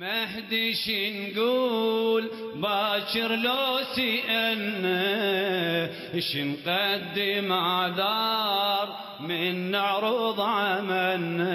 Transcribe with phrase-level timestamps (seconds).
[0.00, 5.00] المهدي شنقول باكر لو سئلنا
[6.18, 11.50] شنقدم عذار من نعرض عملنا.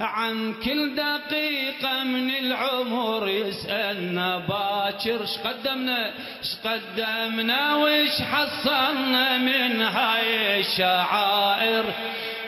[0.00, 11.84] عن كل دقيقة من العمر يسألنا باكر شقدمنا شقدمنا وش حصلنا من هاي الشعائر.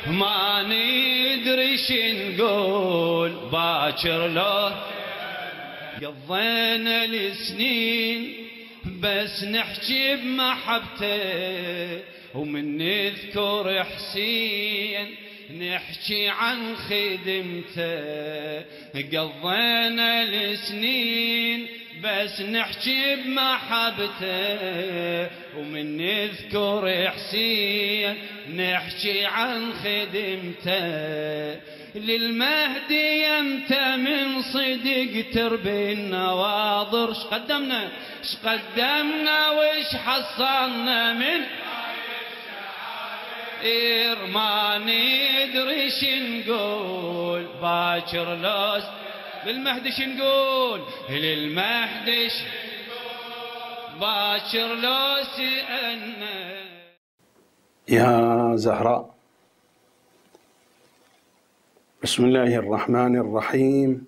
[0.07, 4.71] ما ندري شنقول باكر لو
[6.03, 8.35] قضينا السنين
[9.03, 12.01] بس نحكي بمحبته
[12.35, 15.15] ومن نذكر حسين
[15.59, 18.61] نحكي عن خدمته
[18.95, 21.67] قضينا السنين
[22.05, 24.31] بس نحكي بمحبته.
[25.57, 28.15] ومن نذكر حسين
[28.57, 31.61] نحكي عن خدمته.
[31.95, 37.89] للمهدي أنت من صدق تربي النواظر شقدمنا
[38.23, 41.41] شقدمنا وش حصلنا من
[43.63, 48.85] إير ما ندري شنقول باكر لوس
[49.47, 50.81] للمهدي شنقول
[51.11, 52.29] للمهدي
[54.01, 56.01] باكر لوس أن
[57.89, 59.15] يا زهراء
[62.03, 64.07] بسم الله الرحمن الرحيم.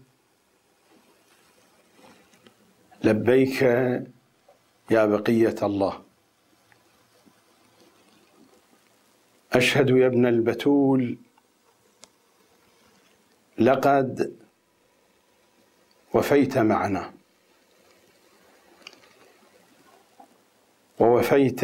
[3.04, 3.62] لبيك
[4.90, 6.11] يا بقية الله.
[9.54, 11.18] أشهد يا ابن البتول
[13.58, 14.36] لقد
[16.14, 17.12] وفيت معنا.
[21.00, 21.60] ووفيت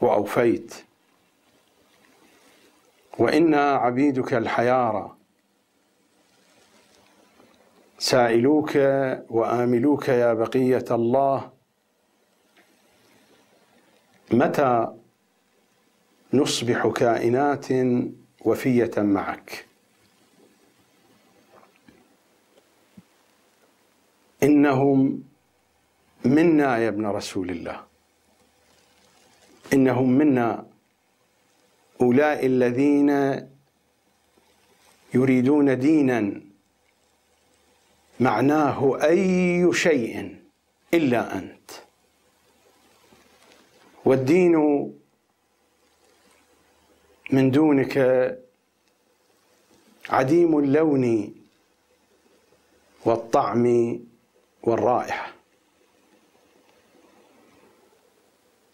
[0.00, 0.74] وأوفيت.
[3.18, 5.16] وإنا عبيدك الحيارى
[7.98, 8.76] سائلوك
[9.30, 11.50] وآملوك يا بقية الله.
[14.32, 14.99] متى
[16.34, 17.66] نصبح كائنات
[18.40, 19.66] وفية معك.
[24.42, 25.22] إنهم
[26.24, 27.84] منا يا ابن رسول الله.
[29.72, 30.66] إنهم منا
[32.00, 33.10] أولئك الذين
[35.14, 36.40] يريدون دينا
[38.20, 40.36] معناه أي شيء
[40.94, 41.70] إلا أنت.
[44.04, 44.54] والدين
[47.32, 47.94] من دونك
[50.10, 51.34] عديم اللون
[53.06, 53.64] والطعم
[54.62, 55.32] والرائحة.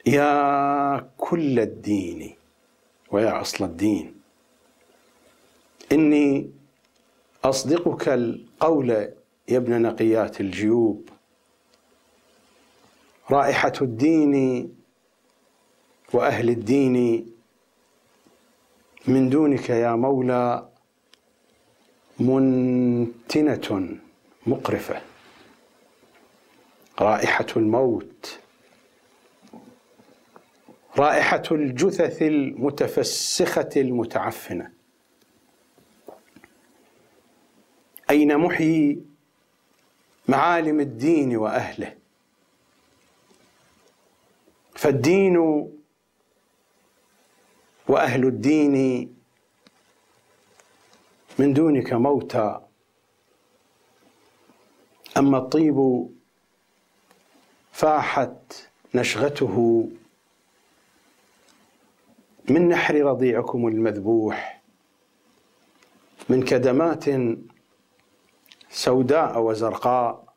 [0.06, 2.36] يا كل الدين
[3.10, 4.14] ويا أصل الدين.
[5.92, 6.50] إني
[7.44, 8.90] أصدقك القول
[9.48, 11.08] يا ابن نقيات الجيوب.
[13.30, 14.34] رائحة الدين
[16.12, 17.35] وأهل الدين
[19.08, 20.68] من دونك يا مولى
[22.20, 23.96] منتنة
[24.46, 25.02] مقرفة
[27.00, 28.38] رائحة الموت
[30.98, 34.72] رائحة الجثث المتفسخة المتعفنة.
[38.10, 39.02] أين محيي
[40.28, 41.96] معالم الدين وأهله؟
[44.74, 45.36] فالدين
[47.88, 49.16] وأهل الدين
[51.38, 52.60] من دونك موتى.
[55.16, 56.08] أما الطيب
[57.72, 59.88] فاحت نشغته.
[62.50, 64.62] من نحر رضيعكم المذبوح؟
[66.28, 67.04] من كدمات
[68.70, 70.34] سوداء وزرقاء.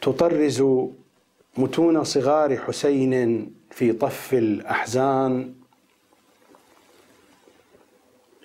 [0.00, 0.62] تطرز
[1.56, 5.63] متون صغار حسين في طف الأحزان.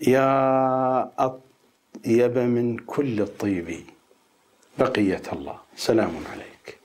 [0.01, 3.83] يا اطيب من كل الطيب
[4.77, 5.59] بقية الله.
[5.75, 6.79] سلام عليك.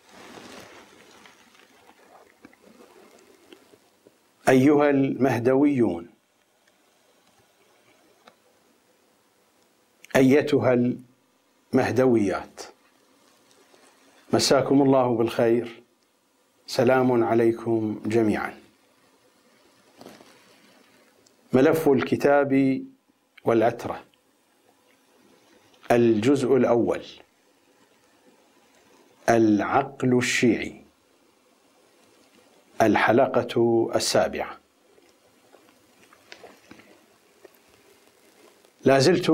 [4.48, 6.08] أيها المهدويون
[10.16, 10.94] أيتها
[11.72, 12.60] المهدويات
[14.32, 15.82] مساكم الله بالخير.
[16.66, 18.54] سلام عليكم جميعا.
[21.52, 22.82] ملف الكتاب
[23.44, 24.04] والعترة.
[25.90, 27.02] الجزء الأول.
[29.28, 30.84] العقل الشيعي.
[32.82, 34.60] الحلقة السابعة.
[38.84, 39.30] لا زلت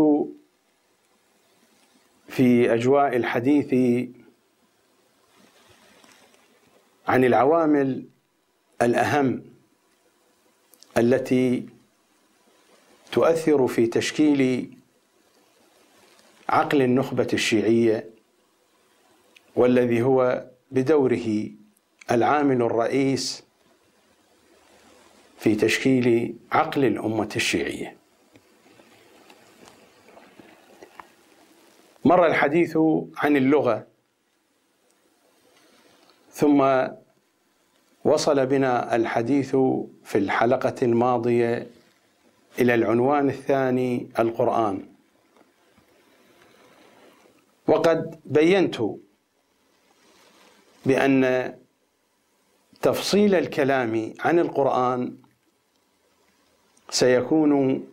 [2.28, 3.74] في أجواء الحديث
[7.08, 8.04] عن العوامل
[8.82, 9.44] الأهم
[10.98, 11.66] التي
[13.12, 14.70] تؤثر في تشكيل
[16.48, 18.10] عقل النخبة الشيعية
[19.56, 21.48] والذي هو بدوره
[22.10, 23.44] العامل الرئيس
[25.38, 27.96] في تشكيل عقل الأمة الشيعية.
[32.04, 32.76] مر الحديث
[33.16, 33.86] عن اللغة
[36.32, 36.86] ثم
[38.04, 39.50] وصل بنا الحديث
[40.04, 41.66] في الحلقة الماضية
[42.58, 44.86] إلى العنوان الثاني القرآن.
[47.66, 48.76] وقد بينت
[50.86, 51.54] بأن
[52.82, 55.16] تفصيل الكلام عن القرآن
[56.90, 57.86] سيكون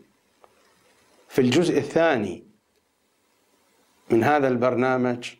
[1.29, 2.43] في الجزء الثاني
[4.09, 5.33] من هذا البرنامج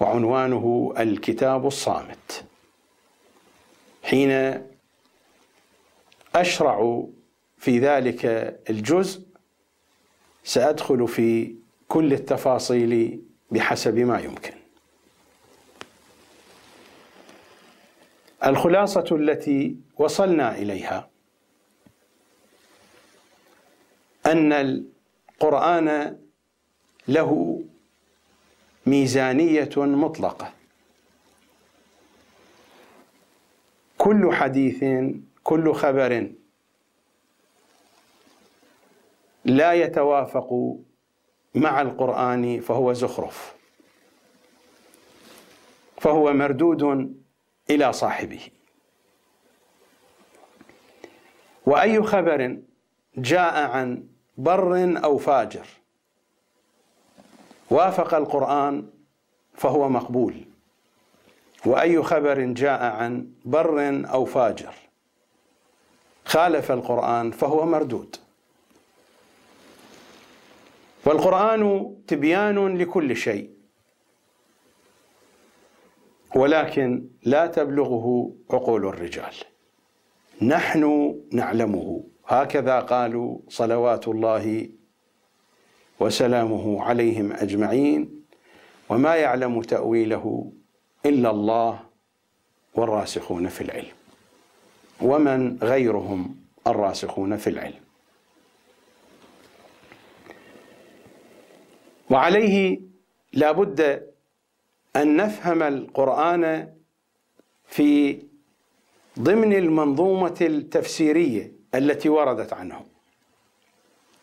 [0.00, 2.44] وعنوانه الكتاب الصامت.
[4.02, 4.62] حين
[6.34, 7.06] أشرع
[7.66, 8.24] في ذلك
[8.70, 9.22] الجزء
[10.44, 11.54] سأدخل في
[11.88, 13.20] كل التفاصيل
[13.50, 14.52] بحسب ما يمكن.
[18.44, 21.10] الخلاصة التي وصلنا إليها
[24.26, 26.18] أن القرآن
[27.08, 27.62] له
[28.86, 30.52] ميزانية مطلقة.
[33.98, 34.84] كل حديث
[35.44, 36.30] كل خبر
[39.46, 40.76] لا يتوافق
[41.54, 43.54] مع القرآن فهو زخرف
[45.98, 47.14] فهو مردود
[47.70, 48.40] إلى صاحبه.
[51.66, 52.58] وأي خبر
[53.16, 55.66] جاء عن بر أو فاجر
[57.70, 58.90] وافق القرآن
[59.54, 60.44] فهو مقبول.
[61.66, 64.74] وأي خبر جاء عن بر أو فاجر
[66.24, 68.25] خالف القرآن فهو مردود.
[71.06, 73.50] والقرآن تبيان لكل شيء.
[76.36, 79.34] ولكن لا تبلغه عقول الرجال.
[80.42, 82.04] نحن نعلمه.
[82.26, 84.68] هكذا قالوا صلوات الله
[86.00, 88.24] وسلامه عليهم أجمعين.
[88.88, 90.52] وما يعلم تأويله
[91.06, 91.80] إلا الله
[92.74, 93.96] والراسخون في العلم.
[95.00, 96.36] ومن غيرهم
[96.66, 97.85] الراسخون في العلم.
[102.10, 102.80] وعليه
[103.32, 104.06] لا بد
[104.96, 106.72] أن نفهم القرآن
[107.66, 108.18] في
[109.18, 112.84] ضمن المنظومة التفسيرية التي وردت عنه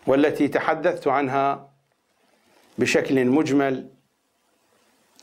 [0.07, 1.69] والتي تحدثت عنها
[2.77, 3.89] بشكل مجمل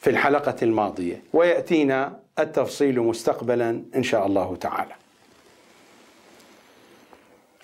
[0.00, 4.94] في الحلقة الماضية ويأتينا التفصيل مستقبلا إن شاء الله تعالى.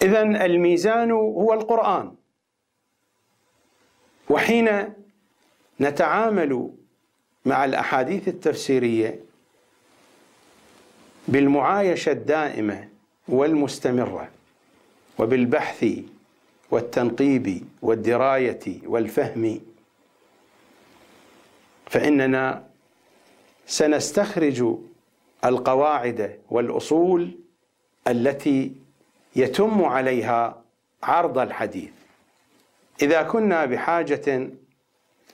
[0.02, 2.14] اذا الميزان هو القرآن.
[4.30, 4.92] وحين
[5.80, 6.70] نتعامل
[7.44, 9.20] مع الأحاديث التفسيرية
[11.28, 12.88] بالمعايشة الدائمة
[13.28, 14.28] والمستمرة
[15.18, 15.86] وبالبحث
[16.70, 19.60] والتنقيب والدراية والفهم
[21.86, 22.64] فإننا
[23.66, 24.64] سنستخرج
[25.44, 27.30] القواعد والأصول
[28.08, 28.72] التي
[29.36, 30.62] يتم عليها
[31.02, 31.90] عرض الحديث.
[33.02, 34.50] إذا كنا بحاجة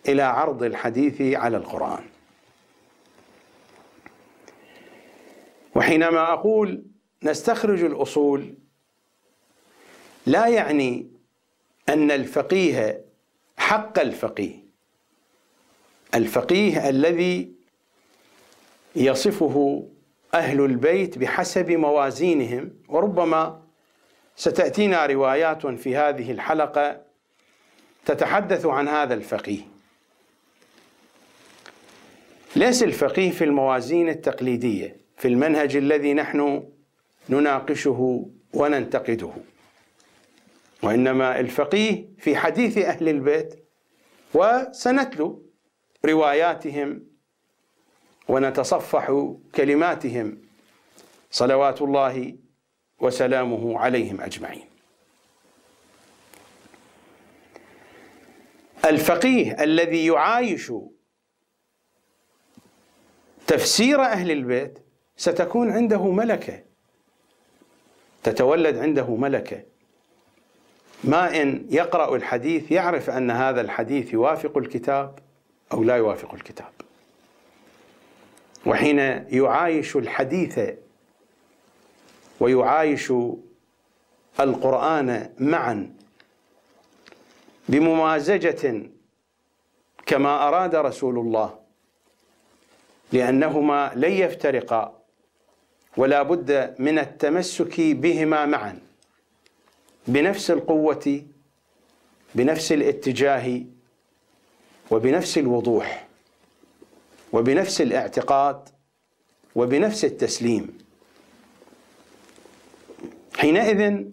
[0.09, 2.05] إلى عرض الحديث على القرآن.
[5.75, 6.85] وحينما أقول
[7.23, 8.55] نستخرج الأصول
[10.27, 11.11] لا يعني
[11.89, 13.05] أن الفقيه
[13.57, 14.63] حق الفقيه.
[16.15, 17.53] الفقيه الذي
[18.97, 19.89] يصفه
[20.35, 23.63] أهل البيت بحسب موازينهم وربما
[24.37, 27.02] ستأتينا روايات في هذه الحلقة
[28.07, 29.63] تتحدث عن هذا الفقيه.
[32.57, 36.69] ليس الفقيه في الموازين التقليدية في المنهج الذي نحن
[37.29, 39.31] نناقشه وننتقده.
[40.83, 43.65] وإنما الفقيه في حديث أهل البيت
[44.35, 45.43] وسنتلو
[46.05, 47.05] رواياتهم
[48.29, 50.39] ونتصفح كلماتهم
[51.31, 52.37] صلوات الله
[53.01, 54.72] وسلامه عليهم أجمعين.
[58.85, 60.73] الفقيه الذي يعايش
[63.47, 64.79] تفسير أهل البيت
[65.17, 66.63] ستكون عنده ملكة.
[68.23, 69.63] تتولد عنده ملكة.
[71.05, 75.19] ما إن يقرأ الحديث يعرف أن هذا الحديث يوافق الكتاب
[75.73, 76.73] أو لا يوافق الكتاب.
[78.67, 78.99] وحين
[79.29, 80.61] يعايش الحديث
[82.41, 83.13] ويعايش
[84.41, 85.95] القرآن معا
[87.69, 88.91] بممازجة
[90.07, 91.59] كما أراد رسول الله
[93.13, 94.99] لأنهما لن يفترقا
[95.97, 98.79] ولا بد من التمسك بهما معا
[100.07, 101.23] بنفس القوة
[102.35, 103.61] بنفس الاتجاه
[104.91, 106.07] وبنفس الوضوح
[107.33, 108.69] وبنفس الاعتقاد
[109.55, 110.79] وبنفس التسليم.
[113.37, 114.05] حينئذ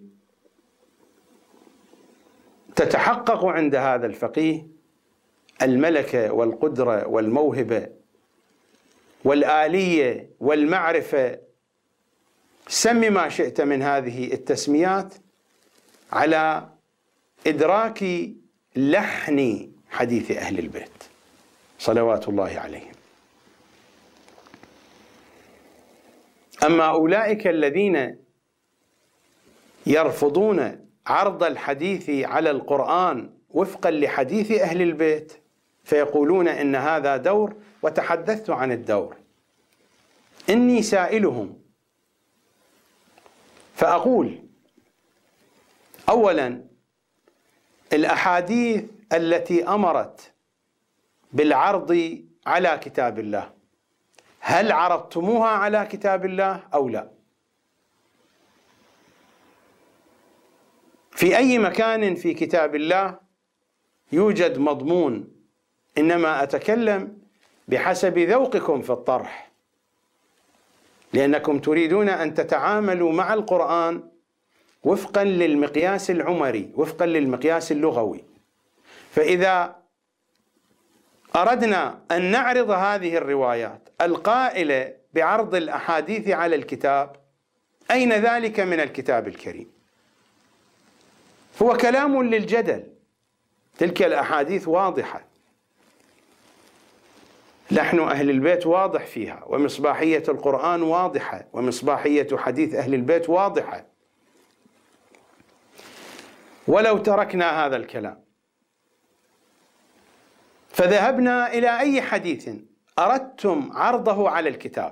[2.76, 4.66] تتحقق عند هذا الفقيه
[5.62, 7.88] الملكة والقدرة والموهبة
[9.24, 11.38] والآلية والمعرفة.
[12.68, 15.14] سم ما شئت من هذه التسميات
[16.12, 16.68] على
[17.46, 18.04] إدراك
[18.76, 21.04] لحن حديث أهل البيت
[21.78, 22.92] صلوات الله عليهم.
[26.64, 28.16] أما أولئك الذين
[29.86, 35.32] يرفضون عرض الحديث على القرآن وفقا لحديث أهل البيت
[35.84, 39.16] فيقولون إن هذا دور وتحدثت عن الدور.
[40.50, 41.58] إني سائلهم.
[43.74, 44.38] فأقول
[46.08, 46.64] اولا
[47.92, 50.32] الأحاديث التي أمرت
[51.32, 53.50] بالعرض على كتاب الله
[54.40, 57.10] هل عرضتموها على كتاب الله أو لا؟
[61.10, 63.18] في أي مكان في كتاب الله
[64.12, 65.28] يوجد مضمون
[65.98, 67.18] إنما أتكلم
[67.68, 69.50] بحسب ذوقكم في الطرح.
[71.12, 74.02] لأنكم تريدون أن تتعاملوا مع القرآن
[74.84, 78.24] وفقا للمقياس العمري وفقا للمقياس اللغوي.
[79.10, 79.76] فإذا
[81.36, 87.16] أردنا أن نعرض هذه الروايات القائلة بعرض الأحاديث على الكتاب
[87.90, 89.79] أين ذلك من الكتاب الكريم؟
[91.62, 92.86] هو كلام للجدل.
[93.78, 95.24] تلك الأحاديث واضحة.
[97.70, 103.86] لحن أهل البيت واضح فيها ومصباحية القرآن واضحة ومصباحية حديث أهل البيت واضحة.
[106.68, 108.24] ولو تركنا هذا الكلام
[110.68, 112.48] فذهبنا إلى أي حديث
[112.98, 114.90] أردتم عرضه على الكتاب؟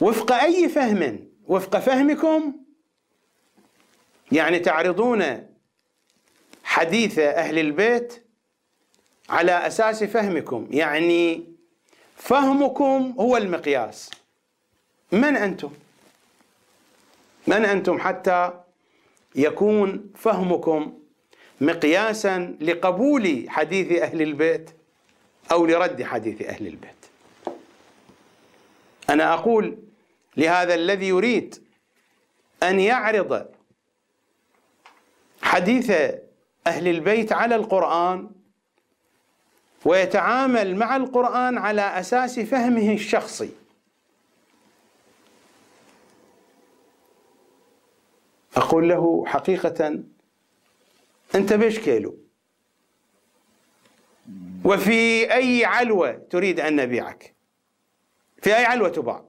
[0.00, 2.63] وفق أي فهم؟ وفق فهمكم؟
[4.34, 5.46] يعني تعرضون
[6.64, 8.24] حديث أهل البيت
[9.28, 10.68] على أساس فهمكم.
[10.70, 11.44] يعني
[12.16, 14.10] فهمكم هو المقياس.
[15.12, 15.70] من أنتم؟
[17.46, 18.50] من أنتم حتى
[19.34, 20.98] يكون فهمكم
[21.60, 24.70] مقياسا لقبول حديث أهل البيت
[25.52, 26.90] أو لرد حديث أهل البيت؟
[29.10, 29.78] أنا أقول
[30.36, 31.64] لهذا الذي يريد
[32.62, 33.53] أن يعرض
[35.54, 35.90] حديث
[36.66, 38.30] أهل البيت على القرآن
[39.84, 43.50] ويتعامل مع القرآن على أساس فهمه الشخصي.
[48.56, 50.04] أقول له حقيقة
[51.34, 52.18] أنت بيش كيلو؟
[54.64, 57.34] وفي أي علوة تريد أن نبيعك؟
[58.42, 59.24] في أي علوة تباع؟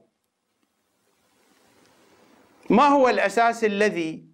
[2.70, 4.25] ما هو الأساس الذي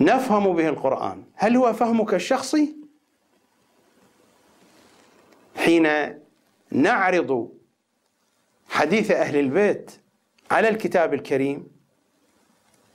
[0.00, 1.24] نفهم به القرآن.
[1.34, 2.76] هل هو فهمك الشخصي؟
[5.56, 5.88] حين
[6.70, 7.52] نعرض
[8.68, 9.90] حديث أهل البيت
[10.50, 11.66] على الكتاب الكريم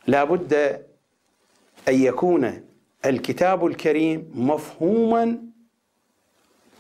[0.08, 0.54] لا بد
[1.88, 2.68] أن يكون
[3.06, 5.38] الكتاب الكريم مفهوما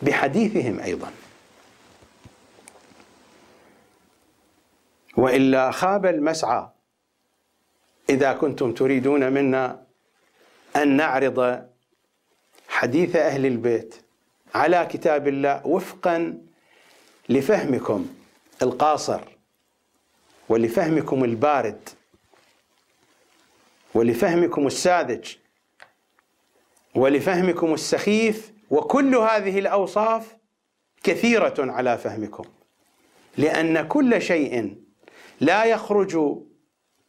[0.02, 1.12] بحديثهم أيضا.
[5.18, 6.70] وإلا خاب المسعى.
[8.10, 9.85] إذا كنتم تريدون منا
[10.76, 11.66] أن نعرض
[12.68, 13.96] حديث أهل البيت
[14.56, 16.38] على كتاب الله وفقا
[17.30, 18.08] لفهمكم
[18.62, 19.22] القاصر
[20.50, 21.90] ولفهمكم البارد
[23.94, 25.36] ولفهمكم الساذج
[26.96, 30.36] ولفهمكم السخيف وكل هذه الأوصاف
[31.04, 32.44] كثيرة على فهمكم.
[33.38, 34.76] لأن كل شيء
[35.42, 36.18] لا يخرج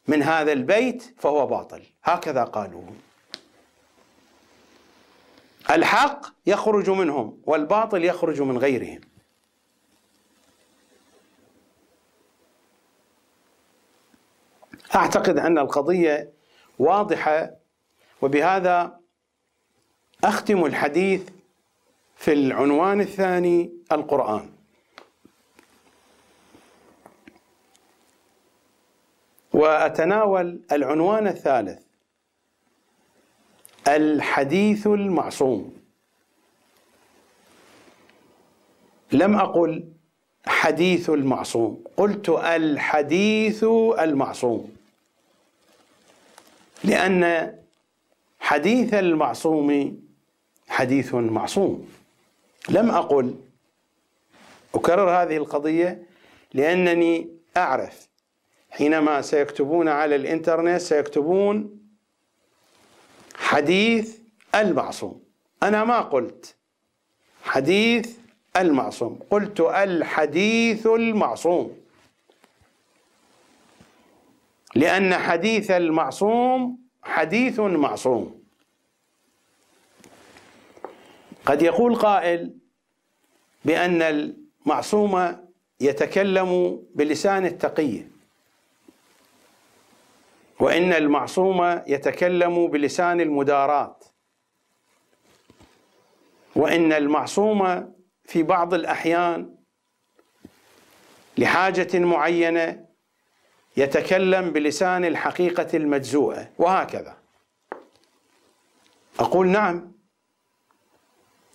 [0.09, 1.83] من هذا البيت فهو باطل.
[2.05, 2.83] هكذا قالوا.
[5.71, 9.01] الحق يخرج منهم والباطل يخرج من غيرهم.
[14.95, 16.33] أعتقد أن القضية
[16.79, 17.51] واضحة
[18.23, 19.01] وبهذا
[20.25, 21.29] أختم الحديث
[22.17, 24.53] في العنوان الثاني القرآن.
[29.53, 31.86] وأتناول العنوان الثالث.
[33.89, 35.77] الحديث المعصوم.
[39.13, 39.89] لم أقل
[40.47, 43.65] حديث المعصوم قلت الحديث
[43.99, 44.77] المعصوم.
[46.85, 47.55] لأن
[48.41, 50.01] حديث المعصوم
[50.69, 51.89] حديث معصوم.
[52.69, 53.35] لم أقل
[54.75, 56.03] أكرر هذه القضية
[56.55, 58.09] لأنني أعرف.
[58.71, 61.86] حينما سيكتبون على الإنترنت سيكتبون
[63.37, 64.19] حديث
[64.55, 65.23] المعصوم.
[65.63, 66.57] أنا ما قلت
[67.45, 68.17] حديث
[68.57, 71.77] المعصوم قلت الحديث المعصوم.
[74.75, 78.43] لأن حديث المعصوم حديث معصوم.
[81.47, 82.55] قد يقول قائل
[83.65, 85.37] بأن المعصوم
[85.81, 88.16] يتكلم بلسان التقيه
[90.61, 94.05] وإن المعصوم يتكلم بلسان المدارات.
[96.57, 97.93] وإن المعصوم
[98.25, 99.55] في بعض الأحيان
[101.39, 102.87] لحاجة معينة
[103.77, 107.17] يتكلم بلسان الحقيقة المجزوءة وهكذا.
[109.21, 109.93] أقول نعم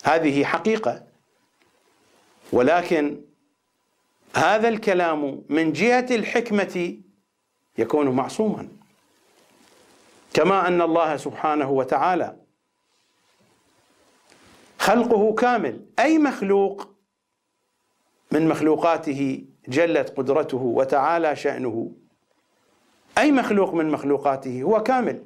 [0.03, 1.03] هذه حقيقة
[2.51, 3.21] ولكن
[4.35, 6.97] هذا الكلام من جهة الحكمة
[7.77, 8.80] يكون معصوما.
[10.33, 12.35] كما أن الله سبحانه وتعالى
[14.79, 15.85] خلقه كامل.
[15.99, 16.87] أي مخلوق
[18.31, 21.91] من مخلوقاته جلت قدرته وتعالى شأنه؟
[23.17, 25.23] أي مخلوق من مخلوقاته هو كامل؟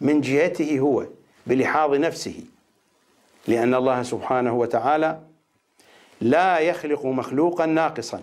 [0.00, 1.06] من جهته هو
[1.46, 2.44] بلحاظ نفسه.
[3.48, 5.20] لأن الله سبحانه وتعالى
[6.20, 8.22] لا يخلق مخلوقا ناقصا.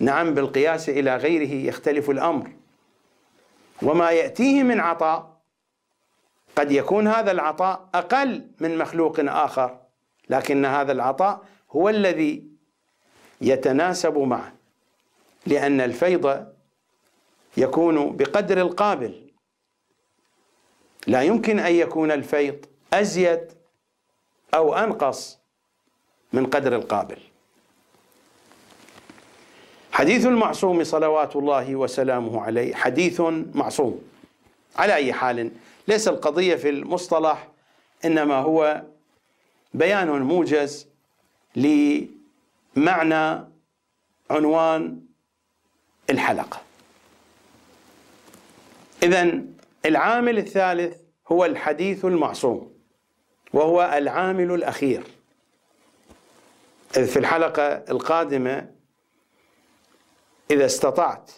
[0.00, 2.50] نعم بالقياس إلى غيره يختلف الأمر.
[3.82, 5.36] وما يأتيه من عطاء.
[6.56, 9.78] قد يكون هذا العطاء أقل من مخلوق آخر
[10.30, 12.44] لكن هذا العطاء هو الذي
[13.40, 14.52] يتناسب معه
[15.46, 16.46] لأن الفيض
[17.56, 19.30] يكون بقدر القابل.
[21.06, 23.52] لا يمكن أن يكون الفيض أزيد
[24.54, 25.38] أو أنقص
[26.32, 27.25] من قدر القابل.
[29.96, 33.20] حديث المعصوم صلوات الله وسلامه عليه حديث
[33.54, 34.02] معصوم.
[34.76, 35.50] على أي حال
[35.88, 37.48] ليس القضية في المصطلح
[38.04, 38.82] إنما هو
[39.74, 40.86] بيان موجز
[41.56, 43.44] لمعنى
[44.30, 45.00] عنوان
[46.10, 46.60] الحلقة.
[49.02, 49.40] اذا
[49.86, 50.96] العامل الثالث
[51.32, 52.72] هو الحديث المعصوم
[53.52, 55.02] وهو العامل الأخير.
[56.90, 58.75] في الحلقة القادمة
[60.50, 61.30] إذا استطعت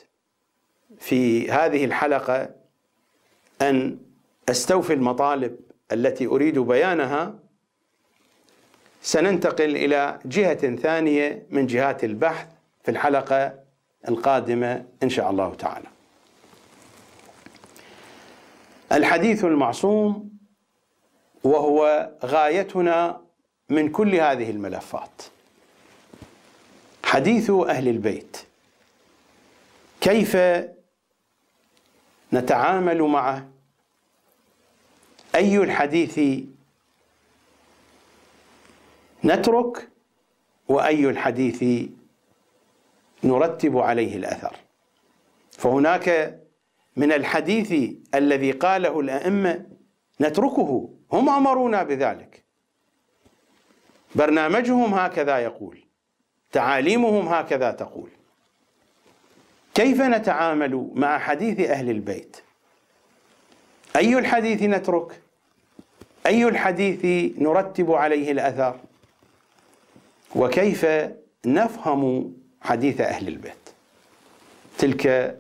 [0.99, 2.49] في هذه الحلقة
[3.62, 3.99] أن
[4.49, 5.57] أستوفي المطالب
[5.92, 7.35] التي أريد بيانها
[9.03, 12.47] سننتقل إلى جهة ثانية من جهات البحث
[12.85, 13.55] في الحلقة
[14.09, 15.87] القادمة إن شاء الله تعالى.
[18.92, 20.31] الحديث المعصوم
[21.44, 23.21] وهو غايتنا
[23.68, 25.23] من كل هذه الملفات.
[27.05, 28.37] حديث أهل البيت
[30.01, 30.37] كيف
[32.33, 33.49] نتعامل معه؟
[35.35, 36.21] أي الحديث
[39.25, 39.89] نترك؟
[40.69, 41.89] وأي الحديث
[43.25, 44.57] نرتب عليه الأثر؟
[45.51, 46.39] فهناك
[46.97, 49.67] من الحديث الذي قاله الأئمة
[50.21, 52.45] نتركه هم أمرونا بذلك.
[54.15, 55.85] برنامجهم هكذا يقول
[56.53, 58.11] تعاليمهم هكذا تقول.
[59.79, 62.37] كيف نتعامل مع حديث أهل البيت؟
[63.97, 65.21] أي الحديث نترك؟
[66.27, 67.05] أي الحديث
[67.38, 68.81] نرتب عليه الأثر؟
[70.37, 70.87] وكيف
[71.47, 73.71] نفهم حديث أهل البيت؟
[74.79, 75.37] تلك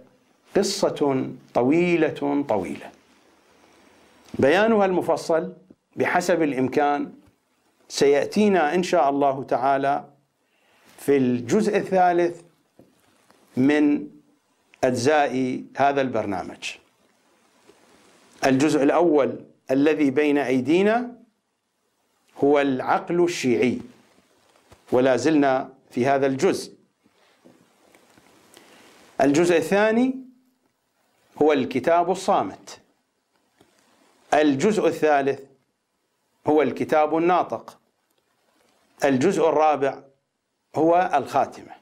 [0.56, 2.90] قصة طويلة طويلة.
[4.34, 5.52] بيانها المفصل
[5.96, 7.12] بحسب الإمكان
[7.88, 10.04] سيأتينا إن شاء الله تعالى
[10.98, 12.40] في الجزء الثالث
[13.56, 14.17] من
[14.84, 16.70] أجزاء هذا البرنامج.
[18.46, 21.18] الجزء الأول الذي بين أيدينا
[22.44, 23.80] هو العقل الشيعي
[24.92, 26.78] ولا زلنا في هذا الجزء.
[29.20, 30.14] الجزء الثاني
[31.42, 32.80] هو الكتاب الصامت.
[34.34, 35.40] الجزء الثالث
[36.46, 37.78] هو الكتاب الناطق.
[39.04, 40.02] الجزء الرابع
[40.76, 41.78] هو الخاتمة.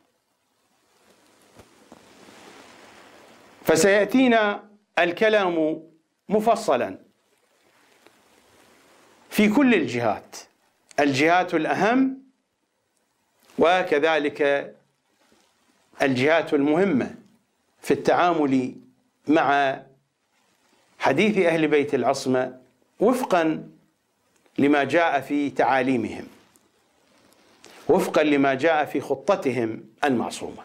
[3.66, 4.64] فسيأتينا
[4.98, 5.82] الكلام
[6.28, 6.98] مفصلا.
[9.30, 10.36] في كل الجهات
[11.00, 12.18] الجهات الأهم
[13.58, 14.74] وكذلك
[16.02, 17.14] الجهات المهمة
[17.82, 18.74] في التعامل
[19.28, 19.80] مع
[20.98, 22.58] حديث أهل بيت العصمة
[23.00, 23.68] وفقا
[24.58, 26.26] لما جاء في تعاليمهم
[27.88, 30.62] وفقا لما جاء في خطتهم المعصومة.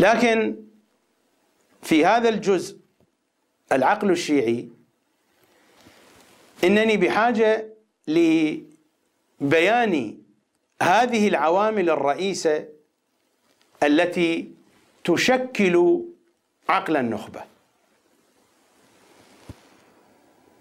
[0.00, 0.56] لكن
[1.82, 2.78] في هذا الجزء
[3.72, 4.68] العقل الشيعي
[6.64, 7.68] إنني بحاجة
[8.08, 8.64] لبيان
[10.82, 12.68] هذه العوامل الرئيسة
[13.82, 14.50] التي
[15.04, 16.02] تشكل
[16.68, 17.44] عقل النخبة.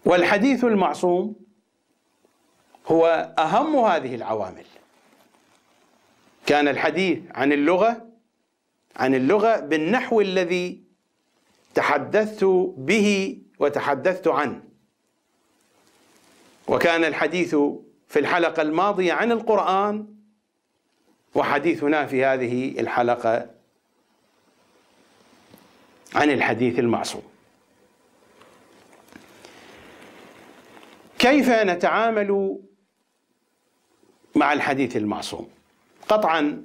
[0.06, 1.36] والحديث المعصوم
[2.88, 4.66] هو أهم هذه العوامل.
[6.46, 8.09] كان الحديث عن اللغة
[9.00, 10.84] عن اللغة بالنحو الذي
[11.74, 12.44] تحدثت
[12.78, 14.64] به وتحدثت عنه.
[16.68, 17.56] وكان الحديث
[18.08, 20.08] في الحلقة الماضية عن القرآن
[21.36, 23.50] وحديثنا في هذه الحلقة
[26.16, 27.24] عن الحديث المعصوم.
[31.20, 32.60] كيف نتعامل
[34.36, 35.50] مع الحديث المعصوم؟
[36.10, 36.64] قطعا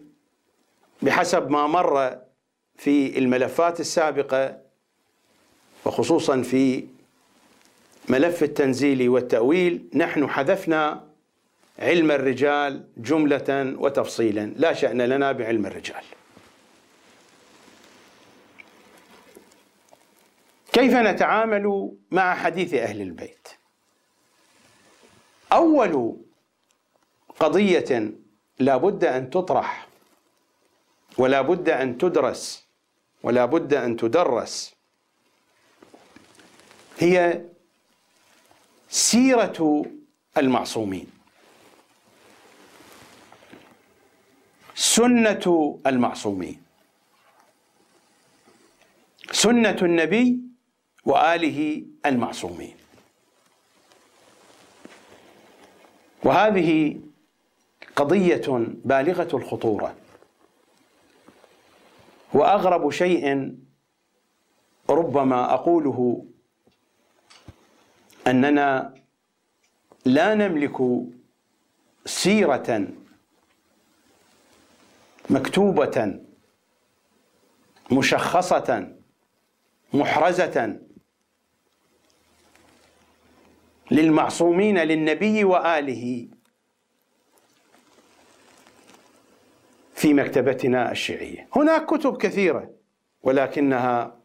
[1.03, 2.24] بحسب ما مر
[2.85, 4.59] في الملفات السابقة
[5.85, 6.87] وخصوصا في
[8.09, 11.09] ملف التنزيل والتأويل نحن حذفنا
[11.79, 16.05] علم الرجال جملة وتفصيلا لا شأن لنا بعلم الرجال.
[20.73, 23.49] كيف نتعامل مع حديث أهل البيت؟
[25.53, 26.16] أول
[27.38, 28.12] قضية
[28.59, 29.88] لا بد أن تطرح
[31.18, 32.63] ولا بد أن تدرس
[33.25, 34.75] ولا بد أن تدرس.
[36.99, 37.41] هي
[38.89, 39.87] سيرة
[40.37, 41.07] المعصومين.
[44.75, 46.63] سنة المعصومين.
[49.33, 50.41] سنة النبي
[51.05, 52.77] وآله المعصومين.
[56.25, 57.01] وهذه
[57.97, 58.47] قضية
[58.85, 60.04] بالغة الخطورة.
[62.35, 63.55] وأغرب شيء
[64.90, 66.27] ربما أقوله
[68.27, 68.94] أننا
[70.05, 70.77] لا نملك
[72.07, 72.88] سيرة
[75.31, 76.20] مكتوبة
[77.92, 78.97] مشخصة
[79.94, 80.81] محرزة
[83.90, 86.29] للمعصومين للنبي وآله.
[90.05, 91.49] في مكتبتنا الشيعية.
[91.57, 92.71] هناك كتب كثيرة
[93.23, 94.17] ولكنها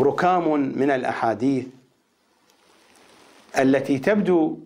[0.00, 1.66] ركام من الأحاديث
[3.58, 4.58] التي تبدو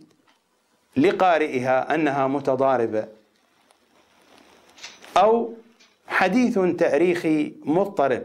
[0.96, 3.08] لقارئها أنها متضاربة
[5.16, 5.54] أو
[6.08, 8.24] حديث تاريخي مضطرب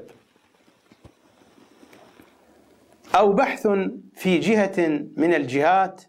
[3.16, 3.68] أو بحث
[4.16, 6.02] في جهة من الجهات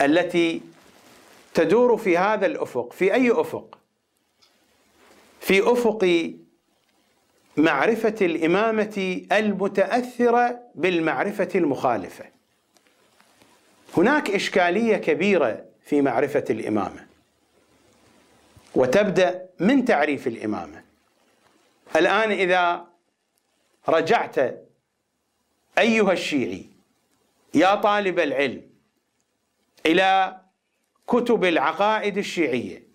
[0.00, 0.60] التي
[1.54, 3.81] تدور في هذا الأفق في أي أفق.
[5.42, 6.32] في أفق
[7.56, 12.24] معرفة الإمامة المتأثرة بالمعرفة المخالفة.
[13.96, 17.06] هناك إشكالية كبيرة في معرفة الإمامة
[18.74, 20.82] وتبدأ من تعريف الإمامة.
[21.96, 22.86] الآن إذا
[23.88, 24.36] رجعت
[25.78, 26.66] أيها الشيعي
[27.54, 28.62] يا طالب العلم
[29.86, 30.40] إلى
[31.06, 32.91] كتب العقائد الشيعية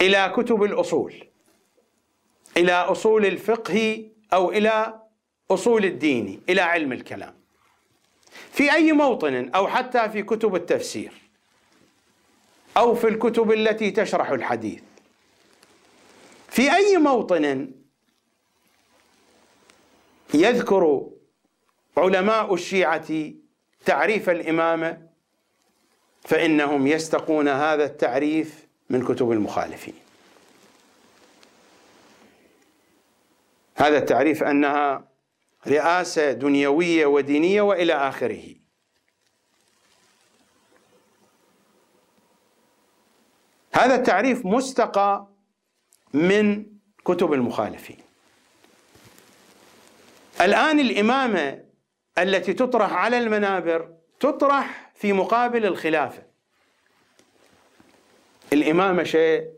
[0.00, 1.24] إلى كتب الأصول
[2.56, 5.00] إلى أصول الفقه أو إلى
[5.50, 7.34] أصول الدين إلى علم الكلام.
[8.52, 11.12] في أي موطن أو حتى في كتب التفسير
[12.76, 14.82] أو في الكتب التي تشرح الحديث
[16.48, 17.70] في أي موطن
[20.34, 21.10] يذكر
[21.96, 23.32] علماء الشيعة
[23.84, 25.06] تعريف الإمامة
[26.22, 29.94] فإنهم يستقون هذا التعريف من كتب المخالفين.
[33.76, 35.08] هذا التعريف أنها
[35.66, 38.54] رئاسة دنيوية ودينية وإلى آخره.
[43.72, 45.26] هذا التعريف مستقى
[46.12, 46.66] من
[47.04, 47.98] كتب المخالفين.
[50.40, 51.64] الآن الإمامة
[52.18, 56.25] التي تطرح على المنابر تطرح في مقابل الخلافة.
[58.60, 59.50] الإمامة شيء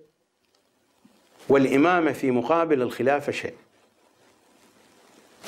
[1.48, 3.54] والإمامة في مقابل الخلافة شيء.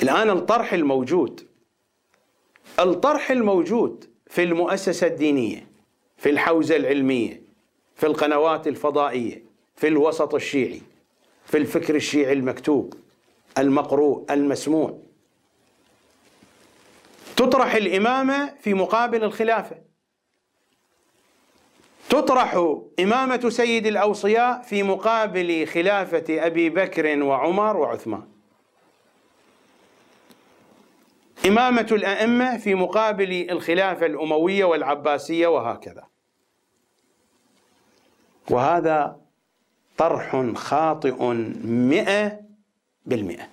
[0.01, 1.47] الآن الطرح الموجود
[2.79, 5.67] الطرح الموجود في المؤسسة الدينية
[6.17, 7.41] في الحوزة العلمية
[7.95, 9.43] في القنوات الفضائية
[9.75, 10.81] في الوسط الشيعي
[11.45, 12.93] في الفكر الشيعي المكتوب
[13.57, 14.97] المقروء المسموع.
[17.37, 19.90] تطرح الإمامة في مقابل الخلافة.
[22.09, 28.27] تطرح إمامة سيد الأوصياء في مقابل خلافة أبي بكر وعمر وعثمان.
[31.47, 36.07] إمامة الأئمة في مقابل الخلافة الأموية والعباسية وهكذا.
[38.49, 39.21] وهذا
[39.97, 41.23] طرح خاطئ
[41.63, 42.39] مئة
[43.05, 43.47] بالمئة.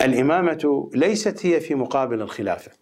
[0.00, 2.81] الإمامة ليست هي في مقابل الخلافة.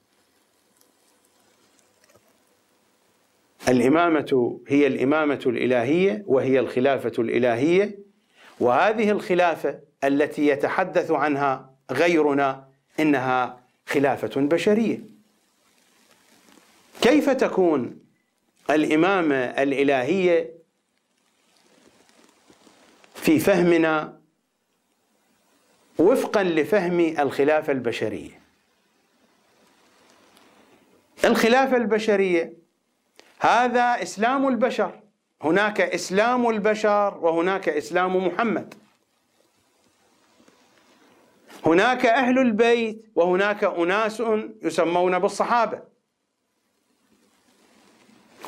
[3.68, 7.98] الإمامة هي الإمامة الإلهية وهي الخلافة الإلهية
[8.60, 12.68] وهذه الخلافة التي يتحدث عنها غيرنا
[13.00, 15.00] إنها خلافة بشرية.
[17.02, 17.98] كيف تكون
[18.70, 20.50] الإمامة الإلهية
[23.14, 24.20] في فهمنا
[25.98, 28.40] وفقا لفهم الخلافة البشرية؟
[31.24, 32.59] الخلافة البشرية
[33.40, 35.00] هذا إسلام البشر.
[35.42, 38.74] هناك إسلام البشر وهناك إسلام محمد.
[41.66, 44.22] هناك أهل البيت وهناك أناس
[44.62, 45.82] يسمون بالصحابة.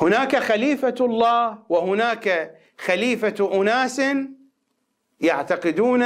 [0.01, 4.01] هناك خليفة الله وهناك خليفة أناس
[5.21, 6.05] يعتقدون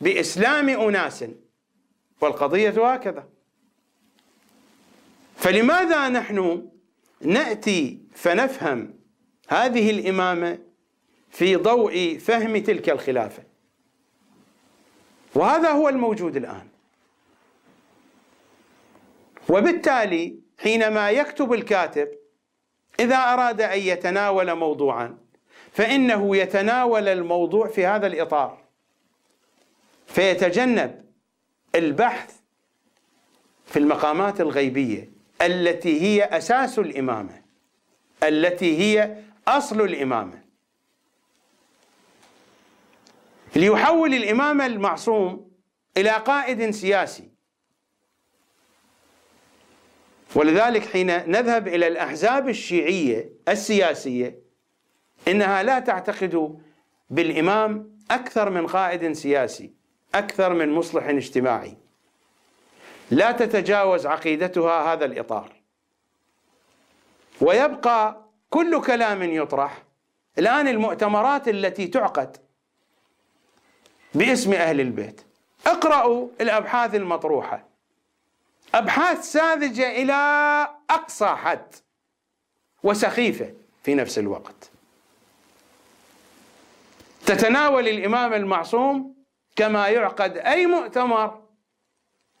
[0.00, 1.24] بإسلام أناس.
[2.20, 3.28] والقضية هكذا.
[5.36, 6.68] فلماذا نحن
[7.24, 8.94] نأتي فنفهم
[9.48, 10.58] هذه الإمامة
[11.30, 13.42] في ضوء فهم تلك الخلافة.
[15.34, 16.68] وهذا هو الموجود الآن.
[19.48, 22.08] وبالتالي حينما يكتب الكاتب
[23.00, 25.18] إذا أراد أن يتناول موضوعا
[25.72, 28.64] فإنه يتناول الموضوع في هذا الإطار.
[30.06, 31.04] فيتجنب
[31.74, 32.34] البحث
[33.66, 35.13] في المقامات الغيبية.
[35.44, 37.42] التي هي أساس الإمامة.
[38.22, 39.16] التي هي
[39.48, 40.44] أصل الإمامة.
[43.56, 45.50] ليحول الإمام المعصوم
[45.96, 47.30] إلى قائد سياسي.
[50.34, 54.38] ولذلك حين نذهب إلى الأحزاب الشيعية السياسية
[55.28, 56.58] إنها لا تعتقد
[57.10, 59.74] بالإمام أكثر من قائد سياسي
[60.14, 61.83] أكثر من مصلح اجتماعي.
[63.10, 65.52] لا تتجاوز عقيدتها هذا الإطار.
[67.40, 69.82] ويبقى كل كلام يطرح.
[70.38, 72.36] الآن المؤتمرات التي تعقد
[74.14, 75.20] باسم أهل البيت.
[75.66, 77.64] اقرأوا الأبحاث المطروحة.
[78.74, 80.14] أبحاث ساذجة إلى
[80.90, 81.74] أقصى حد
[82.82, 84.70] وسخيفة في نفس الوقت.
[87.26, 89.14] تتناول الإمام المعصوم
[89.56, 91.43] كما يعقد أي مؤتمر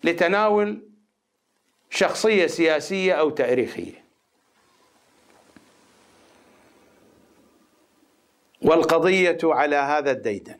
[0.04, 0.82] لتناول
[1.90, 4.04] شخصية سياسية أو تاريخية.
[8.62, 10.58] والقضية على هذا الديدن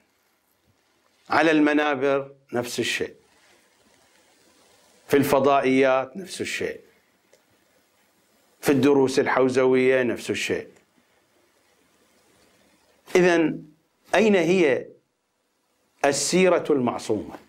[1.31, 3.15] على المنابر نفس الشيء
[5.09, 6.81] في الفضائيات نفس الشيء
[8.61, 10.69] في الدروس الحوزوية نفس الشيء.
[13.17, 13.55] إذا
[14.15, 14.87] أين هي
[16.05, 17.44] السيرة المعصومة؟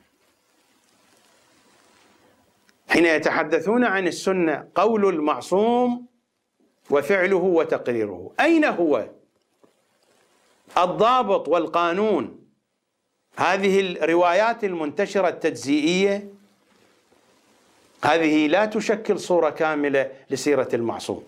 [2.95, 6.05] حين يتحدثون عن السنة قول المعصوم
[6.89, 8.31] وفعله وتقريره.
[8.39, 9.09] أين هو؟
[10.77, 12.39] الضابط والقانون.
[13.37, 16.29] هذه الروايات المنتشرة التجزئية
[18.03, 21.23] هذه لا تشكل صورة كاملة لسيرة المعصوم.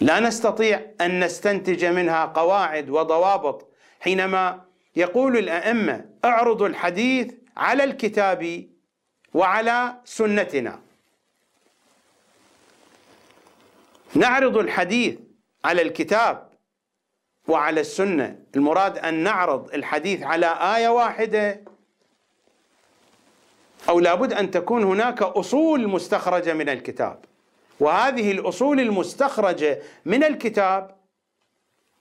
[0.00, 3.68] لا نستطيع أن نستنتج منها قواعد وضوابط
[4.00, 4.64] حينما
[4.96, 8.66] يقول الأئمة اعرضوا الحديث على الكتاب
[9.36, 10.80] وعلى سنتنا.
[14.14, 15.18] نعرض الحديث
[15.64, 16.48] على الكتاب
[17.48, 18.38] وعلى السنة.
[18.56, 20.46] المراد أن نعرض الحديث على
[20.76, 21.60] آية واحدة.
[23.88, 27.24] أو لابد أن تكون هناك أصول مستخرجة من الكتاب.
[27.80, 30.96] وهذه الأصول المستخرجة من الكتاب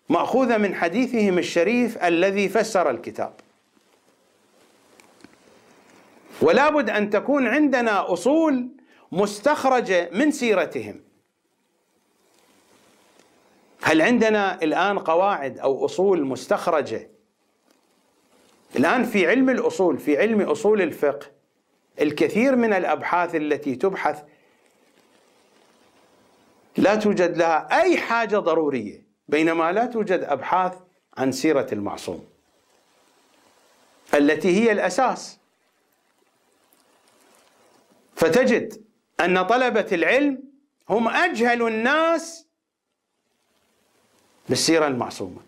[0.09, 3.33] مأخوذة من حديثهم الشريف الذي فسر الكتاب.
[6.41, 8.69] ولا بد أن تكون عندنا أصول
[9.11, 11.01] مستخرجة من سيرتهم.
[13.81, 17.09] هل عندنا الآن قواعد أو أصول مستخرجة؟
[18.75, 21.27] الآن في علم الأصول في علم أصول الفقه
[22.01, 24.23] الكثير من الأبحاث التي تبحث
[26.77, 30.73] لا توجد لها أي حاجة ضرورية بينما لا توجد أبحاث
[31.17, 32.25] عن سيرة المعصوم.
[34.13, 35.39] التي هي الأساس.
[38.15, 38.85] فتجد
[39.19, 40.43] أن طلبة العلم
[40.89, 42.47] هم أجهل الناس
[44.49, 45.41] بالسيره المعصومة.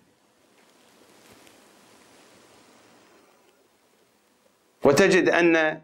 [4.83, 5.81] وتجد أن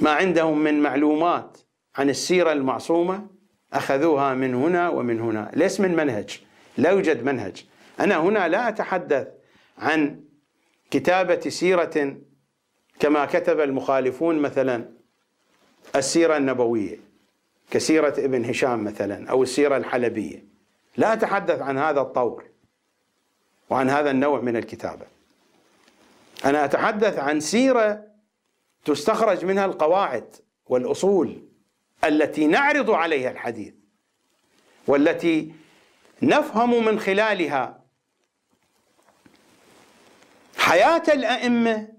[0.00, 1.58] ما عندهم من معلومات
[1.96, 3.26] عن السيرة المعصومة
[3.72, 5.50] أخذوها من هنا ومن هنا.
[5.54, 6.40] ليس من منهج
[6.78, 7.64] لا يوجد منهج.
[8.00, 9.28] أنا هنا لا أتحدث
[9.78, 10.24] عن
[10.90, 12.16] كتابة سيرة
[13.00, 14.90] كما كتب المخالفون مثلا
[15.96, 17.00] السيرة النبوية
[17.70, 20.44] كسيرة ابن هشام مثلا أو السيرة الحلبية.
[20.96, 22.44] لا أتحدث عن هذا الطور
[23.70, 25.06] وعن هذا النوع من الكتابة.
[26.44, 28.04] أنا أتحدث عن سيرة
[28.84, 31.42] تستخرج منها القواعد والأصول
[32.04, 33.74] التي نعرض عليها الحديث
[34.86, 35.52] والتي
[36.22, 37.84] نفهم من خلالها
[40.56, 41.93] حياة الأئمة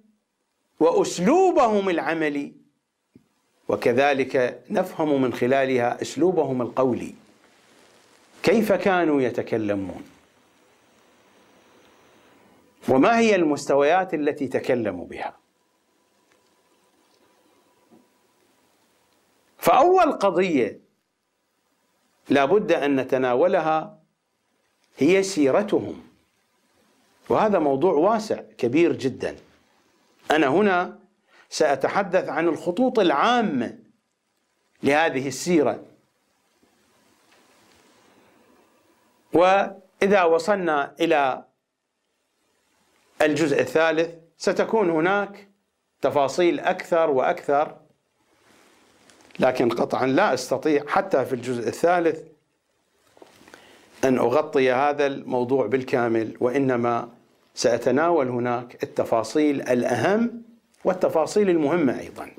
[0.79, 2.53] وأسلوبهم العملي.
[3.69, 7.13] وكذلك نفهم من خلالها أسلوبهم القولي.
[8.43, 10.03] كيف كانوا يتكلمون؟
[12.89, 15.37] وما هي المستويات التي تكلموا بها؟
[19.57, 20.79] فأول قضية
[22.29, 23.99] لابد أن نتناولها
[24.97, 26.03] هي سيرتهم.
[27.29, 29.35] وهذا موضوع واسع كبير جدا.
[30.31, 30.99] أنا هنا
[31.49, 33.77] سأتحدث عن الخطوط العامة
[34.83, 35.83] لهذه السيرة.
[39.33, 41.45] وإذا وصلنا إلى
[43.21, 45.47] الجزء الثالث ستكون هناك
[46.01, 47.77] تفاصيل أكثر وأكثر
[49.39, 52.21] لكن قطعا لا أستطيع حتى في الجزء الثالث
[54.03, 57.09] أن أغطي هذا الموضوع بالكامل وإنما
[57.55, 60.41] سأتناول هناك التفاصيل الأهم
[60.83, 62.31] والتفاصيل المهمة أيضا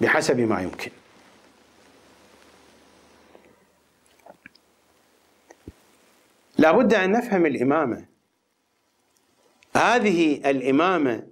[0.00, 0.90] بحسب ما يمكن.
[6.58, 8.04] لا بد أن نفهم الإمامة
[9.76, 11.26] هذه الإمامة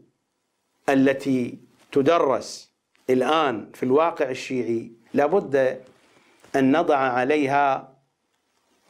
[0.89, 1.59] التي
[1.93, 2.71] تدرس
[3.11, 5.81] الآن في الواقع الشيعي لابد
[6.57, 7.97] أن نضع عليها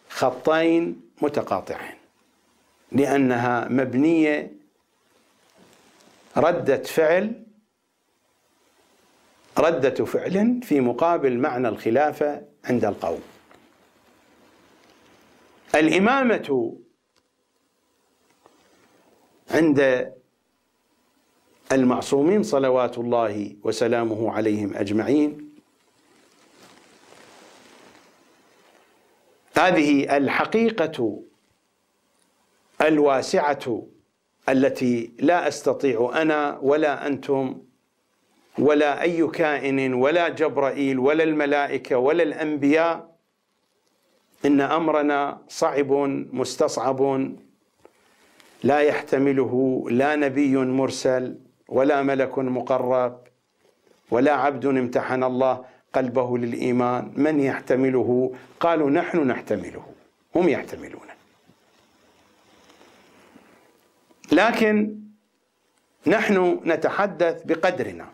[0.09, 2.06] خطين متقاطعين
[2.93, 4.53] لأنها مبنية
[6.37, 7.43] ردة فعل
[9.59, 13.21] ردة فعل في مقابل معنى الخلافة عند القوم.
[15.75, 16.79] الإمامة
[19.51, 20.13] عند
[21.73, 25.47] المعصومين صلوات الله وسلامه عليهم أجمعين.
[29.57, 31.23] هذه الحقيقة
[32.81, 33.83] الواسعة
[34.49, 37.63] التي لا أستطيع أنا ولا أنتم
[38.59, 43.17] ولا أي كائن ولا جبرائيل ولا الملائكة ولا الأنبياء.
[44.45, 45.93] إن أمرنا صعب
[46.33, 47.33] مستصعب
[48.65, 53.21] لا يحتمله لا نبي مرسل ولا ملك مقرب
[54.11, 57.13] ولا عبد امتحن الله قلبه للإيمان.
[57.17, 59.85] من يحتمله؟ قالوا نحن نحتمله
[60.35, 61.06] هم يحتملونه
[64.33, 64.97] لكن
[66.07, 68.09] نحن نتحدث بقدرنا.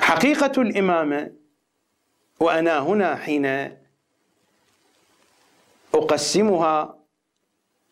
[0.00, 1.32] حقيقة الإمامة
[2.40, 3.76] وأنا هنا حين
[5.94, 6.96] أقسمها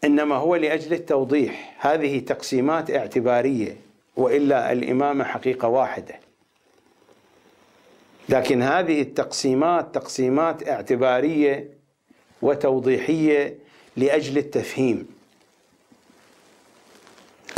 [0.04, 1.76] إنما هو لأجل التوضيح.
[1.80, 3.76] هذه تقسيمات اعتبارية
[4.16, 6.20] وإلا الإمامة حقيقة واحدة.
[8.28, 11.77] لكن هذه التقسيمات تقسيمات اعتبارية
[12.42, 13.58] وتوضيحية
[13.96, 15.08] لأجل التفهيم.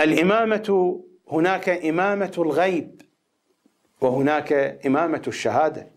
[0.00, 1.00] الإمامة
[1.32, 3.02] هناك إمامة الغيب
[4.00, 4.52] وهناك
[4.86, 5.88] إمامة الشهادة.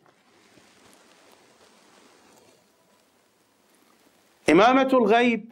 [4.49, 5.51] إمامة الغيب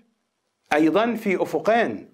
[0.73, 2.13] أيضا في أفقين.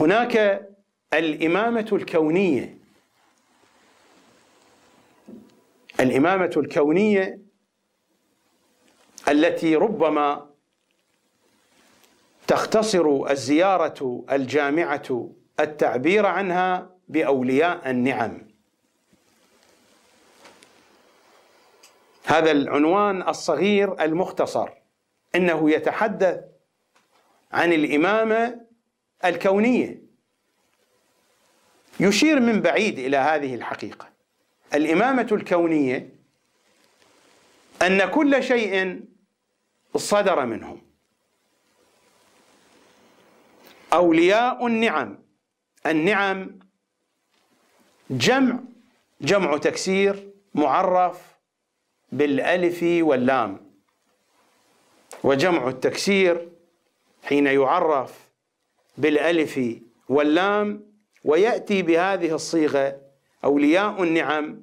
[0.00, 0.66] هناك
[1.14, 2.78] الإمامة الكونية.
[6.00, 7.47] الإمامة الكونية
[9.28, 10.50] التي ربما
[12.46, 18.48] تختصر الزيارة الجامعة التعبير عنها بأولياء النعم.
[22.24, 24.68] هذا العنوان الصغير المختصر.
[25.34, 26.40] إنه يتحدث
[27.52, 28.60] عن الإمامة
[29.24, 30.02] الكونية.
[32.00, 34.08] يشير من بعيد إلى هذه الحقيقة.
[34.74, 36.18] الإمامة الكونية
[37.82, 39.00] أن كل شيء
[39.96, 40.82] صدر منهم.
[43.92, 45.18] أولياء النعم.
[45.86, 46.58] النعم
[48.10, 48.58] جمع
[49.20, 51.36] جمع تكسير معرف
[52.12, 53.70] بالألف واللام.
[55.24, 56.48] وجمع التكسير
[57.24, 58.28] حين يعرف
[58.98, 59.60] بالألف
[60.08, 60.88] واللام.
[61.24, 63.00] ويأتي بهذه الصيغة
[63.44, 64.60] أولياء النعم.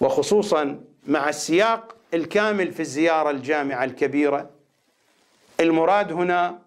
[0.00, 4.50] وخصوصا مع السياق الكامل في الزيارة الجامعة الكبيرة.
[5.60, 6.62] المراد هنا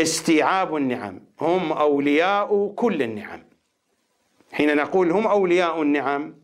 [0.00, 1.20] استيعاب النعم.
[1.40, 3.44] هم أولياء كل النعم.
[4.52, 6.34] حين نقول هم أولياء النعم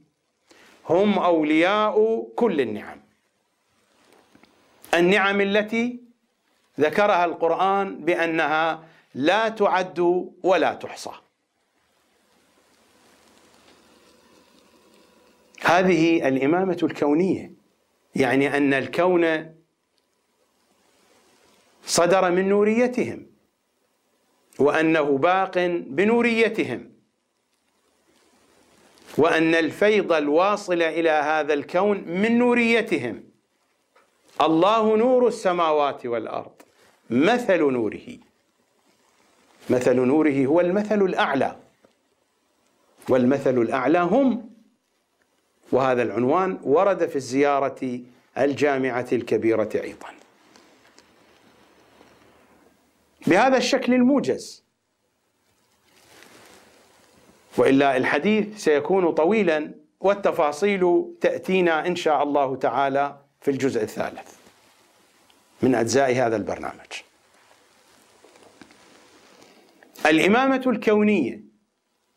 [0.88, 3.00] هم أولياء كل النعم.
[4.94, 6.00] النعم التي
[6.80, 11.10] ذكرها القرآن بأنها لا تعد ولا تحصى.
[15.60, 17.52] هذه الإمامة الكونية
[18.14, 19.54] يعني أن الكون
[21.84, 23.26] صدر من نوريتهم
[24.58, 26.90] وأنه باق بنوريتهم
[29.18, 33.24] وأن الفيض الواصل إلى هذا الكون من نوريتهم.
[34.40, 36.52] الله نور السماوات والأرض
[37.10, 38.18] مثل نوره.
[39.70, 41.56] مثل نوره هو المثل الأعلى
[43.08, 44.49] والمثل الأعلى هم
[45.72, 48.00] وهذا العنوان ورد في الزيارة
[48.38, 50.08] الجامعة الكبيرة أيضا
[53.26, 54.64] بهذا الشكل الموجز
[57.58, 64.34] وإلا الحديث سيكون طويلا والتفاصيل تأتينا إن شاء الله تعالى في الجزء الثالث
[65.62, 66.92] من أجزاء هذا البرنامج.
[70.06, 71.40] الإمامة الكونية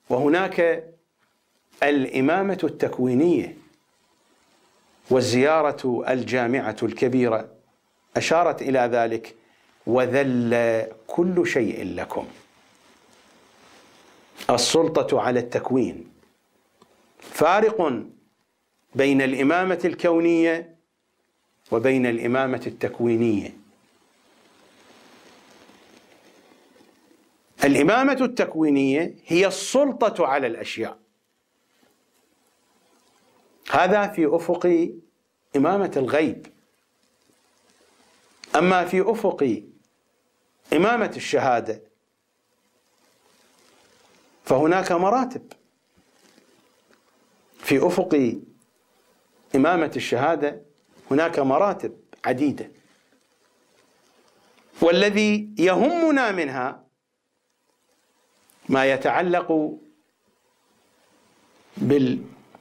[0.09, 0.83] وهناك
[1.83, 3.57] الإمامة التكوينية
[5.09, 7.49] والزيارة الجامعة الكبيرة
[8.17, 9.35] أشارت إلى ذلك
[9.87, 12.27] وذل كل شيء لكم.
[14.49, 16.11] السلطة على التكوين
[17.19, 18.03] فارق
[18.95, 20.75] بين الإمامة الكونية
[21.71, 23.53] وبين الإمامة التكوينية.
[27.63, 31.02] الإمامة التكوينية هي السلطة على الأشياء.
[33.71, 34.89] هذا في أفق
[35.55, 36.47] إمامة الغيب.
[38.55, 39.63] أما في أفق
[40.73, 41.81] إمامة الشهادة
[44.45, 45.53] فهناك مراتب.
[47.59, 48.39] في أفق
[49.55, 50.61] إمامة الشهادة
[51.11, 52.71] هناك مراتب عديدة.
[54.81, 56.83] والذي يهمنا منها
[58.69, 59.77] ما يتعلق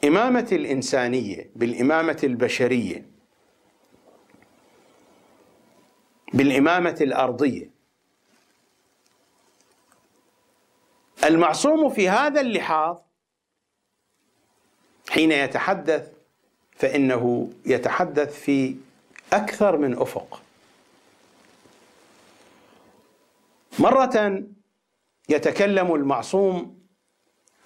[0.03, 3.07] بالامامه الإنسانية بالإمامة البشرية
[6.35, 7.71] بالإمامة الأرضية.
[11.25, 12.97] المعصوم في هذا اللحاظ
[15.11, 16.11] حين يتحدث
[16.77, 18.77] فإنه يتحدث في
[19.33, 20.43] أكثر من أفق.
[23.79, 24.43] مرة
[25.29, 26.83] يتكلم المعصوم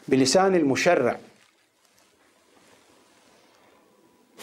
[0.09, 1.19] بلسان المشرع.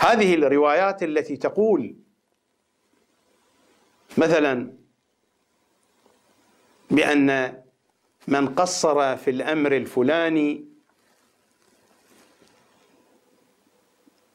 [0.04, 1.96] هذه الروايات التي تقول
[4.18, 4.74] مثلا
[6.92, 7.62] بأن
[8.28, 10.66] من قصر في الأمر الفلاني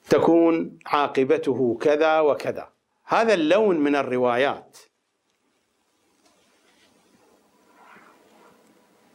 [0.09, 2.69] تكون عاقبته كذا وكذا.
[3.05, 4.79] هذا اللون من الروايات.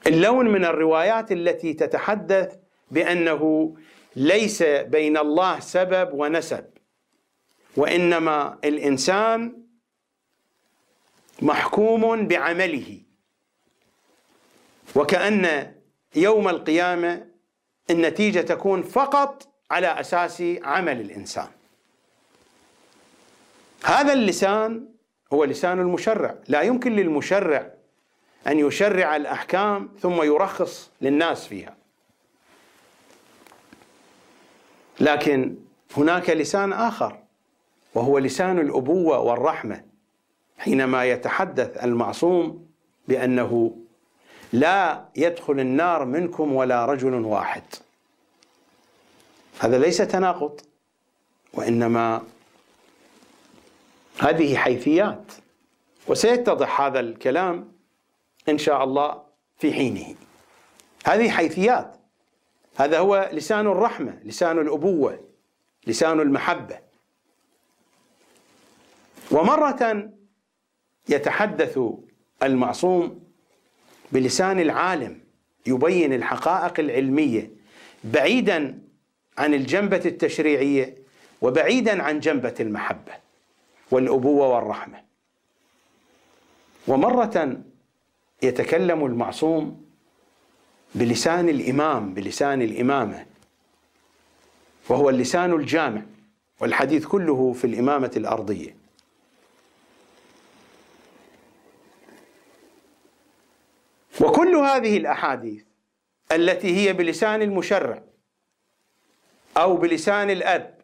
[0.07, 2.57] اللون من الروايات التي تتحدث
[2.91, 3.73] بأنه
[4.15, 6.65] ليس بين الله سبب ونسب
[7.77, 9.63] وإنما الإنسان
[11.41, 13.01] محكوم بعمله.
[14.95, 15.73] وكأن
[16.15, 17.27] يوم القيامة
[17.89, 21.47] النتيجة تكون فقط على أساس عمل الإنسان.
[23.83, 24.89] هذا اللسان
[25.33, 26.35] هو لسان المشرع.
[26.47, 27.73] لا يمكن للمشرع
[28.47, 31.82] أن يشرع الأحكام ثم يرخص للناس فيها.
[34.99, 35.55] لكن
[35.97, 37.19] هناك لسان آخر
[37.95, 39.83] وهو لسان الأبوة والرحمة
[40.57, 42.67] حينما يتحدث المعصوم
[43.07, 43.75] بأنه
[44.53, 47.63] لا يدخل النار منكم ولا رجل واحد.
[49.59, 50.61] هذا ليس تناقض
[51.53, 52.21] وإنما
[54.19, 55.31] هذه حيثيات
[56.07, 57.71] وسيتضح هذا الكلام
[58.49, 59.21] إن شاء الله
[59.57, 60.15] في حينه.
[61.05, 61.95] هذه حيثيات.
[62.75, 65.19] هذا هو لسان الرحمة لسان الأبوة
[65.87, 66.79] لسان المحبة.
[69.31, 70.09] ومرة
[71.09, 71.79] يتحدث
[72.43, 73.23] المعصوم
[74.11, 75.19] بلسان العالم
[75.65, 77.51] يبين الحقائق العلمية
[78.03, 78.79] بعيدا
[79.37, 80.97] عن الجنبة التشريعية
[81.41, 83.13] وبعيدا عن جنبة المحبة
[83.91, 85.03] والأبوة والرحمة.
[86.87, 87.61] ومرة
[88.43, 89.82] يتكلم المعصوم
[90.95, 93.25] بلسان الإمام بلسان الإمامة.
[94.89, 96.01] وهو اللسان الجامع
[96.59, 98.75] والحديث كله في الإمامة الأرضية.
[104.21, 105.63] وكل هذه الأحاديث
[106.31, 108.03] التي هي بلسان المشرع
[109.57, 110.81] أو بلسان الأب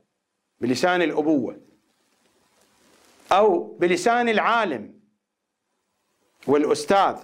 [0.62, 1.62] بلسان الأبوة
[3.32, 5.00] أو بلسان العالم
[6.48, 7.18] والأستاذ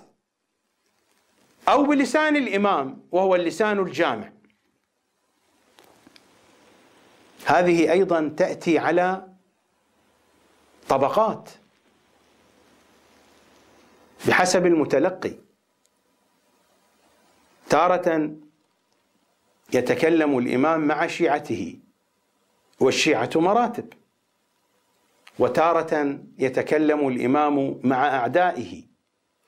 [1.68, 4.32] أو بلسان الإمام وهو اللسان الجامع.
[7.46, 9.28] هذه أيضا تأتي على
[10.90, 11.50] طبقات
[14.28, 15.36] بحسب المتلقي.
[17.70, 18.36] تارة
[19.74, 21.80] يتكلم الإمام مع شيعته
[22.80, 23.94] والشيعة مراتب.
[25.40, 28.95] وتارة يتكلم الإمام مع أعدائه.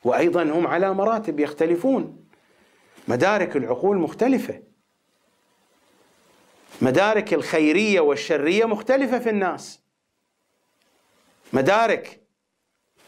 [0.04, 2.28] وأيضا هم على مراتب يختلفون.
[3.08, 4.64] مدارك العقول مختلفة.
[6.82, 9.80] مدارك الخيرية والشرية مختلفة في الناس.
[11.54, 12.22] مدارك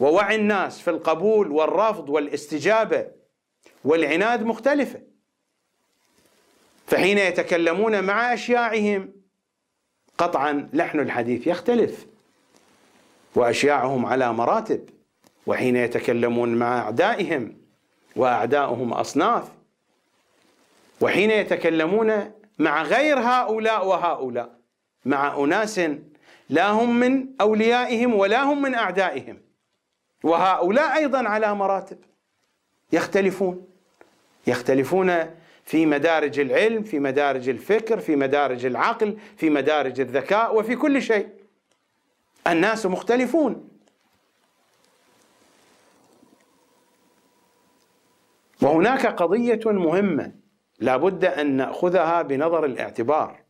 [0.00, 3.06] ووعي الناس في القبول والرفض والاستجابة
[3.84, 5.02] والعناد مختلفة.
[6.86, 9.12] فحين يتكلمون مع أشياعهم
[10.18, 12.06] قطعا لحن الحديث يختلف
[13.34, 14.99] وأشياعهم على مراتب.
[15.50, 17.56] وحين يتكلمون مع أعدائهم
[18.16, 19.48] وأعداؤهم أصناف.
[21.00, 24.50] وحين يتكلمون مع غير هؤلاء وهؤلاء
[25.04, 25.80] مع أناس
[26.50, 29.38] لا هم من أوليائهم ولا هم من أعدائهم.
[30.22, 31.98] وهؤلاء أيضا على مراتب.
[32.92, 33.66] يختلفون.
[34.46, 35.26] يختلفون
[35.64, 41.28] في مدارج العلم في مدارج الفكر في مدارج العقل في مدارج الذكاء وفي كل شيء.
[42.46, 43.69] الناس مختلفون.
[48.62, 50.32] وهناك قضية مهمة
[50.78, 53.40] لا بد أن نأخذها بنظر الاعتبار.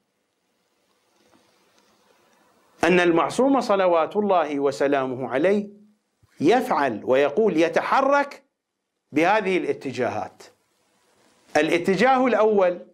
[2.84, 5.68] أن المعصوم صلوات الله وسلامه عليه
[6.40, 8.42] يفعل ويقول يتحرك
[9.12, 10.42] بهذه الاتجاهات.
[11.56, 12.86] الاتجاه الأول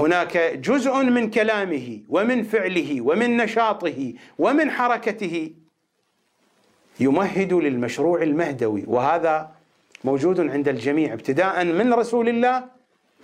[0.00, 5.54] هناك جزء من كلامه ومن فعله ومن نشاطه ومن حركته
[7.00, 9.57] يمهد للمشروع المهدوي وهذا
[10.04, 12.68] موجود عند الجميع ابتداء من رسول الله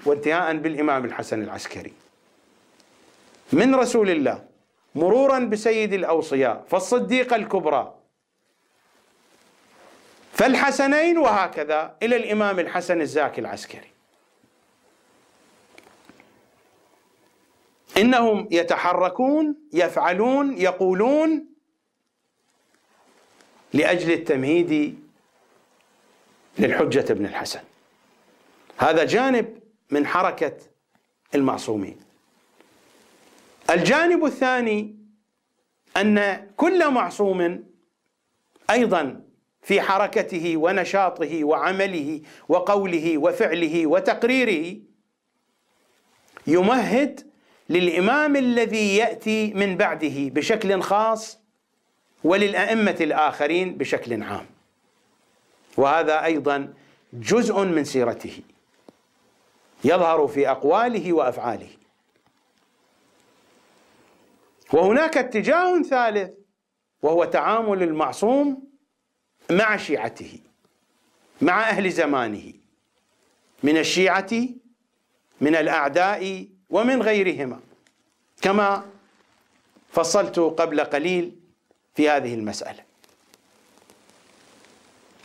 [0.07, 1.93] وانتهاء بالإمام الحسن العسكري.
[3.53, 4.45] من رسول الله
[4.95, 7.95] مرورا بسيد الأوصياء فالصديقه الكبرى.
[10.33, 13.91] فالحسنين وهكذا إلى الإمام الحسن الزاكي العسكري.
[17.97, 21.47] إنهم يتحركون يفعلون يقولون
[23.73, 25.04] لأجل التمهيد
[26.59, 27.61] للحجة ابن الحسن.
[28.77, 29.59] هذا جانب
[29.91, 30.57] من حركة
[31.35, 31.97] المعصومين.
[33.71, 34.97] الجانب الثاني
[35.97, 37.65] أن كل معصوم
[38.71, 39.25] أيضا
[39.63, 44.77] في حركته ونشاطه وعمله وقوله وفعله وتقريره
[46.47, 47.31] يمهد
[47.69, 51.39] للإمام الذي يأتي من بعده بشكل خاص
[52.25, 54.47] وللأئمة الآخرين بشكل عام.
[55.77, 56.75] وهذا أيضا
[57.13, 58.43] جزء من سيرته
[59.85, 61.69] يظهر في أقواله وأفعاله.
[64.73, 66.31] وهناك اتجاه ثالث
[67.03, 68.69] وهو تعامل المعصوم
[69.51, 70.39] مع شيعته
[71.43, 72.53] مع أهل زمانه
[73.63, 74.31] من الشيعة
[75.41, 77.61] من الأعداء ومن غيرهما.
[78.43, 78.87] كما
[79.89, 81.37] فصلت قبل قليل
[81.95, 82.84] في هذه المسألة.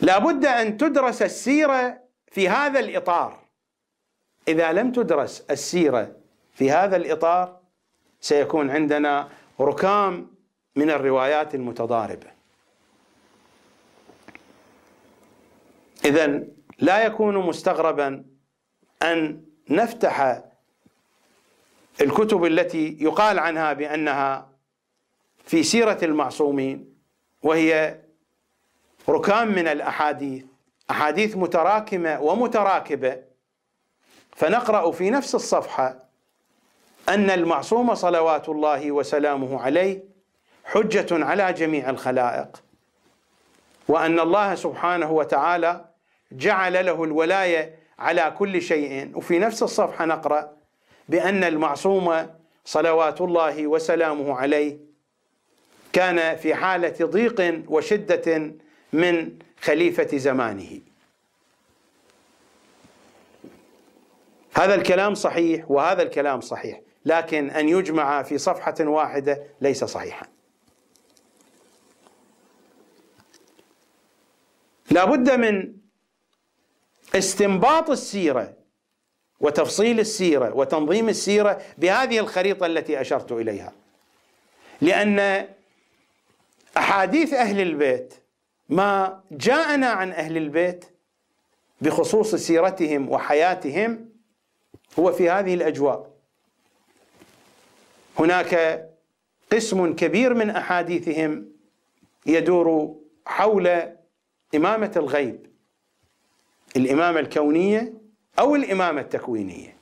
[0.00, 3.38] لا بد أن تدرس السيرة في هذا الإطار.
[4.48, 6.16] إذا لم تدرس السيرة
[6.54, 7.60] في هذا الإطار
[8.20, 9.28] سيكون عندنا
[9.60, 10.30] ركام
[10.76, 12.26] من الروايات المتضاربة.
[16.04, 16.42] إذا
[16.78, 18.24] لا يكون مستغربا
[19.02, 20.42] أن نفتح
[22.00, 24.50] الكتب التي يقال عنها بأنها
[25.44, 26.94] في سيرة المعصومين
[27.42, 28.00] وهي
[29.08, 30.44] ركام من الأحاديث
[30.90, 33.18] أحاديث متراكمة ومتراكبة.
[34.36, 35.96] فنقرأ في نفس الصفحة
[37.08, 40.04] أن المعصوم صلوات الله وسلامه عليه
[40.64, 42.62] حجة على جميع الخلائق
[43.88, 45.84] وأن الله سبحانه وتعالى
[46.32, 49.10] جعل له الولاية على كل شيء.
[49.14, 50.52] وفي نفس الصفحة نقرأ
[51.08, 52.26] بأن المعصوم
[52.64, 54.78] صلوات الله وسلامه عليه
[55.92, 58.52] كان في حالة ضيق وشدة
[58.92, 60.80] من خليفة زمانه.
[64.54, 70.26] هذا الكلام صحيح وهذا الكلام صحيح لكن أن يجمع في صفحة واحدة ليس صحيحا.
[74.90, 75.72] لا بد من
[77.14, 78.54] استنباط السيرة
[79.40, 83.72] وتفصيل السيرة وتنظيم السيرة بهذه الخريطة التي أشرت إليها.
[84.80, 85.48] لأن
[86.76, 88.14] أحاديث أهل البيت
[88.70, 90.84] ما جاءنا عن أهل البيت
[91.80, 94.08] بخصوص سيرتهم وحياتهم
[94.98, 96.10] هو في هذه الأجواء.
[98.18, 98.84] هناك
[99.52, 101.48] قسم كبير من أحاديثهم
[102.26, 102.96] يدور
[103.26, 103.92] حول
[104.54, 105.46] إمامة الغيب
[106.76, 107.94] الإمامة الكونية
[108.38, 109.76] أو الإمامة التكوينية.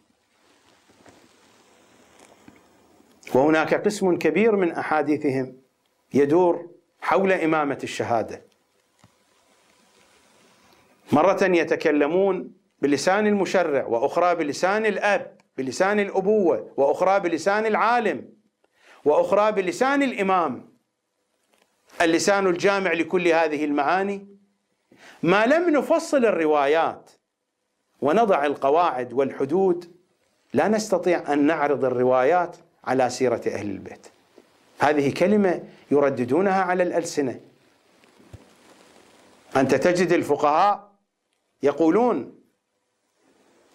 [3.35, 5.57] وهناك قسم كبير من أحاديثهم
[6.15, 6.71] يدور
[7.01, 8.48] حول إمامة الشهادة.
[11.13, 12.53] مرة يتكلمون
[12.83, 18.29] بلسان المشرع وأخرى بلسان الأب بلسان الأبوة وأخرى بلسان العالم
[19.05, 20.69] وأخرى بلسان الإمام
[22.01, 24.27] اللسان الجامع لكل هذه المعاني
[25.23, 27.11] ما لم نفصل الروايات
[28.01, 29.99] ونضع القواعد والحدود
[30.55, 34.07] لا نستطيع أن نعرض الروايات على سيرة أهل البيت.
[34.79, 37.41] هذه كلمة يرددونها على الألسنة.
[39.57, 40.88] أنت تجد الفقهاء
[41.63, 42.35] يقولون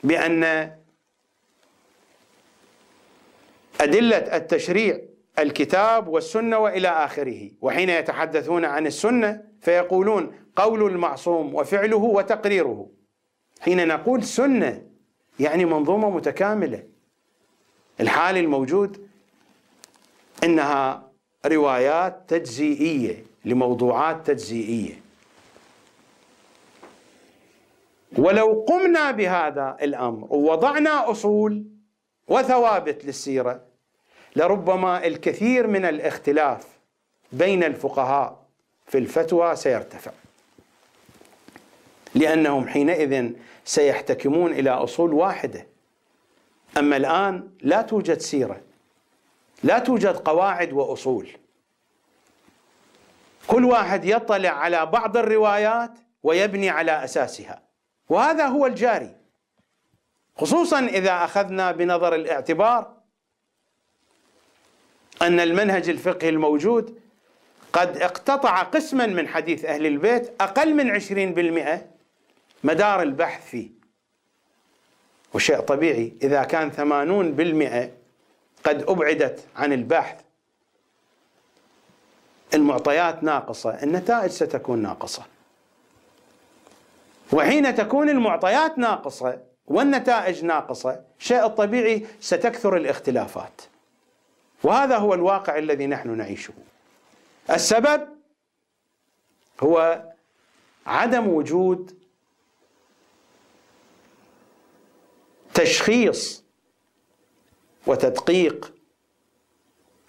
[0.04, 0.44] بأن
[3.82, 5.02] أدلة التشريع
[5.40, 12.90] الكتاب والسنة وإلى آخره، وحين يتحدثون عن السنة فيقولون قول المعصوم وفعله وتقريره.
[13.62, 14.88] حين نقول سنة
[15.40, 16.84] يعني منظومة متكاملة.
[18.00, 19.08] الحال الموجود
[20.44, 21.12] إنها
[21.46, 25.03] روايات تجزئية لموضوعات تجزئية.
[28.18, 31.66] ولو قمنا بهذا الأمر ووضعنا أصول
[32.28, 33.62] وثوابت للسيرة
[34.36, 36.68] لربما الكثير من الاختلاف
[37.32, 38.44] بين الفقهاء
[38.88, 40.12] في الفتوى سيرتفع.
[42.16, 43.32] لأنهم حينئذ
[43.66, 45.68] سيحتكمون إلى أصول واحدة.
[46.78, 48.62] أما الآن لا توجد سيرة
[49.64, 51.30] لا توجد قواعد وأصول.
[53.48, 55.92] كل واحد يطلع على بعض الروايات
[56.24, 57.63] ويبني على أساسها.
[58.10, 59.16] وهذا هو الجاري.
[60.38, 62.94] خصوصا إذا أخذنا بنظر الاعتبار
[65.22, 67.00] أن المنهج الفقهي الموجود
[67.74, 71.86] قد اقتطع قسما من حديث أهل البيت أقل من عشرين بالمئة
[72.64, 73.70] مدار البحث فيه.
[75.34, 77.92] وشيء طبيعي إذا كان ثمانون بالمئة
[78.64, 80.22] قد أبعدت عن البحث
[82.54, 85.33] المعطيات ناقصة النتائج ستكون ناقصة.
[87.34, 93.62] وحين تكون المعطيات ناقصة والنتائج ناقصة شيء الطبيعي ستكثر الاختلافات.
[94.64, 96.54] وهذا هو الواقع الذي نحن نعيشه.
[97.50, 98.08] السبب
[99.60, 100.04] هو
[100.86, 102.00] عدم وجود
[105.54, 106.44] تشخيص
[107.88, 108.74] وتدقيق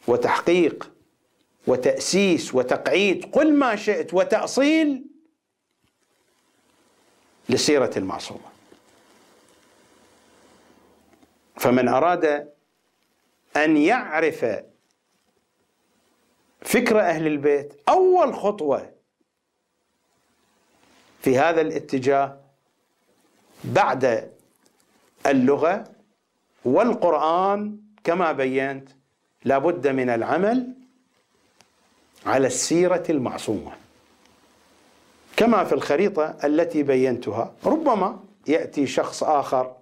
[0.09, 0.91] وتحقيق
[1.66, 3.31] وتأسيس وتقعيد.
[3.33, 5.14] قل ما شئت وتأصيل
[7.49, 8.55] لسيرة المعصومة.
[11.57, 12.53] فمن أراد
[13.57, 14.47] أن يعرف
[16.61, 18.91] فكر أهل البيت أول خطوة
[21.23, 22.41] في هذا الاتجاه
[23.65, 24.33] بعد
[25.27, 25.85] اللغة
[26.65, 28.89] والقرآن كما بينت
[29.45, 30.75] لابد من العمل
[32.27, 33.73] على السيرة المعصومة.
[35.37, 37.55] كما في الخريطة التي بينتها.
[37.64, 39.76] ربما يأتي شخص آخر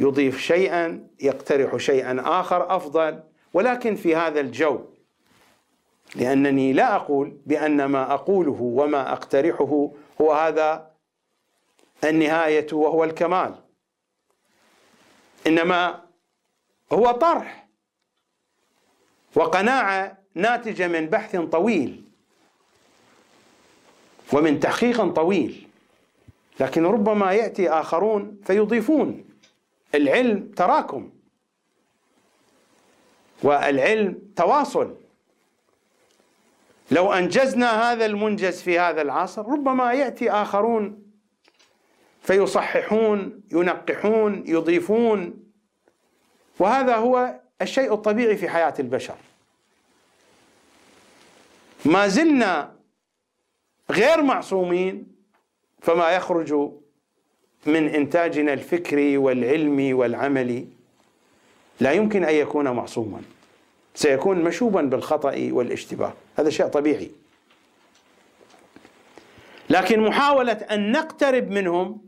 [0.00, 3.22] يضيف شيئا يقترح شيئا آخر أفضل
[3.54, 4.80] ولكن في هذا الجو.
[6.14, 10.90] لأنني لا أقول بأن ما أقوله وما أقترحه هو هذا
[12.04, 13.54] النهاية وهو الكمال.
[15.46, 16.02] إنما
[16.92, 17.68] هو طرح
[19.34, 22.05] وقناعة ناتجة من بحث طويل.
[24.32, 25.66] ومن تحقيق طويل.
[26.60, 29.24] لكن ربما يأتي آخرون فيضيفون.
[29.94, 31.10] العلم تراكم.
[33.42, 34.94] والعلم تواصل.
[36.90, 41.02] لو أنجزنا هذا المنجز في هذا العصر ربما يأتي آخرون
[42.22, 45.34] فيصححون ينقحون يضيفون.
[46.58, 49.16] وهذا هو الشيء الطبيعي في حياة البشر.
[51.84, 52.75] ما زلنا
[53.90, 55.06] غير معصومين
[55.80, 56.52] فما يخرج
[57.66, 60.66] من إنتاجنا الفكري والعلمي والعملي
[61.80, 63.22] لا يمكن أن يكون معصوما.
[63.94, 66.12] سيكون مشوبا بالخطأ والاشتباه.
[66.38, 67.10] هذا شيء طبيعي.
[69.70, 71.98] لكن محاولة أن نقترب منهم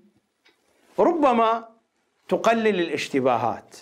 [0.99, 1.68] ربما
[2.29, 3.76] تقلل الاشتباهات.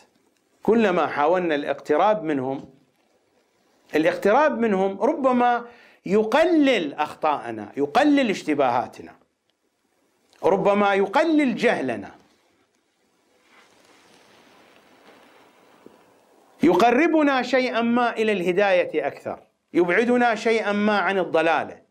[0.63, 2.69] كلما حاولنا الاقتراب منهم
[3.95, 5.65] الاقتراب منهم ربما
[6.07, 9.15] يقلل أخطاءنا يقلل اشتباهاتنا.
[10.43, 12.11] ربما يقلل جهلنا.
[16.63, 19.39] يقربنا شيئا ما إلى الهداية أكثر.
[19.73, 21.83] يبعدنا شيئا ما عن الضلالة.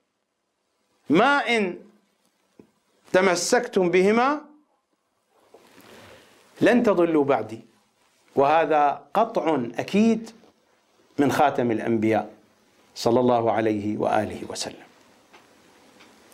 [1.09, 1.77] ما إن
[3.13, 4.41] تمسكتم بهما
[6.61, 7.65] لن تضلوا بعدي.
[8.35, 10.31] وهذا قطع أكيد
[11.17, 12.34] من خاتم الأنبياء.
[12.95, 14.85] صلى الله عليه وآله وسلم.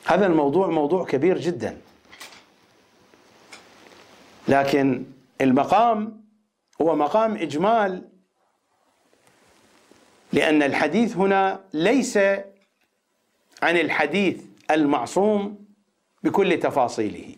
[0.05, 1.77] هذا الموضوع موضوع كبير جدا.
[4.47, 5.05] لكن
[5.41, 6.23] المقام
[6.81, 8.09] هو مقام إجمال
[10.33, 12.17] لأن الحديث هنا ليس
[13.61, 14.41] عن الحديث
[14.71, 15.65] المعصوم
[16.23, 17.35] بكل تفاصيله.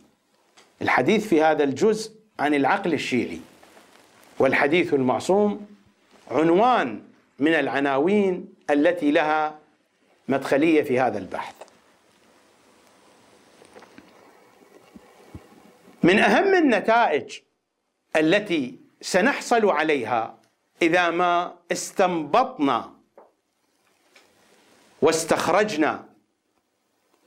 [0.81, 3.39] الحديث في هذا الجزء عن العقل الشيعي
[4.39, 5.67] والحديث المعصوم
[6.31, 7.03] عنوان
[7.39, 9.59] من العناوين التي لها
[10.27, 11.55] مدخلية في هذا البحث.
[16.03, 17.39] من أهم النتائج
[18.15, 20.37] التي سنحصل عليها
[20.81, 22.93] إذا ما استنبطنا
[25.01, 26.05] واستخرجنا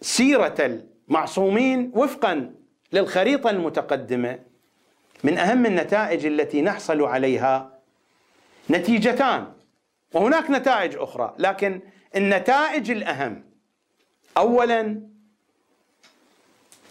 [0.00, 2.54] سيرة المعصومين وفقا
[2.92, 4.38] للخريطة المتقدمة
[5.24, 7.78] من أهم النتائج التي نحصل عليها
[8.70, 9.52] نتيجتان.
[10.12, 11.80] وهناك نتائج أخرى لكن
[12.16, 13.44] النتائج الأهم
[14.36, 15.00] اولا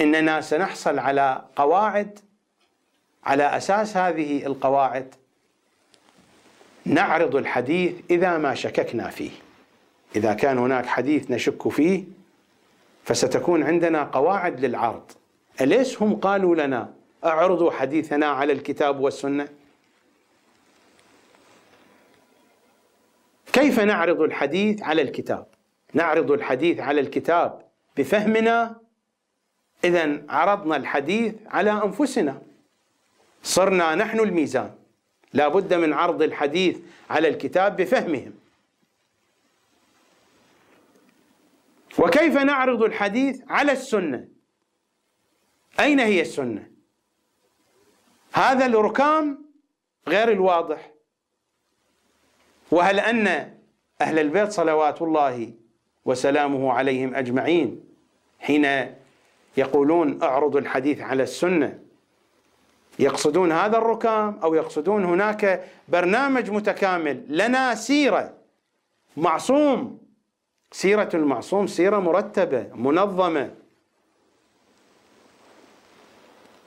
[0.02, 2.20] إننا سنحصل على قواعد
[3.24, 5.16] على أساس هذه القواعد
[6.86, 9.32] نعرض الحديث إذا ما شككنا فيه.
[10.16, 12.04] إذا كان هناك حديث نشك فيه
[13.04, 15.12] فستكون عندنا قواعد للعرض.
[15.62, 16.94] أليس هم قالوا لنا
[17.26, 19.48] أعرضوا حديثنا على الكتاب والسنة؟
[23.56, 25.48] كيف نعرض الحديث على الكتاب؟
[25.94, 27.66] نعرض الحديث على الكتاب
[27.98, 28.82] بفهمنا؟
[29.84, 32.42] اذا عرضنا الحديث على أنفسنا.
[33.44, 34.76] صرنا نحن الميزان.
[35.34, 36.80] لا بد من عرض الحديث
[37.10, 38.34] على الكتاب بفهمهم.
[42.00, 44.28] وكيف نعرض الحديث على السنة؟
[45.80, 46.72] أين هي السنة؟
[48.34, 49.46] هذا الركام
[50.08, 50.95] غير الواضح.
[52.72, 53.28] وهل أن
[54.02, 55.52] أهل البيت صلوات الله
[56.06, 57.84] وسلامه عليهم أجمعين
[58.40, 58.96] حين
[59.58, 61.80] يقولون أعرضوا الحديث على السنة؟
[63.00, 68.34] يقصدون هذا الركام أو يقصدون هناك برنامج متكامل لنا سيرة
[69.18, 70.00] معصوم؟
[70.72, 73.52] سيرة المعصوم سيرة مرتبة منظمة.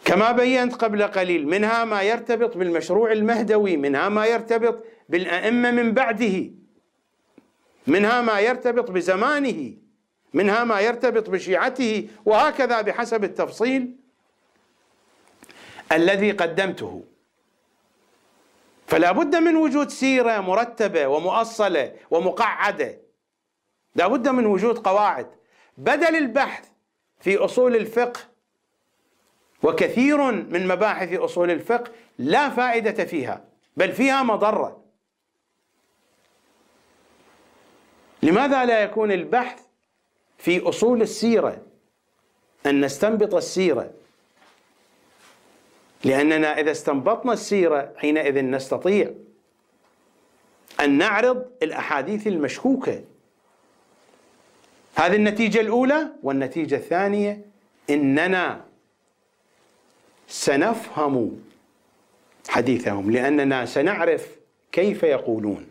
[0.05, 6.51] كما بينت قبل قليل منها ما يرتبط بالمشروع المهدوي منها ما يرتبط بالأئمة من بعده.
[7.87, 9.75] منها ما يرتبط بزمانه
[10.35, 13.97] منها ما يرتبط بشيعته وهكذا بحسب التفصيل
[15.93, 17.05] الذي قدمته.
[18.87, 22.99] فلا بد من وجود سيرة مرتبة ومؤصلة ومقعدة.
[23.95, 25.27] لا بد من وجود قواعد.
[25.79, 26.69] بدل البحث
[27.21, 28.21] في أصول الفقه
[29.63, 33.45] وكثير من مباحث أصول الفقه لا فائدة فيها
[33.77, 34.88] بل فيها مضرة.
[38.23, 39.61] لماذا لا يكون البحث
[40.39, 41.63] في أصول السيرة؟
[42.67, 43.91] أن نستنبط السيرة.
[46.05, 49.11] لأننا إذا استنبطنا السيرة حينئذ نستطيع
[50.81, 53.05] أن نعرض الأحاديث المشكوكة.
[54.95, 57.45] هذه النتيجة الأولى والنتيجة الثانية
[57.91, 58.65] إننا
[60.29, 61.45] سنفهم
[62.49, 64.29] حديثهم لأننا سنعرف
[64.73, 65.67] كيف يقولون.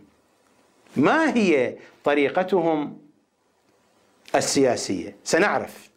[0.96, 1.76] ما هي
[2.08, 3.00] طريقتهم
[4.36, 5.16] السياسية.
[5.24, 5.90] سنعرف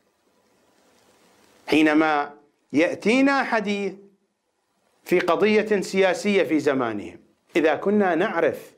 [1.67, 2.35] حينما
[2.73, 3.95] يأتينا حديث
[5.05, 7.19] في قضية سياسية في زمانهم.
[7.57, 8.73] إذا كنا نعرف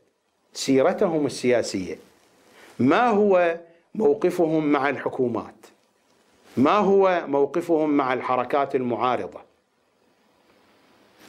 [0.52, 1.98] سيرتهم السياسية
[2.78, 3.60] ما هو
[3.94, 5.66] موقفهم مع الحكومات؟
[6.56, 9.40] ما هو موقفهم مع الحركات المعارضة؟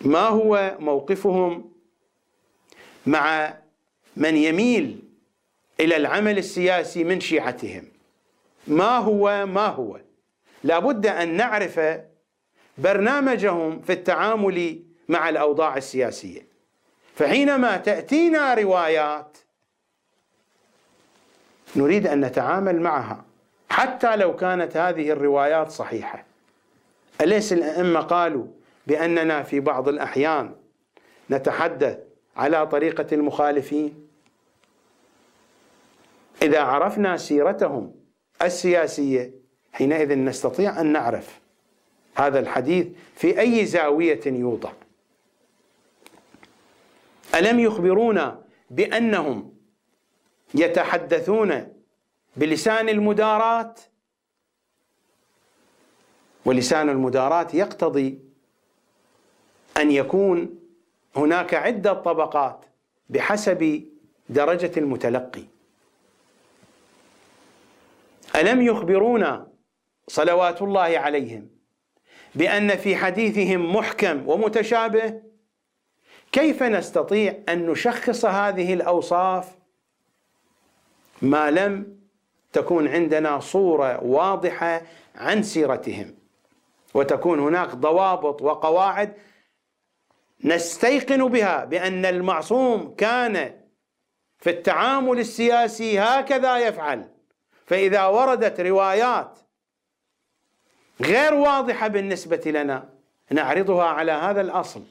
[0.02, 1.72] ما هو موقفهم
[3.06, 3.54] مع
[4.18, 5.13] من يميل
[5.80, 7.84] إلى العمل السياسي من شيعتهم.
[8.68, 10.00] ما هو ما هو؟
[10.64, 11.80] لابد أن نعرف
[12.78, 16.48] برنامجهم في التعامل مع الأوضاع السياسية.
[17.16, 19.38] فحينما تأتينا روايات
[21.76, 23.26] نريد أن نتعامل معها.
[23.70, 26.26] حتى لو كانت هذه الروايات صحيحة.
[27.22, 28.46] أليس الأئمة قالوا
[28.88, 30.56] بأننا في بعض الأحيان
[31.32, 31.98] نتحدث
[32.38, 34.03] على طريقة المخالفين؟
[36.42, 37.96] إذا عرفنا سيرتهم
[38.42, 39.34] السياسية
[39.72, 41.40] حينئذ نستطيع أن نعرف
[42.16, 44.72] هذا الحديث في أي زاوية يوضع
[47.36, 49.54] ألم يخبرونا بأنهم
[50.56, 51.74] يتحدثون
[52.38, 53.80] بلسان المدارات؟
[56.46, 58.20] ولسان المدارات يقتضي
[59.78, 60.60] أن يكون
[61.16, 62.66] هناك عدة طبقات
[63.10, 63.84] بحسب
[64.30, 65.44] درجة المتلقي.
[68.36, 69.48] ألم يخبرونا
[70.08, 71.50] صلوات الله عليهم
[72.36, 75.22] بأن في حديثهم محكم ومتشابه؟
[76.32, 79.56] كيف نستطيع أن نشخص هذه الأوصاف
[81.22, 82.00] ما لم
[82.54, 84.82] تكون عندنا صورة واضحة
[85.16, 86.16] عن سيرتهم؟
[86.94, 89.14] وتكون هناك ضوابط وقواعد
[90.44, 93.62] نستيقن بها بأن المعصوم كان
[94.40, 97.13] في التعامل السياسي هكذا يفعل.
[97.66, 99.40] فإذا وردت روايات
[101.02, 102.90] غير واضحة بالنسبة لنا
[103.32, 104.84] نعرضها على هذا الأصل.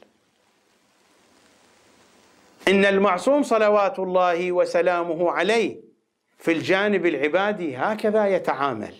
[2.67, 5.81] إن المعصوم صلوات الله وسلامه عليه
[6.37, 8.95] في الجانب العبادي هكذا يتعامل.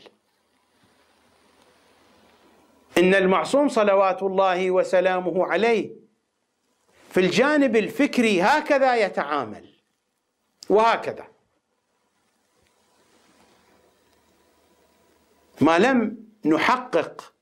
[2.98, 5.92] إن المعصوم صلوات الله وسلامه عليه
[7.10, 9.70] في الجانب الفكري هكذا يتعامل.
[10.70, 11.33] وهكذا.
[15.62, 17.34] ما لم نحقق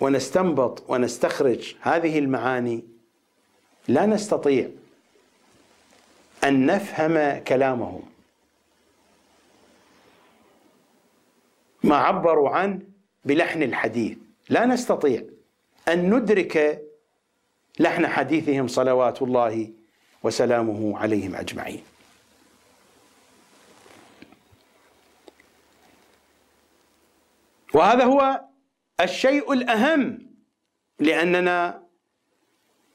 [0.00, 2.84] ونستنبط ونستخرج هذه المعاني
[3.88, 4.70] لا نستطيع
[6.44, 8.02] أن نفهم كلامهم
[11.82, 12.80] ما عبروا عنه
[13.24, 15.22] بلحن الحديث لا نستطيع
[15.88, 16.82] أن ندرك
[17.78, 19.70] لحن حديثهم صلوات الله
[20.22, 21.82] وسلامه عليهم أجمعين.
[27.74, 28.40] وهذا هو
[29.00, 30.18] الشيء الأهم
[30.98, 31.82] لأننا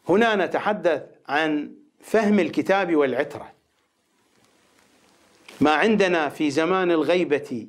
[0.09, 3.53] هنا نتحدث عن فهم الكتاب والعترة.
[5.61, 7.67] ما عندنا في زمان الغيبة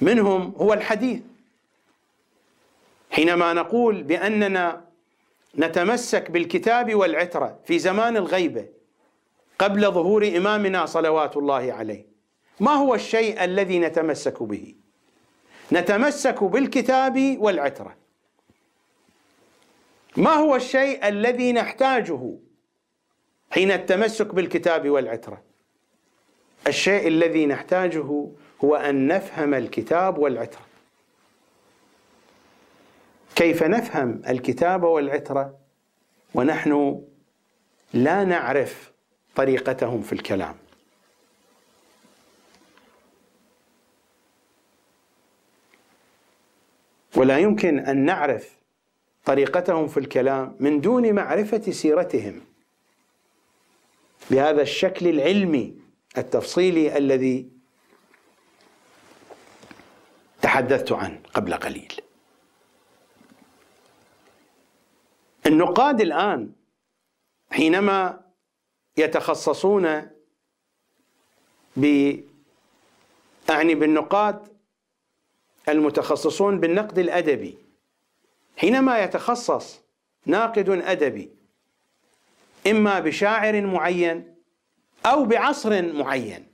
[0.00, 1.22] منهم هو الحديث.
[3.10, 4.84] حينما نقول بأننا
[5.58, 8.68] نتمسك بالكتاب والعترة في زمان الغيبة
[9.58, 12.06] قبل ظهور إمامنا صلوات الله عليه
[12.60, 14.74] ما هو الشيء الذي نتمسك به
[15.72, 17.96] نتمسك بالكتاب والعترة.
[20.16, 22.38] ما هو الشيء الذي نحتاجه
[23.50, 25.42] حين التمسك بالكتاب والعترة؟
[26.66, 28.28] الشيء الذي نحتاجه
[28.64, 30.66] هو أن نفهم الكتاب والعترة.
[33.34, 35.58] كيف نفهم الكتاب والعترة؟
[36.34, 37.02] ونحن
[37.94, 38.92] لا نعرف
[39.36, 40.56] طريقتهم في الكلام.
[47.16, 48.56] ولا يمكن أن نعرف
[49.24, 52.40] طريقتهم في الكلام من دون معرفة سيرتهم.
[54.30, 55.74] بهذا الشكل العلمي
[56.18, 57.48] التفصيلي الذي
[60.42, 61.92] تحدثت عنه قبل قليل.
[65.46, 66.52] النقاد الآن
[67.50, 68.20] حينما
[68.96, 70.10] يتخصصون
[71.76, 72.14] ب
[73.50, 74.55] أعني بالنقاد
[75.68, 77.58] المتخصصون بالنقد الأدبي.
[78.56, 79.80] حينما يتخصص
[80.26, 81.30] ناقد أدبي
[82.66, 84.36] إما بشاعر معين
[85.06, 86.46] أو بعصر معين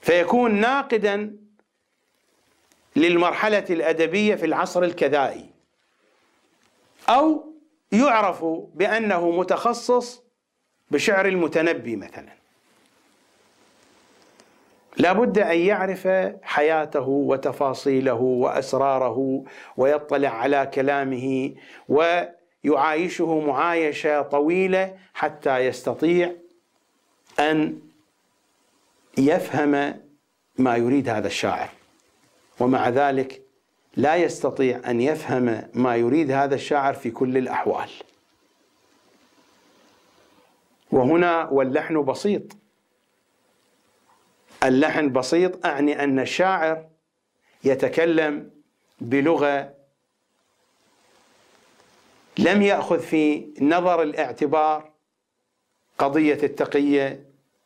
[0.00, 1.36] فيكون ناقدا
[2.96, 5.50] للمرحلة الأدبية في العصر الكذائي.
[7.08, 7.54] أو
[7.92, 8.44] يعرف
[8.74, 10.22] بأنه متخصص
[10.90, 12.37] بشعر المتنبي مثلا.
[14.96, 16.08] لا بد أن يعرف
[16.42, 19.44] حياته وتفاصيله وأسراره
[19.76, 21.54] ويطلع على كلامه
[21.88, 26.32] ويعايشه معايشة طويلة حتى يستطيع
[27.40, 27.78] أن
[29.18, 30.00] يفهم
[30.58, 31.68] ما يريد هذا الشاعر.
[32.60, 33.42] ومع ذلك
[33.96, 37.90] لا يستطيع أن يفهم ما يريد هذا الشاعر في كل الأحوال.
[40.92, 42.57] وهنا واللحن بسيط.
[44.64, 46.84] اللحن بسيط أعني أن الشاعر
[47.64, 48.50] يتكلم
[49.00, 49.74] بلغة
[52.38, 54.90] لم يأخذ في نظر الاعتبار
[55.98, 57.24] قضية التقية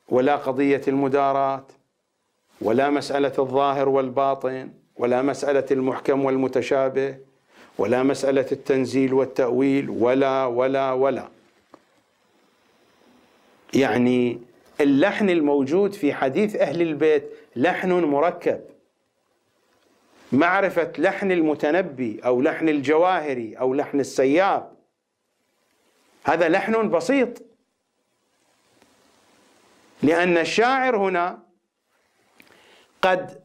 [0.08, 1.64] ولا قضية المداراه
[2.60, 7.16] ولا مسألة الظاهر والباطن ولا مسألة المحكم والمتشابه
[7.78, 11.28] ولا مسألة التنزيل والتأويل ولا ولا ولا.
[13.74, 14.40] يعني
[14.80, 18.60] اللحن الموجود في حديث أهل البيت لحن مركب.
[20.32, 24.76] معرفة لحن المتنبي أو لحن الجواهري أو لحن السياب.
[26.24, 27.42] هذا لحن بسيط.
[30.02, 31.42] لأن الشاعر هنا
[33.02, 33.42] قد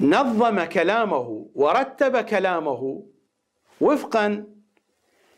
[0.00, 3.06] نظم كلامه ورتب كلامه
[3.80, 4.44] وفقا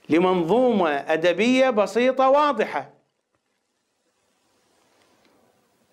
[0.08, 2.99] لمنظومة أدبية بسيطة واضحة.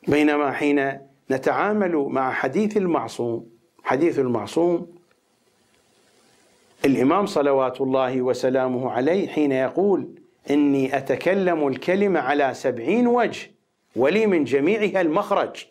[0.08, 1.00] بينما حين
[1.32, 3.50] نتعامل مع حديث المعصوم
[3.84, 4.98] حديث المعصوم
[6.86, 10.08] الإمام صلوات الله وسلامه عليه حين يقول
[10.50, 13.52] إني أتكلم الكلمة على سبعين وجه
[13.96, 15.66] ولي من جميعها المخرج.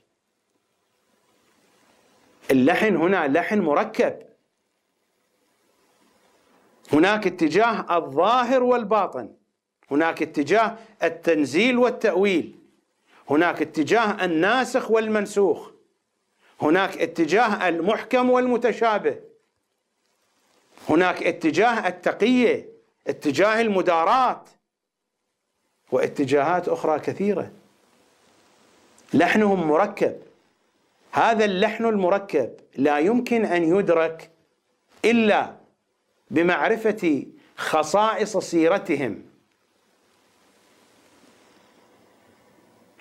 [2.51, 4.17] اللحن هنا لحن مركب.
[6.93, 9.29] هناك اتجاه الظاهر والباطن
[9.91, 12.56] هناك اتجاه التنزيل والتأويل.
[13.31, 15.71] هناك اتجاه الناسخ والمنسوخ.
[16.63, 19.17] هناك اتجاه المحكم والمتشابه.
[20.89, 22.69] هناك اتجاه التقية
[23.07, 24.45] اتجاه المداراة
[25.93, 27.51] واتجاهات أخرى كثيرة.
[29.15, 30.17] لحنهم مركب.
[31.13, 34.31] هذا اللحن المركب لا يمكن أن يدرك
[35.05, 35.57] إلا
[36.31, 39.23] بمعرفة خصائص سيرتهم.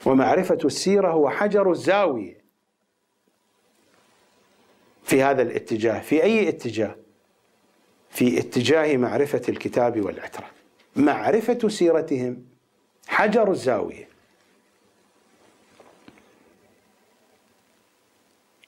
[0.05, 2.45] ومعرفة السيرة هو حجر الزاوية
[5.03, 6.95] في هذا الاتجاه في أي اتجاه؟
[8.09, 10.51] في اتجاه معرفة الكتاب والعترة.
[10.95, 12.45] معرفة سيرتهم
[13.07, 14.07] حجر الزاوية.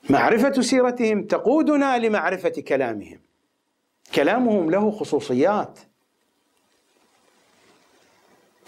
[0.10, 3.20] معرفة سيرتهم تقودنا لمعرفة كلامهم.
[4.16, 5.80] كلامهم له خصوصيات.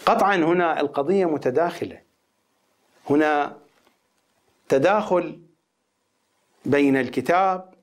[0.06, 2.09] قطعا هنا القضية متداخلة.
[3.10, 3.58] هنا
[4.68, 5.38] تداخل
[6.64, 7.74] بين الكتاب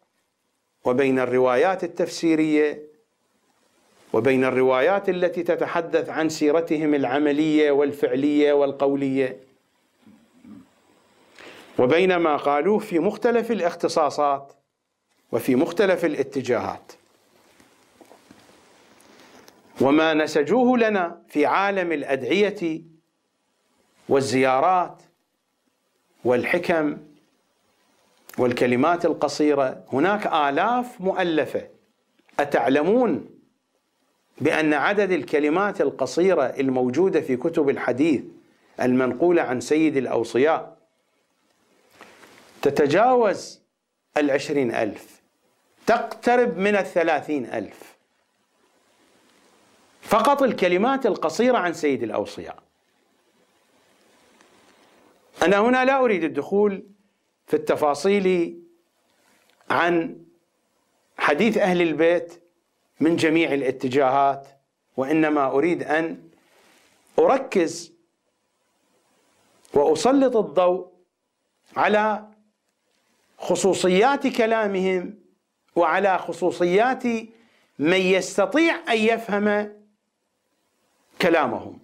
[0.86, 2.88] وبين الروايات التفسيرية
[4.14, 9.40] وبين الروايات التي تتحدث عن سيرتهم العملية والفعلية والقولية.
[11.80, 14.54] وبين ما قالوه في مختلف الاختصاصات
[15.32, 16.92] وفي مختلف الاتجاهات.
[19.82, 22.82] وما نسجوه لنا في عالم الأدعية
[24.10, 25.02] والزيارات
[26.28, 26.98] والحكم
[28.38, 31.68] والكلمات القصيرة هناك آلاف مؤلفة.
[32.40, 33.30] أتعلمون
[34.42, 38.22] بأن عدد الكلمات القصيرة الموجودة في كتب الحديث
[38.82, 40.78] المنقولة عن سيد الأوصياء
[42.62, 43.62] تتجاوز
[44.18, 45.22] العشرين ألف.
[45.86, 47.98] تقترب من الثلاثين ألف.
[50.02, 52.67] فقط الكلمات القصيرة عن سيد الأوصياء.
[55.44, 56.86] أنا هنا لا أريد الدخول
[57.48, 58.60] في التفاصيل
[59.70, 60.26] عن
[61.18, 62.44] حديث أهل البيت
[63.00, 64.48] من جميع الاتجاهات
[64.98, 66.30] وإنما أريد أن
[67.20, 67.94] أركز
[69.74, 70.92] وأسلط الضوء
[71.76, 72.28] على
[73.38, 75.20] خصوصيات كلامهم
[75.76, 77.04] وعلى خصوصيات
[77.80, 79.74] من يستطيع أن يفهم
[81.22, 81.80] كلامهم.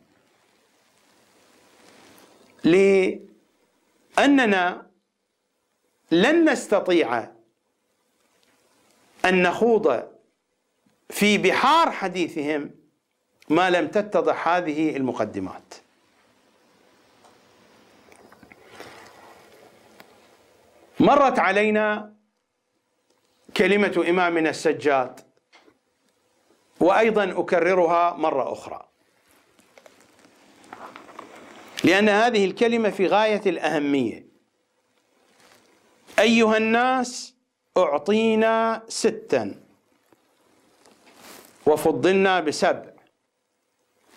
[4.18, 4.91] لاننا
[6.11, 7.20] لن نستطيع
[9.26, 10.03] أن نخوض
[11.09, 12.72] في بحار حديثهم
[13.49, 15.74] ما لم تتضح هذه المقدمات.
[20.99, 22.14] مرت علينا
[23.57, 25.20] كلمة إمامنا السجاد
[26.80, 28.93] وأيضا أكررها مرة أخرى.
[31.84, 34.25] لأن هذه الكلمة في غاية الأهمية.
[36.19, 37.36] أيها الناس
[37.77, 39.55] أعطينا ستا.
[41.65, 42.93] وفضلنا بسبع.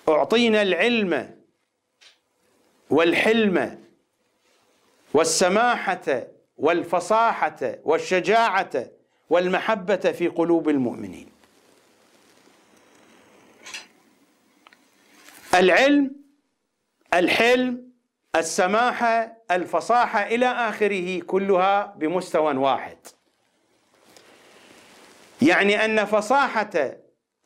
[0.09, 1.37] أعطينا العلم
[2.91, 3.85] والحلم
[5.15, 8.87] والسماحة والفصاحة والشجاعة
[9.31, 11.29] والمحبة في قلوب المؤمنين.
[15.55, 16.26] العلم
[17.17, 17.87] الحلم
[18.37, 22.99] السماحة الفصاحة إلى آخره كلها بمستوى واحد.
[25.43, 26.71] يعني أن فصاحة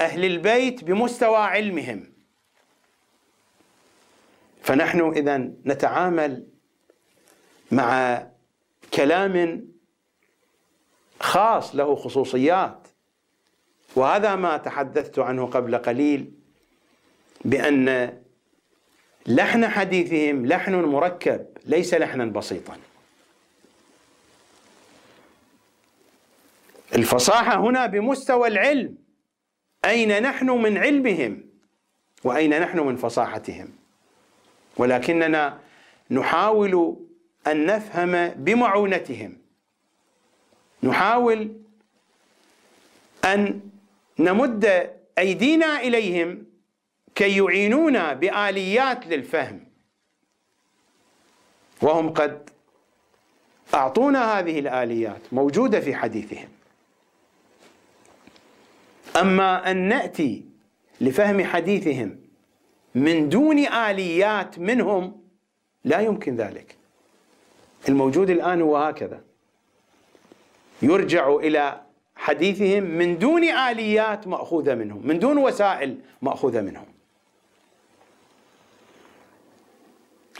[0.00, 2.12] أهل البيت بمستوى علمهم.
[4.62, 6.46] فنحن إذا نتعامل
[7.72, 8.22] مع
[8.94, 9.64] كلام
[11.20, 12.88] خاص له خصوصيات.
[13.96, 16.32] وهذا ما تحدثت عنه قبل قليل
[17.44, 18.20] بأن
[19.26, 22.76] لحن حديثهم لحن مركب ليس لحنا بسيطا.
[26.94, 28.94] الفصاحة هنا بمستوى العلم.
[29.84, 31.44] أين نحن من علمهم؟
[32.24, 33.68] وأين نحن من فصاحتهم؟
[34.76, 35.60] ولكننا
[36.10, 36.96] نحاول
[37.46, 39.38] أن نفهم بمعونتهم.
[40.82, 41.56] نحاول
[43.24, 43.60] أن
[44.18, 46.46] نمد أيدينا إليهم
[47.20, 49.66] كي يعينونا بآليات للفهم.
[51.82, 52.50] وهم قد
[53.74, 56.48] أعطونا هذه الآليات موجودة في حديثهم.
[59.16, 60.44] أما أن نأتي
[61.00, 62.20] لفهم حديثهم
[62.94, 65.20] من دون آليات منهم
[65.84, 66.76] لا يمكن ذلك.
[67.88, 69.20] الموجود الآن هو هكذا.
[70.82, 71.80] يرجع إلى
[72.16, 76.89] حديثهم من دون آليات مأخوذة منهم من دون وسائل مأخوذة منهم.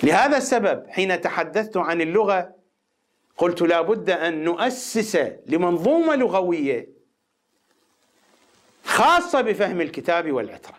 [0.03, 2.55] لهذا السبب حين تحدثت عن اللغة
[3.37, 6.89] قلت لا بد أن نؤسس لمنظومة لغوية
[8.85, 10.75] خاصة بفهم الكتاب والعترة.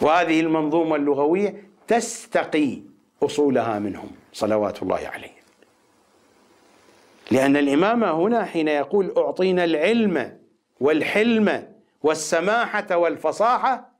[0.00, 2.78] وهذه المنظومة اللغوية تستقي
[3.22, 5.42] أصولها منهم صلوات الله عليهم.
[7.30, 10.38] لأن الإمام هنا حين يقول أعطينا العلم
[10.80, 13.91] والحلم والسماحة والفصاحة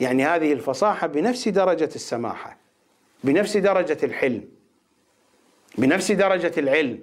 [0.00, 2.56] يعني هذه الفصاحة بنفس درجة السماحة
[3.24, 4.48] بنفس درجة الحلم
[5.78, 7.02] بنفس درجة العلم.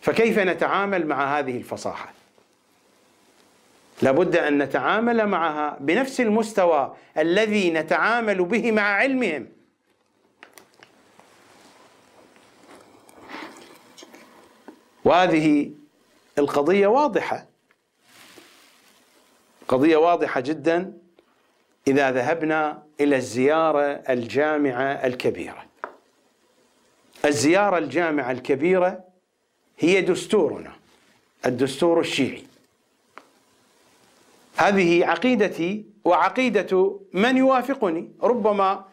[0.00, 2.12] فكيف نتعامل مع هذه الفصاحة؟
[4.02, 9.48] لابد أن نتعامل معها بنفس المستوى الذي نتعامل به مع علمهم.
[15.04, 15.70] وهذه
[16.38, 17.46] القضية واضحة
[19.68, 21.03] قضية واضحة جدا.
[21.86, 25.64] إذا ذهبنا إلى الزيارة الجامعة الكبيرة.
[27.24, 29.04] الزيارة الجامعة الكبيرة
[29.78, 30.72] هي دستورنا
[31.46, 32.44] الدستور الشيعي.
[34.56, 38.12] هذه عقيدتي وعقيدة من يوافقني.
[38.22, 38.84] ربما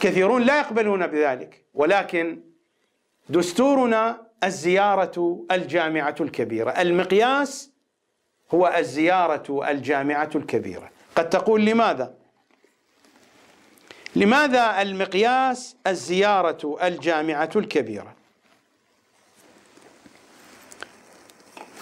[0.00, 2.40] كثيرون لا يقبلون بذلك ولكن
[3.28, 6.70] دستورنا الزيارة الجامعة الكبيرة.
[6.70, 7.70] المقياس
[8.54, 10.93] هو الزيارة الجامعة الكبيرة.
[11.16, 12.14] قد تقول لماذا؟
[14.16, 18.14] لماذا المقياس الزيارة الجامعة الكبيرة؟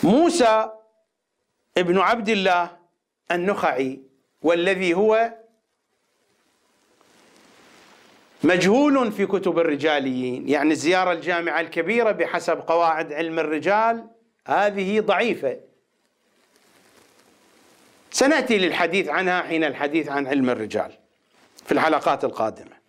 [0.02, 0.70] موسى
[1.78, 2.76] ابن عبد الله
[3.30, 4.00] النخعي
[4.42, 5.34] والذي هو
[8.44, 14.06] مجهول في كتب الرجاليين يعني الزيارة الجامعة الكبيرة بحسب قواعد علم الرجال
[14.46, 15.60] هذه ضعيفة.
[18.12, 20.98] سنأتي للحديث عنها حين الحديث عن علم الرجال
[21.66, 22.82] في الحلقات القادمة.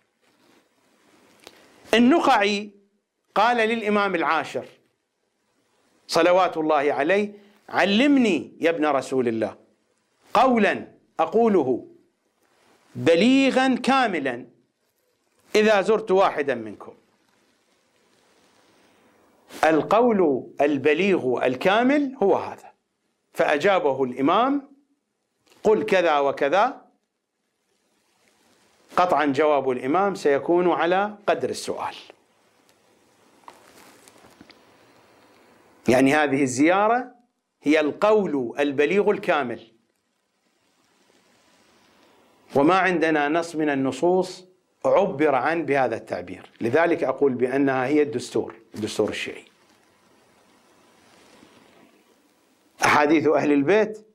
[1.94, 2.70] النخعي
[3.34, 4.66] قال للإمام العاشر
[6.08, 7.32] صلوات الله عليه
[7.68, 9.56] علمني يا ابن رسول الله
[10.34, 10.88] قولا
[11.20, 11.86] أقوله
[12.94, 14.46] بليغا كاملا
[15.54, 16.94] إذا زرت واحدا منكم.
[19.64, 22.72] القول البليغ الكامل هو هذا.
[23.32, 24.73] فأجابه الإمام
[25.64, 26.84] قل كذا وكذا.
[28.96, 31.94] قطعا جواب الإمام سيكون على قدر السؤال.
[35.88, 37.14] يعني هذه الزيارة
[37.62, 39.70] هي القول البليغ الكامل.
[42.54, 44.44] وما عندنا نص من النصوص
[44.84, 46.50] عبر عن بهذا التعبير.
[46.60, 49.44] لذلك أقول بأنها هي الدستور الدستور الشيعي.
[52.84, 54.06] أحاديث أهل البيت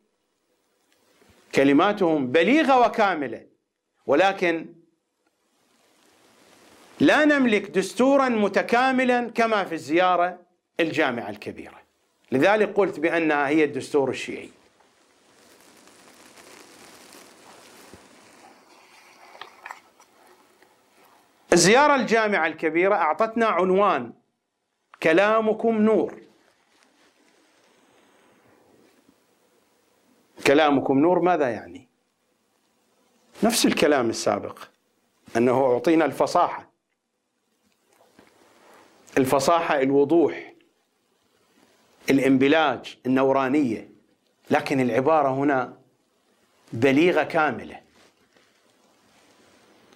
[1.55, 3.45] كلماتهم بليغة وكاملة.
[4.07, 4.65] ولكن
[6.99, 10.39] لا نملك دستورا متكاملا كما في الزيارة
[10.79, 11.79] الجامعة الكبيرة.
[12.31, 14.49] لذلك قلت بأنها هي الدستور الشيعي.
[21.53, 24.13] الزيارة الجامعة الكبيرة أعطتنا عنوان
[25.03, 26.28] كلامكم نور.
[30.49, 31.87] كلامكم نور ماذا يعني؟
[33.43, 34.59] نفس الكلام السابق
[35.37, 36.69] أنه أعطينا الفصاحة.
[39.17, 40.53] الفصاحة الوضوح
[42.09, 43.89] الإنبلاج النورانية.
[44.51, 45.77] لكن العبارة هنا
[46.73, 47.79] بليغة كاملة.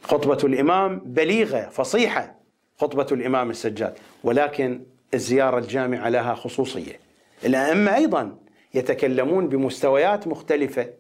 [0.04, 2.36] خطبة الإمام بليغة فصيحة
[2.78, 3.98] خطبة الإمام السجاد.
[4.24, 7.00] ولكن الزيارة الجامعة لها خصوصية.
[7.46, 8.43] الأئمة أيضا
[8.74, 10.94] يتكلمون بمستويات مختلفة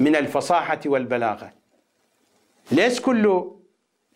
[0.00, 1.52] من الفصاحة والبلاغة.
[2.72, 3.50] ليس كل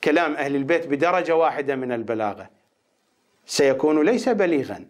[0.04, 2.50] كلام أهل البيت بدرجة واحدة من البلاغة.
[3.46, 4.86] سيكون ليس بليغا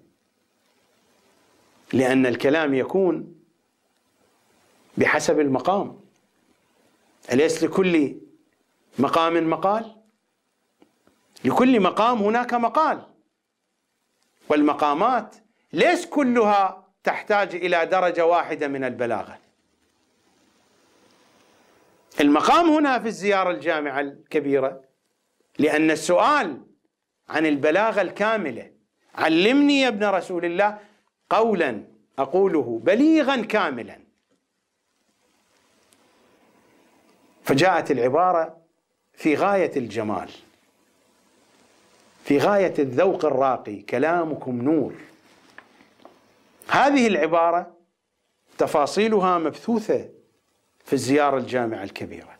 [1.93, 3.35] لأن الكلام يكون
[4.97, 6.01] بحسب المقام.
[7.32, 8.16] أليس لكل
[8.99, 9.97] مقام مقال؟
[11.45, 13.07] لكل مقام هناك مقال.
[14.49, 15.36] والمقامات
[15.73, 19.39] ليس كلها تحتاج إلى درجة واحدة من البلاغة.
[22.20, 24.83] المقام هنا في الزيارة الجامعة الكبيرة
[25.59, 26.61] لأن السؤال
[27.29, 28.70] عن البلاغة الكاملة
[29.15, 30.79] علمني يا ابن رسول الله
[31.31, 31.85] قولا
[32.19, 33.99] أقوله بليغا كاملا.
[37.45, 38.57] فجاءت العبارة
[39.12, 40.31] في غاية الجمال
[42.25, 44.95] في غاية الذوق الراقي كلامكم نور.
[46.69, 47.77] هذه العبارة
[48.59, 50.09] تفاصيلها مبثوثة
[50.85, 52.39] في الزيارة الجامعة الكبيرة.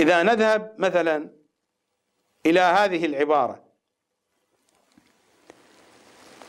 [0.00, 1.28] إذا نذهب مثلا
[2.46, 3.60] إلى هذه العبارة.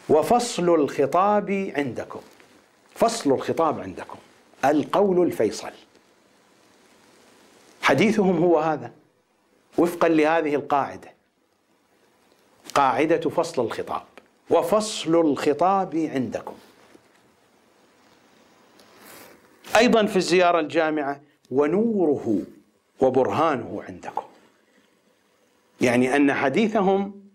[0.09, 2.21] وفصل الخطاب عندكم.
[2.95, 4.17] فصل الخطاب عندكم.
[4.65, 5.71] القول الفيصل.
[7.81, 8.91] حديثهم هو هذا.
[9.77, 11.13] وفقا لهذه القاعدة.
[12.75, 14.03] قاعدة فصل الخطاب.
[14.49, 16.55] وفصل الخطاب عندكم.
[19.75, 21.21] أيضا في الزيارة الجامعة
[21.51, 22.41] ونوره
[23.01, 24.23] وبرهانه عندكم.
[25.81, 27.29] يعني أن حديثهم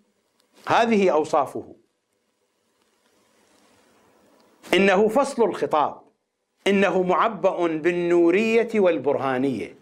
[0.67, 1.75] هذه أوصافه.
[4.75, 6.01] إنه فصل الخطاب.
[6.67, 9.77] إنه معبأ بالنورية والبرهانية.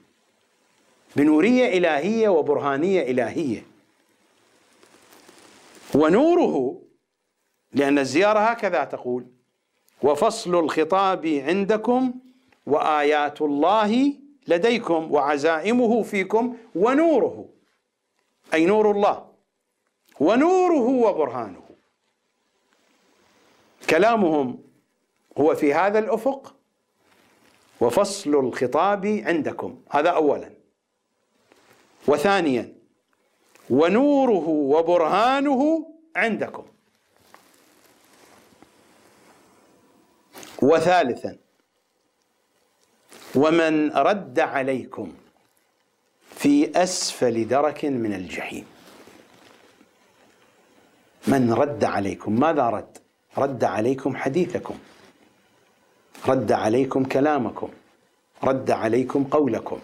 [1.17, 3.63] بنورية إلهية وبرهانية إلهية.
[5.95, 6.83] ونوره
[7.73, 9.27] لأن الزيارة هكذا تقول
[10.03, 12.15] وفصل الخطاب عندكم
[12.67, 14.15] وايات الله
[14.49, 17.49] لديكم وعزائمه فيكم ونوره.
[18.55, 19.33] أي نور الله.
[20.21, 21.63] ونوره وبرهانه.
[23.91, 24.59] كلامهم
[25.39, 26.55] هو في هذا الأفق.
[27.81, 29.83] وفصل الخطاب عندكم.
[29.91, 30.51] هذا اولا.
[32.09, 32.73] وثانيا
[33.71, 36.67] ونوره وبرهانه عندكم.
[40.63, 41.42] وثالثا
[43.35, 45.13] ومن رد عليكم
[46.31, 48.67] في أسفل درك من الجحيم.
[51.27, 52.99] من رد عليكم؟ ماذا رد؟
[53.39, 54.79] رد عليكم حديثكم.
[56.29, 57.69] رد عليكم كلامكم.
[58.45, 59.81] رد عليكم قولكم.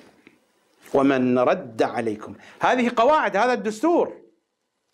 [0.94, 2.34] ومن رد عليكم.
[2.60, 4.12] هذه قواعد هذا الدستور.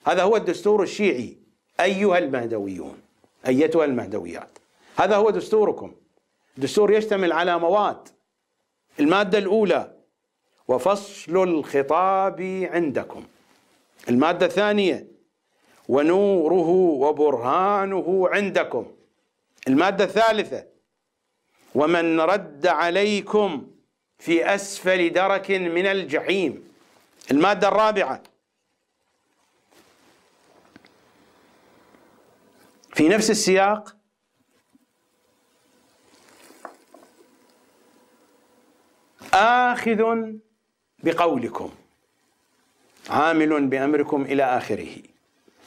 [0.06, 1.36] هذا هو الدستور الشيعي.
[1.80, 2.98] أيها المهدويون
[3.46, 4.58] أيتها المهدويات.
[4.96, 5.92] هذا هو دستوركم.
[6.56, 8.13] دستور يشتمل على مواد.
[9.00, 9.94] المادة الأولى
[10.68, 12.40] وفصل الخطاب
[12.72, 13.24] عندكم.
[14.08, 15.06] المادة الثانية
[15.88, 16.68] ونوره
[17.04, 18.86] وبرهانه عندكم.
[19.68, 20.66] المادة الثالثة
[21.74, 23.66] ومن رد عليكم
[24.18, 26.68] في أسفل درك من الجحيم.
[27.30, 28.22] المادة الرابعة
[32.94, 33.96] في نفس السياق
[39.34, 40.32] آخذ
[41.02, 41.70] بقولكم
[43.10, 44.96] عامل بأمركم إلى آخره.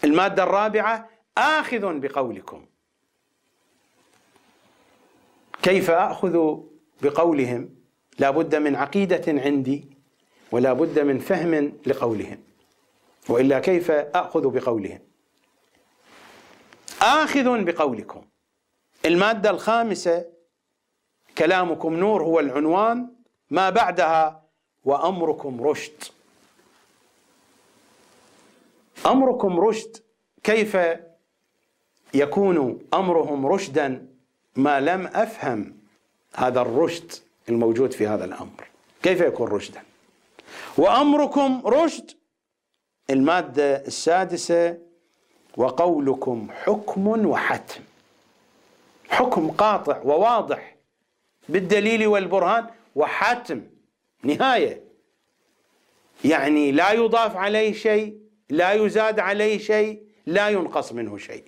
[0.03, 2.65] المادة الرابعة آخذ بقولكم.
[5.63, 6.57] كيف آخذ
[7.01, 7.69] بقولهم؟
[8.19, 9.85] لا بد من عقيدة عندي
[10.51, 12.37] ولا بد من فهم لقولهم.
[13.29, 14.99] وإلا كيف آخذ بقولهم؟
[17.01, 18.21] آخذ بقولكم.
[19.05, 20.25] المادة الخامسة
[21.37, 23.16] كلامكم نور هو العنوان.
[23.51, 24.43] ما بعدها
[24.85, 26.03] وأمركم رشد.
[29.05, 29.97] أمركم رشد.
[30.43, 30.77] كيف
[32.13, 34.07] يكون أمرهم رشدا؟
[34.55, 35.77] ما لم أفهم
[36.35, 37.11] هذا الرشد
[37.49, 38.67] الموجود في هذا الأمر.
[39.03, 39.83] كيف يكون رشدا؟
[40.77, 42.11] وأمركم رشد.
[43.09, 44.77] المادة السادسة
[45.57, 47.81] وقولكم حكم وحتم.
[49.09, 50.75] حكم قاطع وواضح
[51.49, 52.67] بالدليل والبرهان.
[52.97, 53.63] وحتم
[54.23, 54.83] نهاية.
[56.25, 58.17] يعني لا يضاف عليه شيء
[58.49, 61.43] لا يزاد عليه شيء لا ينقص منه شيء.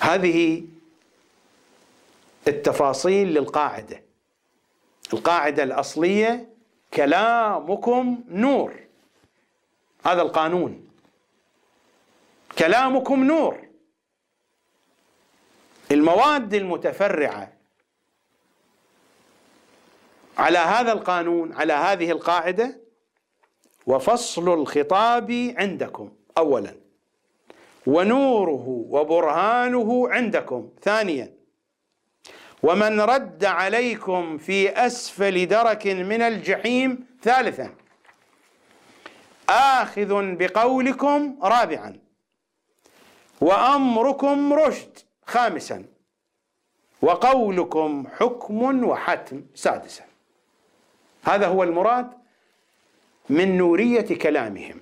[0.00, 0.64] هذه
[2.48, 4.02] التفاصيل للقاعدة.
[5.12, 6.48] القاعدة الأصلية
[6.94, 8.74] كلامكم نور.
[10.06, 10.88] هذا القانون.
[12.58, 13.58] كلامكم نور.
[15.90, 17.51] المواد المتفرعة
[20.38, 22.80] على هذا القانون على هذه القاعدة
[23.86, 26.74] وفصل الخطاب عندكم اولا.
[27.86, 31.34] ونوره وبرهانه عندكم ثانيا.
[32.62, 37.74] ومن رد عليكم في أسفل درك من الجحيم ثالثا.
[39.48, 41.98] آخذ بقولكم رابعا.
[43.40, 45.84] وأمركم رشد خامسا.
[47.02, 50.11] وقولكم حكم وحتم سادسا.
[51.22, 52.10] هذا هو المراد
[53.28, 54.80] من نورية كلامهم.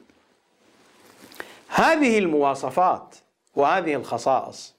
[1.68, 3.16] هذه المواصفات
[3.54, 4.74] وهذه الخصائص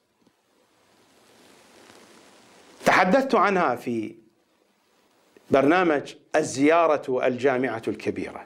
[2.85, 4.15] تحدثت عنها في
[5.51, 8.45] برنامج الزيارة الجامعة الكبيرة.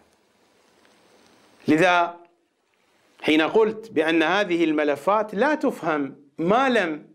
[1.67, 2.17] لذا
[3.21, 7.07] حين قلت بأن هذه الملفات لا تفهم ما لم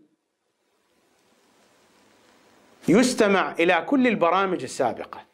[2.87, 5.30] يستمع إلى كل البرامج السابقة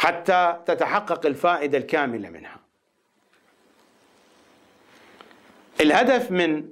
[0.00, 2.56] حتى تتحقق الفائدة الكاملة منها.
[5.80, 6.68] الهدف من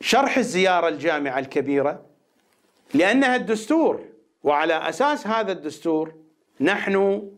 [0.00, 2.06] شرح الزيارة الجامعة الكبيرة
[2.94, 4.04] لأنها الدستور
[4.44, 6.14] وعلى أساس هذا الدستور
[6.60, 7.30] نحن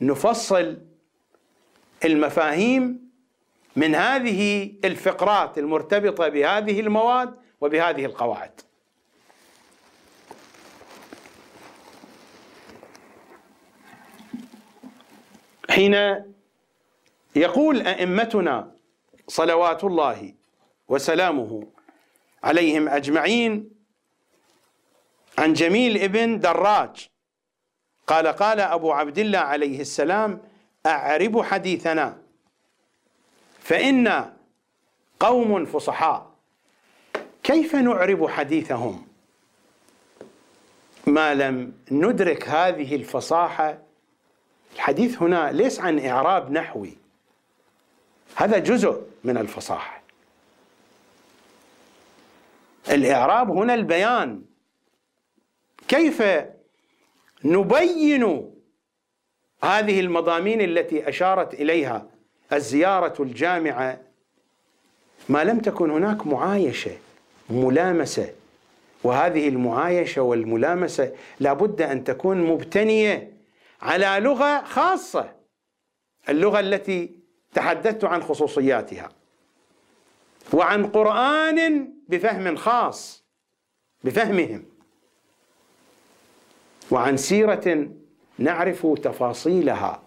[0.00, 0.78] نفصل
[2.04, 3.10] المفاهيم
[3.76, 8.60] من هذه الفقرات المرتبطة بهذه المواد وبهذه القواعد.
[15.70, 16.24] حين
[17.36, 18.72] يقول أئمتنا
[19.28, 20.34] صلوات الله
[20.88, 21.66] وسلامه
[22.42, 23.70] عليهم أجمعين
[25.38, 27.08] عن جميل ابن دراج
[28.06, 30.40] قال قال أبو عبد الله عليه السلام
[30.86, 32.18] أعرب حديثنا
[33.60, 34.36] فإنا
[35.20, 36.30] قوم فصحاء
[37.42, 39.06] كيف نعرب حديثهم؟
[41.06, 43.78] ما لم ندرك هذه الفصاحة
[44.74, 46.96] الحديث هنا ليس عن إعراب نحوي.
[48.34, 50.02] هذا جزء من الفصاحة.
[52.90, 54.42] الإعراب هنا البيان.
[55.88, 56.22] كيف
[57.44, 58.52] نبين
[59.64, 62.06] هذه المضامين التي أشارت إليها
[62.52, 64.00] الزيارة الجامعة؟
[65.28, 66.96] ما لم تكن هناك معايشة
[67.50, 68.32] ملامسة.
[69.04, 73.37] وهذه المعايشة والملامسة لابد أن تكون مبتنية
[73.82, 75.32] على لغة خاصة
[76.28, 77.18] اللغة التي
[77.54, 79.08] تحدثت عن خصوصياتها
[80.52, 83.24] وعن قرآن بفهم خاص
[84.04, 84.64] بفهمهم
[86.90, 87.88] وعن سيرة
[88.38, 90.02] نعرف تفاصيلها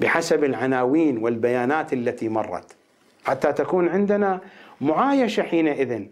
[0.00, 2.76] بحسب العناوين والبيانات التي مرت.
[3.24, 4.40] حتى تكون عندنا
[4.80, 6.06] معايشة حينئذ.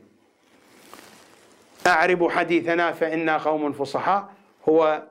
[1.86, 4.34] أعرب حديثنا فإنا قوم فصحاء
[4.68, 5.02] هو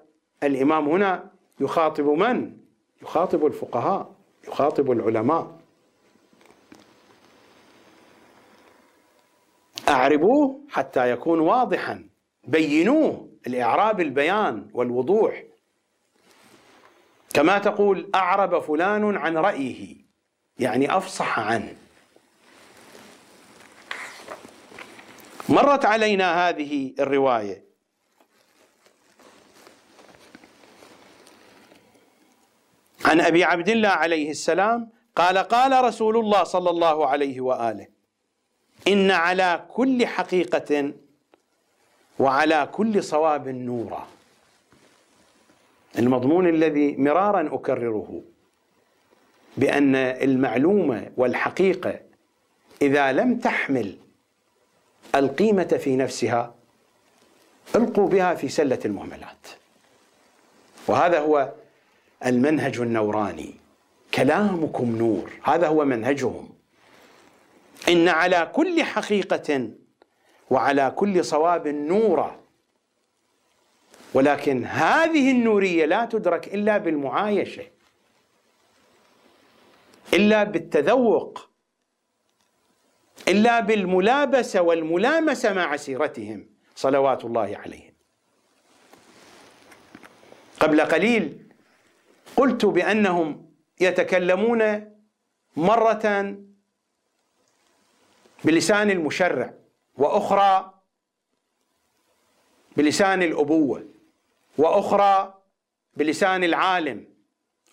[0.44, 2.58] الإمام هنا يخاطب من؟
[3.02, 4.16] يخاطب الفقهاء
[4.48, 5.58] يخاطب العلماء.
[9.90, 12.10] أعربوه حتى يكون واضحا.
[12.44, 15.44] بينوه الاعراب البيان والوضوح.
[17.34, 19.96] كما تقول أعرب فلان عن رأيه.
[20.60, 21.76] يعني أفصح عنه.
[25.50, 27.67] مرت علينا هذه الرواية.
[33.08, 37.88] عن أبي عبد الله عليه السلام قال قال رسول الله صلى الله عليه وآله
[38.88, 40.94] إن على كل حقيقة
[42.20, 44.08] وعلى كل صواب نورا
[45.98, 48.22] المضمون الذي مرارا أكرره
[49.58, 52.00] بأن المعلومه والحقيقة
[52.82, 53.98] إذا لم تحمل
[55.16, 56.56] القيمة في نفسها
[57.76, 59.48] القوا بها في سلة المهملات.
[60.88, 61.52] وهذا هو
[62.26, 63.56] المنهج النوراني.
[64.14, 65.32] كلامكم نور.
[65.44, 66.50] هذا هو منهجهم.
[67.90, 69.70] إن على كل حقيقة
[70.50, 72.40] وعلى كل صواب نورا
[74.14, 77.64] ولكن هذه النورية لا تدرك إلا بالمعايشة.
[80.14, 81.50] إلا بالتذوق.
[83.28, 86.50] إلا بالملابسة والملامسة مع سيرتهم.
[86.76, 87.94] صلوات الله عليهم.
[90.60, 91.47] قبل قليل
[92.38, 93.50] قلت بأنهم
[93.80, 94.92] يتكلمون
[95.58, 96.36] مرة
[98.44, 99.54] بلسان المشرع
[99.96, 100.74] وأخرى
[102.78, 103.86] بلسان الأبوة
[104.58, 105.42] وأخرى
[105.96, 107.06] بلسان العالم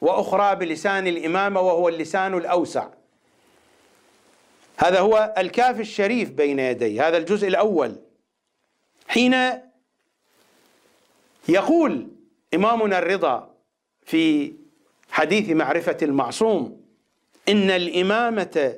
[0.01, 2.89] وأخرى بلسان الإمامة وهو اللسان الأوسع.
[4.77, 7.97] هذا هو الكاف الشريف بين يدي هذا الجزء الأول.
[9.09, 9.35] حين
[11.49, 12.09] يقول
[12.55, 13.54] إمامنا الرضا
[14.05, 14.53] في
[15.11, 16.81] حديث معرفة المعصوم.
[17.49, 18.75] إن الإمامة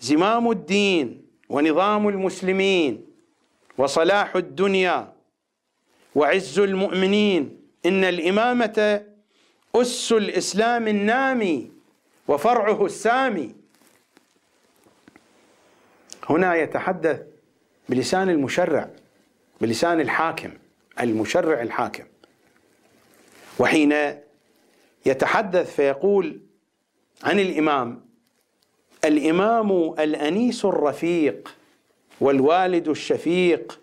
[0.00, 3.06] زمام الدين ونظام المسلمين
[3.78, 5.12] وصلاح الدنيا
[6.14, 7.60] وعز المؤمنين.
[7.86, 9.04] إن الإمامة
[9.76, 11.70] أس الإسلام النامي
[12.28, 13.54] وفرعه السامي.
[16.28, 17.20] هنا يتحدث
[17.88, 18.90] بلسان المشرع
[19.60, 20.50] بلسان الحاكم
[21.00, 22.04] المشرع الحاكم.
[23.58, 23.94] وحين
[25.06, 26.40] يتحدث فيقول
[27.22, 28.04] عن الإمام
[29.04, 31.54] الإمام الأنيس الرفيق
[32.20, 33.80] والوالد الشفيق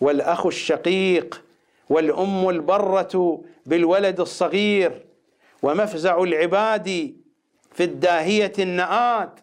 [0.00, 1.42] والأخ الشقيق
[1.88, 5.04] والأم البرة بالولد الصغير
[5.62, 7.14] ومفزع العباد
[7.72, 9.40] في الداهية النآت.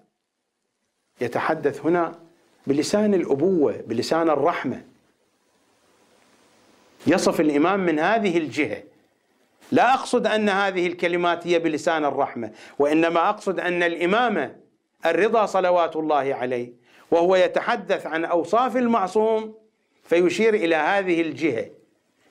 [1.22, 2.20] يتحدث هنا
[2.68, 4.84] بلسان الأبوة بلسان الرحمة.
[7.08, 8.84] يصف الإمام من هذه الجهة.
[9.72, 14.56] لا أقصد أن هذه الكلمات هي بلسان الرحمة وإنما أقصد أن الامامه
[15.06, 16.74] الرضا صلوات الله عليه
[17.12, 19.54] وهو يتحدث عن أوصاف المعصوم
[20.04, 21.66] فيشير إلى هذه الجهة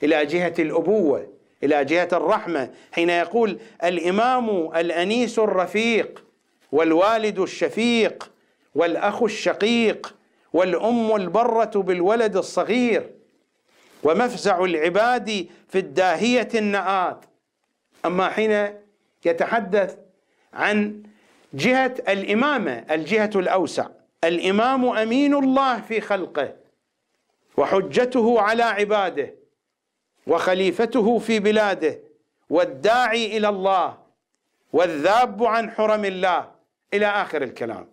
[0.03, 1.27] إلى جهة الأبوة
[1.63, 6.23] إلى جهة الرحمة حين يقول الإمام الأنيس الرفيق
[6.71, 8.31] والوالد الشفيق
[8.75, 10.15] والأخ الشقيق
[10.53, 13.09] والأم البرة بالولد الصغير
[14.03, 17.25] ومفزع العباد في الداهية النآت
[18.05, 18.73] أما حين
[19.25, 19.97] يتحدث
[20.53, 21.03] عن
[21.53, 23.87] جهة الإمامة الجهة الأوسع.
[24.23, 26.53] الإمام أمين الله في خلقه
[27.57, 29.33] وحجته على عباده
[30.27, 31.99] وخليفته في بلاده
[32.49, 33.97] والداعي إلى الله
[34.73, 36.51] والذاب عن حرم الله.
[36.93, 37.87] إلى آخر الكلام.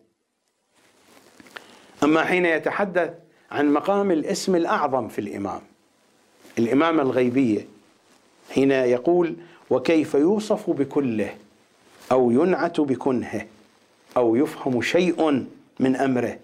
[2.03, 3.15] أما حين يتحدث
[3.51, 5.61] عن مقام الاسم الأعظم في الإمام
[6.59, 7.66] الإمامة الغيبية
[8.51, 9.37] حين يقول
[9.70, 11.34] وكيف يوصف بكله
[12.12, 13.47] أو ينعت بكنهه
[14.16, 15.47] أو يفهم شيء
[15.80, 16.38] من أمره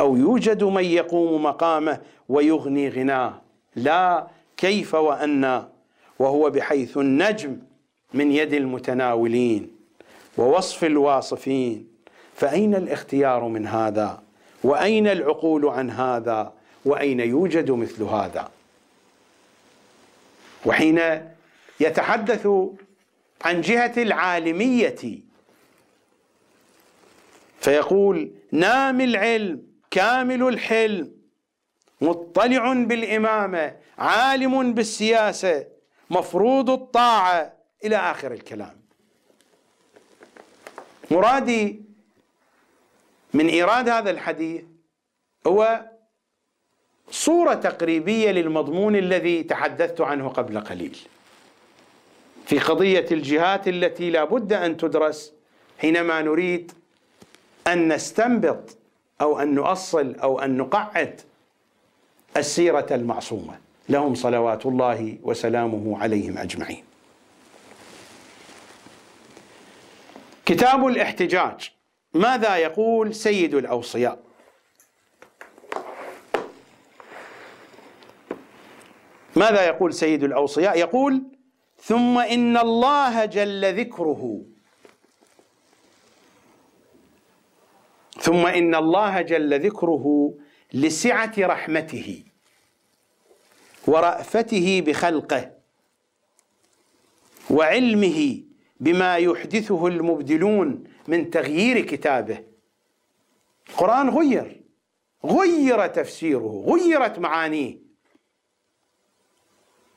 [0.00, 1.98] أو يوجد من يقوم مقامه
[2.28, 3.40] ويغني غناه.
[3.76, 4.26] لا
[4.56, 5.68] كيف وأنا
[6.18, 7.56] وهو بحيث النجم
[8.14, 9.70] من يد المتناولين
[10.38, 11.86] ووصف الواصفين.
[12.36, 14.22] فأين الاختيار من هذا؟
[14.64, 16.52] وأين العقول عن هذا؟
[16.84, 18.48] وأين يوجد مثل هذا؟
[20.66, 21.00] وحين
[21.80, 22.48] يتحدث
[23.42, 25.20] عن جهة العالمية.
[27.60, 31.12] فيقول نام العلم كامل الحلم
[32.00, 35.66] مطلع بالإمامة عالم بالسياسة
[36.10, 37.62] مفروض الطاعة.
[37.84, 38.82] إلى آخر الكلام.
[41.10, 41.84] مرادي
[43.34, 44.62] من إيراد هذا الحديث
[45.46, 45.90] هو
[47.10, 50.98] صورة تقريبية للمضمون الذي تحدثت عنه قبل قليل.
[52.46, 55.32] في قضية الجهات التي لا بد أن تدرس
[55.78, 56.72] حينما نريد
[57.66, 58.76] أن نستنبط
[59.20, 61.20] أو أن نؤصل أو أن نقعد
[62.36, 63.58] السيرة المعصومة.
[63.88, 66.84] لهم صلوات الله وسلامه عليهم أجمعين.
[70.46, 71.72] كتاب الاحتجاج.
[72.14, 74.18] ماذا يقول سيد الأوصياء؟
[79.36, 81.22] ماذا يقول سيد الأوصياء؟ يقول
[81.82, 84.42] ثم إن الله جل ذكره.
[88.20, 90.34] ثم إن الله جل ذكره
[90.72, 92.24] لسعة رحمته
[93.86, 95.52] ورأفته بخلقه
[97.50, 98.42] وعلمه
[98.80, 102.44] بما يحدثه المبدلون من تغيير كتابه.
[103.68, 104.62] القرآن غير
[105.24, 107.78] غير تفسيره غيرت معانيه.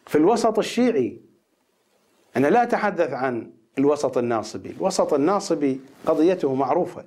[0.07, 1.24] في الوسط الشيعي
[2.37, 4.69] أنا لا أتحدث عن الوسط الناصبي.
[4.69, 7.05] الوسط الناصبي قضيته معروفة.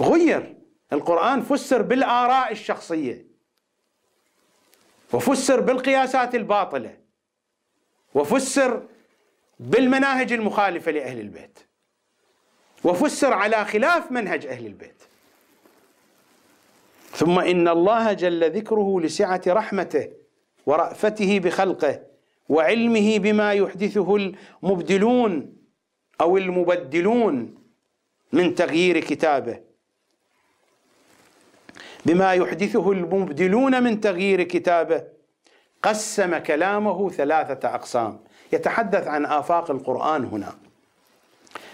[0.00, 0.54] غير
[0.92, 3.26] القرآن فسر بالآراء الشخصية.
[5.12, 6.96] وفسر بالقياسات الباطلة.
[8.14, 8.82] وفسر
[9.60, 11.58] بالمناهج المخالفة لأهل البيت.
[12.84, 15.02] وفسر على خلاف منهج أهل البيت.
[17.10, 20.08] ثم إن الله جل ذكره لسعة رحمته
[20.66, 22.07] ورأفته بخلقه.
[22.48, 25.56] وعلمه بما يحدثه المبدلون
[26.20, 27.54] أو المبدلون
[28.32, 29.60] من تغيير كتابه.
[32.06, 35.04] بما يحدثه المبدلون من تغيير كتابه.
[35.82, 38.20] قسم كلامه ثلاثة أقسام.
[38.52, 40.54] يتحدث عن آفاق القرآن هنا.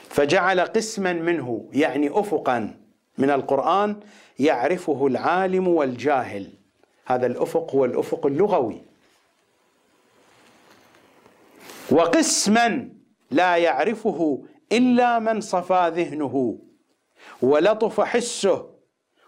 [0.09, 2.77] فجعل قسما منه يعني أفقا
[3.19, 3.97] من القرآن
[4.39, 6.49] يعرفه العالم والجاهل.
[7.07, 8.94] هذا الأفق هو الأفق اللغوي.
[11.91, 12.89] وقسما
[13.31, 16.59] لا يعرفه إلا من صفى ذهنه
[17.43, 18.71] ولطف حسه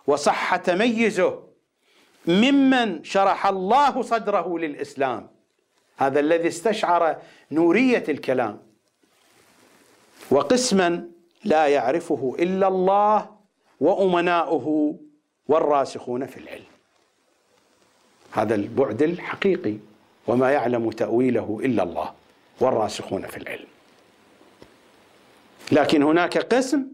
[0.06, 1.42] وصح تميزه
[2.26, 5.30] ممن شرح الله صدره للإسلام.
[5.96, 7.16] هذا الذي استشعر
[7.50, 8.62] نورية الكلام.
[10.30, 11.08] وقسما
[11.44, 13.36] لا يعرفه إلا الله
[13.80, 14.98] وأمناؤه
[15.48, 16.70] والراسخون في العلم.
[18.32, 19.76] هذا البعد الحقيقي
[20.26, 22.12] وما يعلم تأويله إلا الله.
[22.60, 23.66] والراسخون في العلم.
[25.72, 26.86] لكن هناك قسم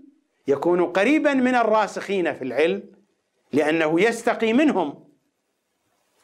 [0.49, 2.83] يكون قريبا من الراسخين في العلم
[3.53, 5.05] لأنه يستقي منهم.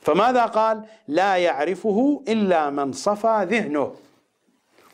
[0.00, 3.94] فماذا قال؟ لا يعرفه إلا من صفى ذهنه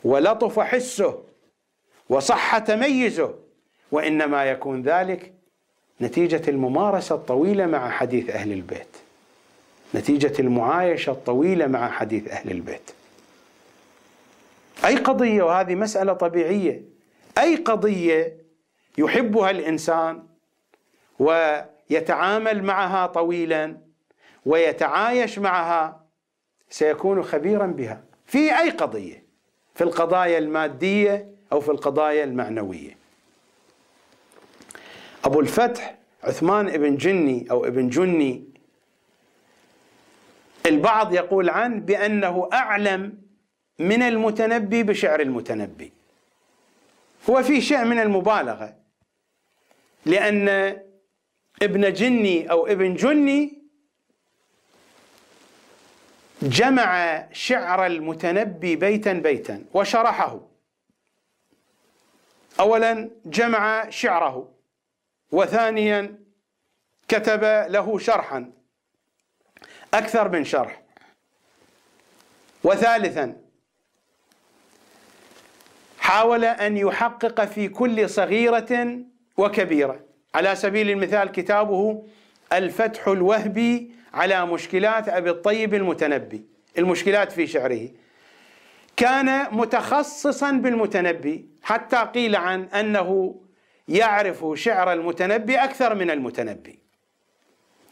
[0.03, 1.23] ولطف حسه
[2.09, 3.33] وصح تميزه
[3.91, 5.33] وإنما يكون ذلك
[6.01, 8.87] نتيجة الممارسة الطويلة مع حديث أهل البيت.
[9.95, 12.91] نتيجة المعايشة الطويلة مع حديث أهل البيت.
[14.85, 16.83] أي قضية وهذه مسألة طبيعية.
[17.37, 18.37] أي قضية
[18.97, 20.23] يحبها الإنسان
[21.19, 23.77] ويتعامل معها طويلا
[24.45, 26.05] ويتعايش معها
[26.69, 28.03] سيكون خبيرا بها.
[28.25, 29.25] في أي قضية؟
[29.75, 32.97] في القضايا المادية أو في القضايا المعنوية.
[35.25, 38.43] أبو الفتح عثمان ابن جني أو ابن جني
[40.65, 43.17] البعض يقول عنه بأنه أعلم
[43.79, 45.93] من المتنبي بشعر المتنبي.
[47.29, 48.75] هو في شيء من المبالغة.
[50.05, 50.49] لأن
[51.61, 53.61] ابن جني أو ابن جني
[56.41, 60.39] جمع شعر المتنبي بيتا بيتا وشرحه.
[62.59, 64.51] اولا جمع شعره
[65.31, 66.19] وثانيا
[67.07, 68.51] كتب له شرحا
[69.93, 70.81] أكثر من شرح
[72.63, 73.44] وثالثا
[76.05, 78.99] حاول أن يحقق في كل صغيرة
[79.37, 79.99] وكبيرة.
[80.35, 82.03] على سبيل المثال كتابه
[82.53, 86.45] الفتح الوهبي على مشكلات أبي الطيب المتنبي
[86.77, 87.89] المشكلات في شعره.
[88.97, 93.35] كان متخصصا بالمتنبي حتى قيل عن أنه
[93.87, 96.79] يعرف شعر المتنبي أكثر من المتنبي.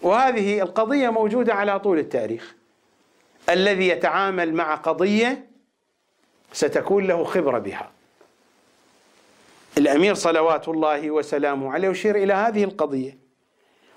[0.02, 2.56] وهذه القضية موجودة على طول التاريخ.
[3.49, 5.48] الذي يتعامل مع قضية
[6.52, 7.91] ستكون له خبرة بها.
[9.78, 13.18] الأمير صلوات الله وسلامه عليه يشير إلى هذه القضية.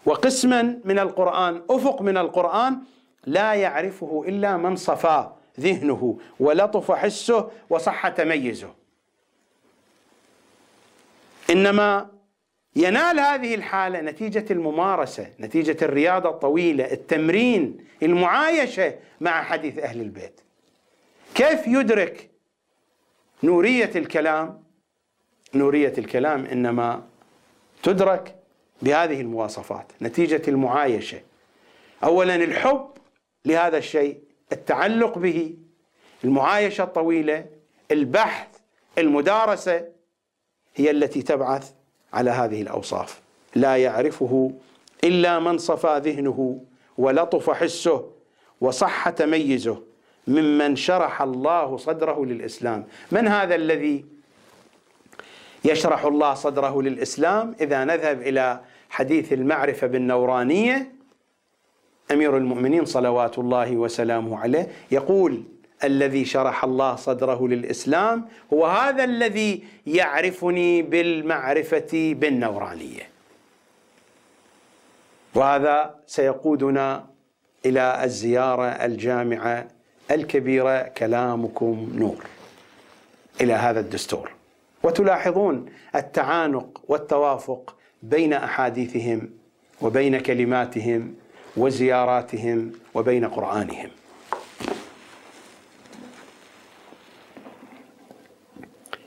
[0.07, 2.79] وقسما من القرآن أفق من القرآن
[3.27, 5.31] لا يعرفه إلا من صفى
[5.61, 8.75] ذهنه ولطف حسه وصح تميزه.
[11.51, 12.11] إنما
[12.77, 20.41] ينال هذه الحالة نتيجة الممارسة نتيجة الرياضه الطويلة التمرين المعايشة مع حديث أهل البيت.
[21.35, 22.31] كيف يدرك
[23.43, 24.66] نورية الكلام؟
[25.55, 27.03] نورية الكلام إنما
[27.83, 28.35] تدرك
[28.83, 31.21] بهذه المواصفات نتيجة المعايشة.
[32.05, 32.89] اولا الحب
[33.45, 34.19] لهذا الشيء
[34.53, 35.55] التعلق به
[36.25, 37.47] المعايشة الطويلة
[37.91, 38.49] البحث
[38.99, 39.89] المدارسة
[40.77, 41.71] هي التي تبعث
[42.13, 43.21] على هذه الأوصاف.
[43.55, 44.53] لا يعرفه
[45.05, 46.61] إلا من صفى ذهنه
[46.99, 48.11] ولطف حسه
[48.61, 49.83] وصح تميزه
[50.27, 52.87] ممن شرح الله صدره للإسلام.
[53.13, 54.16] من هذا الذي
[55.67, 57.55] يشرح الله صدره للإسلام.
[57.61, 58.61] إذا نذهب إلى
[58.91, 60.93] حديث المعرفة بالنورانية.
[62.11, 65.43] أمير المؤمنين صلوات الله وسلامه عليه يقول
[65.85, 73.09] الذي شرح الله صدره للإسلام هو هذا الذي يعرفني بالمعرفة بالنورانية.
[75.35, 77.07] وهذا سيقودنا
[77.67, 79.69] إلى الزيارة الجامعة
[80.11, 80.83] الكبيرة.
[80.83, 82.25] كلامكم نور.
[83.41, 84.36] إلى هذا الدستور.
[84.87, 89.31] وتلاحظون التعانق والتوافق بين أحاديثهم
[89.83, 91.15] وبين كلماتهم
[91.57, 93.91] وزياراتهم وبين قرآنهم.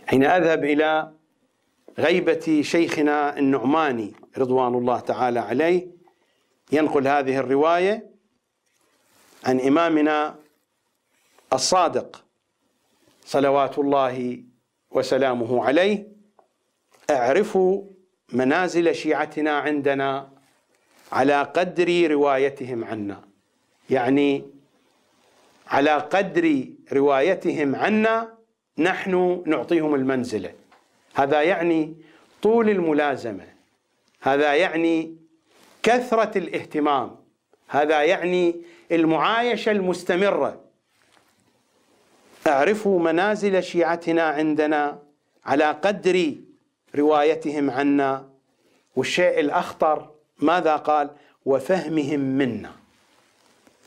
[0.08, 1.12] حين أذهب إلى
[2.00, 5.88] غيبة شيخنا النعماني رضوان الله تعالى عليه
[6.72, 8.10] ينقل هذه الرواية
[9.46, 10.36] عن إمامنا
[11.54, 12.24] الصادق
[13.26, 14.49] صلوات الله
[14.91, 16.07] وسلامه عليه
[17.10, 17.84] اعرفوا
[18.34, 20.30] منازل شيعتنا عندنا
[21.11, 23.22] على قدر روايتهم عنا.
[23.90, 24.44] يعني
[25.68, 28.34] على قدر روايتهم عنا
[28.78, 30.53] نحن نعطيهم المنزلة.
[31.14, 31.95] هذا يعني
[32.41, 33.48] طول الملازمة.
[34.22, 35.18] هذا يعني
[35.84, 37.16] كثرة الاهتمام.
[37.68, 38.61] هذا يعني
[38.91, 40.69] المعايشة المستمرة.
[42.48, 44.99] اعرفوا منازل شيعتنا عندنا
[45.45, 46.36] على قدر
[46.95, 48.30] روايتهم عنا
[48.95, 50.10] والشيء الأخطر
[50.40, 51.10] ماذا قال؟
[51.45, 52.72] وفهمهم منا.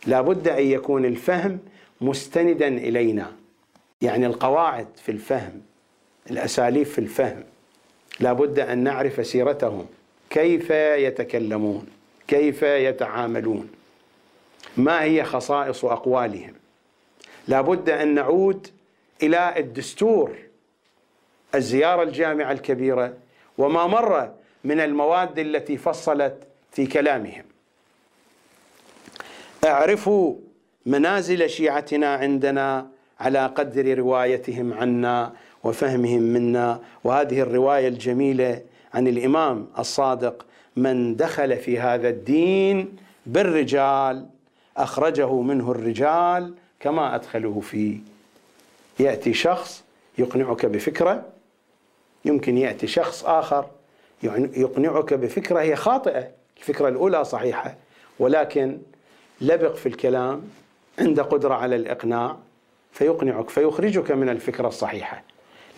[0.06, 1.58] لا بد أن يكون الفهم
[2.00, 3.32] مستندا إلينا.
[4.02, 5.62] يعني القواعد في الفهم
[6.30, 7.44] الأساليب في الفهم.
[8.20, 9.86] لا بد أن نعرف سيرتهم.
[10.30, 11.86] كيف يتكلمون؟
[12.28, 13.70] كيف يتعاملون؟
[14.76, 16.52] ما هي خصائص أقوالهم؟
[17.48, 18.69] لا بد أن نعود
[19.23, 20.36] إلى الدستور
[21.55, 23.14] الزيارة الجامعة الكبيرة
[23.59, 24.31] وما مر
[24.64, 26.35] من المواد التي فصلت
[26.73, 27.44] في كلامهم.
[29.64, 30.35] أعرفوا
[30.86, 32.86] منازل شيعتنا عندنا
[33.20, 35.32] على قدر روايتهم عنا
[35.64, 38.62] وفهمهم منا وهذه الرواية الجميلة
[38.94, 40.47] عن الإمام الصادق
[40.77, 42.97] من دخل في هذا الدين
[43.27, 44.27] بالرجال
[44.77, 47.98] أخرجه منه الرجال كما أدخله فيه
[49.00, 49.84] يأتي شخص
[50.18, 51.24] يقنعك بفكرة
[52.24, 53.66] يمكن يأتي شخص آخر
[54.22, 56.28] يقنعك بفكرة هي خاطئة
[56.59, 57.74] الفكرة الأولى صحيحة
[58.18, 58.78] ولكن
[59.40, 60.42] لبق في الكلام
[60.98, 62.36] عنده قدرة على الإقناع
[62.92, 65.22] فيقنعك فيخرجك من الفكرة الصحيحة.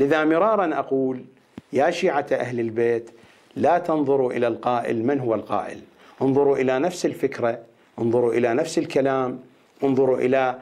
[0.00, 1.24] لذا مرارا أقول
[1.72, 3.10] يا شيعة أهل البيت
[3.56, 5.80] لا تنظروا إلى القائل من هو القائل.
[6.22, 7.58] انظروا إلى نفس الفكرة
[7.98, 9.40] انظروا إلى نفس الكلام
[9.84, 10.58] انظروا إلى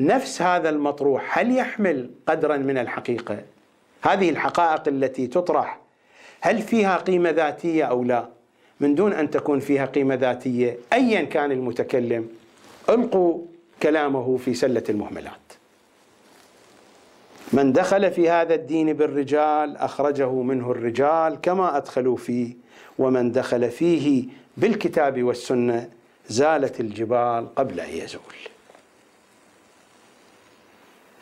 [0.00, 3.38] نفس هذا المطروح هل يحمل قدرا من الحقيقة؟
[4.02, 5.80] هذه الحقائق التي تطرح
[6.40, 8.28] هل فيها قيمة ذاتية أو لا؟
[8.80, 12.28] من دون أن تكون فيها قيمة ذاتية ايا كان المتكلم
[12.88, 13.38] ألقوا
[13.82, 15.34] كلامه في سلة المهملات.
[17.52, 22.56] من دخل في هذا الدين بالرجال أخرجه منه الرجال كما أدخلوا فيه
[22.98, 24.24] ومن دخل فيه
[24.56, 25.88] بالكتاب والسنة
[26.28, 28.59] زالت الجبال قبل أن يزول.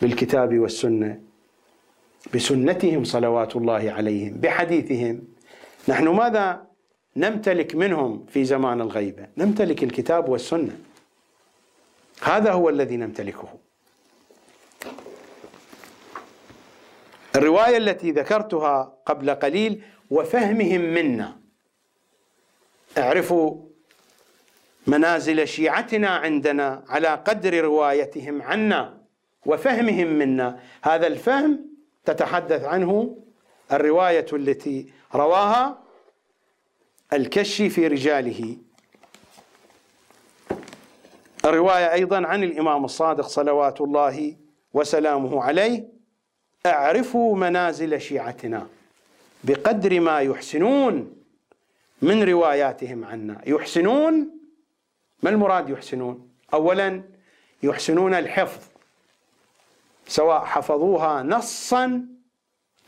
[0.03, 1.20] بالكتاب والسنة.
[2.35, 5.23] بسنتهم صلوات الله عليهم بحديثهم.
[5.89, 6.66] نحن ماذا
[7.16, 10.79] نمتلك منهم في زمان الغيبة؟ نمتلك الكتاب والسنة.
[12.23, 13.49] هذا هو الذي نمتلكه.
[17.37, 21.41] الرواية التي ذكرتها قبل قليل وفهمهم منا.
[22.99, 23.69] اعرفوا
[24.87, 28.98] منازل شيعتنا عندنا على قدر روايتهم عنا.
[29.47, 30.59] وفهمهم منا.
[30.82, 31.60] هذا الفهم
[32.05, 33.16] تتحدث عنه
[33.73, 35.78] الرواية التي رواها
[37.12, 38.56] الكشي في رجاله.
[41.44, 44.36] الرواية أيضا عن الإمام الصادق صلوات الله
[44.74, 45.89] وسلامه عليه.
[46.66, 48.66] أعرفوا منازل شيعتنا
[49.44, 51.15] بقدر ما يحسنون
[52.02, 53.40] من رواياتهم عنا.
[53.47, 54.31] يحسنون؟
[55.23, 57.02] ما المراد يحسنون؟ اولا
[57.62, 58.78] يحسنون الحفظ.
[60.09, 62.02] سواء حفظوها نصا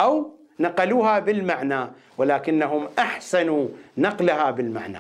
[0.01, 1.87] أو نقلوها بالمعنى
[2.19, 3.69] ولكنهم أحسنوا
[3.99, 4.99] نقلها بالمعنى.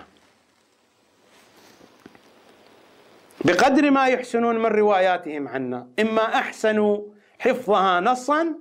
[3.45, 7.01] بقدر ما يحسنون من رواياتهم عنا إما أحسنوا
[7.39, 8.55] حفظها نصا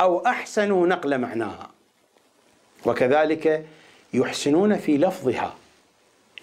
[0.00, 1.70] أو أحسنوا نقل معناها.
[2.86, 3.66] وكذلك
[4.14, 5.54] يحسنون في لفظها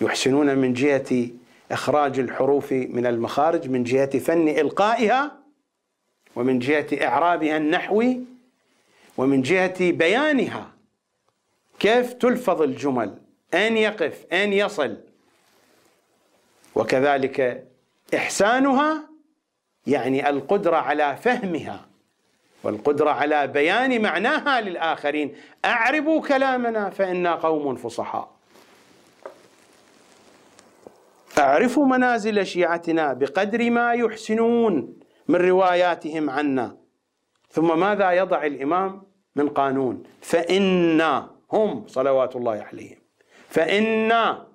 [0.02, 1.28] يحسنون من جهة
[1.72, 5.43] إخراج الحروف من المخارج من جهة فن إلقائها
[6.36, 8.20] ومن جهة اعرابها النحوي
[9.18, 10.72] ومن جهة بيانها.
[11.80, 13.18] كيف تلفظ الجمل؟
[13.54, 14.98] أين يقف؟ أين يصل؟
[16.76, 17.68] وكذلك
[18.16, 19.10] إحسانها
[19.88, 21.86] يعني القدرة على فهمها
[22.64, 25.36] والقدرة على بيان معناها للآخرين.
[25.66, 28.34] أعربوا كلامنا فإنا قوم فصحاء.
[31.38, 35.03] أعرفوا منازل شيعتنا بقدر ما يحسنون.
[35.28, 36.78] من رواياتهم عنا.
[37.52, 39.04] ثم ماذا يضع الإمام
[39.36, 42.98] من قانون؟ فإنا هم صلوات الله عليهم.
[43.50, 44.48] فإنا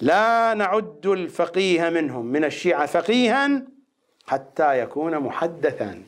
[0.00, 3.62] لا نعد الفقيه منهم من الشيعة فقيها
[4.26, 6.02] حتى يكون محدثا.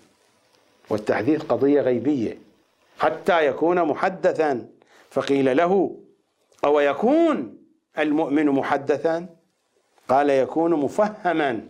[0.90, 2.38] والتحديث قضية غيبية.
[2.98, 4.68] حتى يكون محدثا.
[5.10, 5.96] فقيل له
[6.64, 7.58] أو يكون
[7.98, 9.26] المؤمن محدثا؟
[10.08, 11.68] قال يكون مفهما.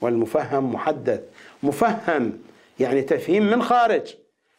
[0.00, 1.20] والمفهم محدث.
[1.62, 2.38] مفهم
[2.80, 4.14] يعني تفهيم من خارج.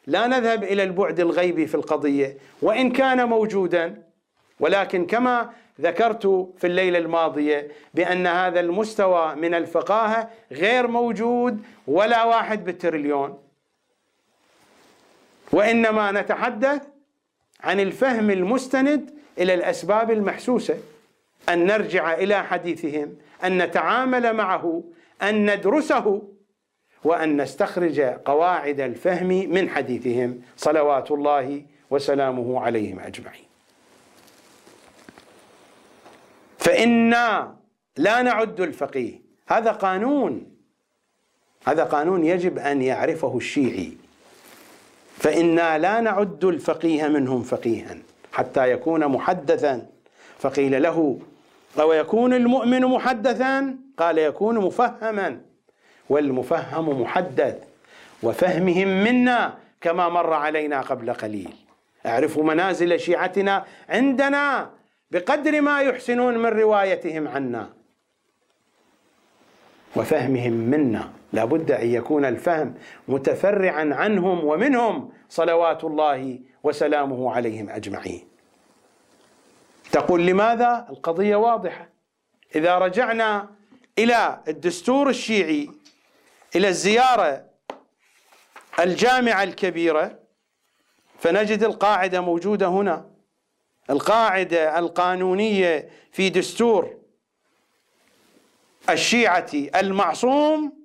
[0.08, 4.04] لا نذهب إلى البعد الغيبي في القضية وإن كان موجودا
[4.60, 5.50] ولكن كما
[5.82, 13.38] ذكرت في الليلة الماضية بأن هذا المستوى من الفقاهة غير موجود ولا واحد بالتريليون
[15.52, 16.82] وإنما نتحدث
[17.64, 20.78] عن الفهم المستند إلى الأسباب المحسوسة.
[21.50, 24.84] أن نرجع إلى حديثهم أن نتعامل معه
[25.22, 26.22] أن ندرسه
[27.04, 30.42] وأن نستخرج قواعد الفهم من حديثهم.
[30.58, 33.48] صلوات الله وسلامه عليهم أجمعين.
[36.58, 37.56] فإنا
[37.98, 39.22] لا نعد الفقيه.
[39.48, 40.52] هذا قانون.
[41.68, 43.98] هذا قانون يجب أن يعرفه الشيعي.
[45.18, 47.98] فإنا لا نعد الفقيه منهم فقيها
[48.34, 49.88] حتى يكون محدثا.
[50.40, 51.20] فقيل له
[51.80, 55.42] أو يكون المؤمن محدثا؟ قال يكون مفهما.
[56.10, 57.64] والمفهم محدث.
[58.24, 61.54] وفهمهم منا كما مر علينا قبل قليل.
[62.06, 64.70] اعرفوا منازل شيعتنا عندنا
[65.12, 67.70] بقدر ما يحسنون من روايتهم عنا.
[69.96, 71.10] وفهمهم منا.
[71.34, 72.74] لابد أن يكون الفهم
[73.08, 78.28] متفرعا عنهم ومنهم صلوات الله وسلامه عليهم أجمعين.
[79.92, 81.90] تقول لماذا؟ القضية واضحة.
[82.56, 83.57] إذا رجعنا
[84.00, 85.70] إلى الدستور الشيعي
[86.56, 87.46] إلى الزيارة
[88.80, 90.20] الجامعة الكبيرة
[91.20, 93.10] فنجد القاعدة موجودة هنا.
[93.90, 96.98] القاعدة القانونية في دستور
[98.90, 100.78] الشيعة المعصوم.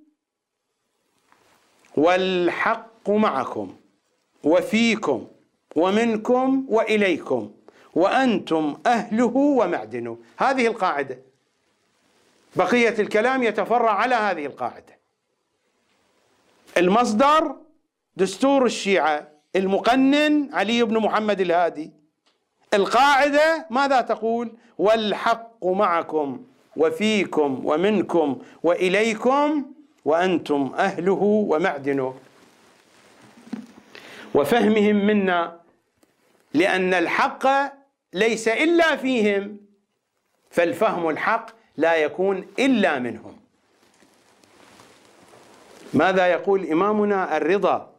[1.97, 3.77] والحق معكم
[4.45, 5.29] وفيكم
[5.77, 7.53] ومنكم وإليكم
[7.95, 10.19] وأنتم أهله ومعدنه.
[10.37, 11.19] هذه القاعدة.
[12.57, 14.99] بقية الكلام يتفرع على هذه القاعدة.
[16.77, 17.57] المصدر
[18.17, 21.93] دستور الشيعة المقنن علي بن محمد الهادي.
[22.75, 26.45] القاعدة ماذا تقول؟ والحق معكم
[26.77, 29.73] وفيكم ومنكم وإليكم
[30.05, 32.15] وأنتم أهله ومعدنه.
[34.35, 35.61] وفهمهم منا
[36.55, 37.47] لأن الحق
[38.13, 39.57] ليس إلا فيهم
[40.51, 43.41] فالفهم الحق لا يكون إلا منهم.
[45.95, 47.93] ماذا يقول إمامنا الرضا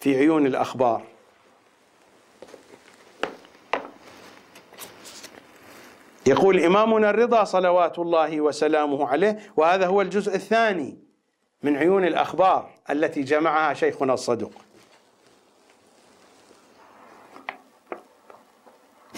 [0.00, 1.02] في عيون الأخبار؟
[6.26, 10.98] يقول إمامنا الرضا صلوات الله وسلامه عليه وهذا هو الجزء الثاني
[11.62, 14.52] من عيون الأخبار التي جمعها شيخنا الصدوق.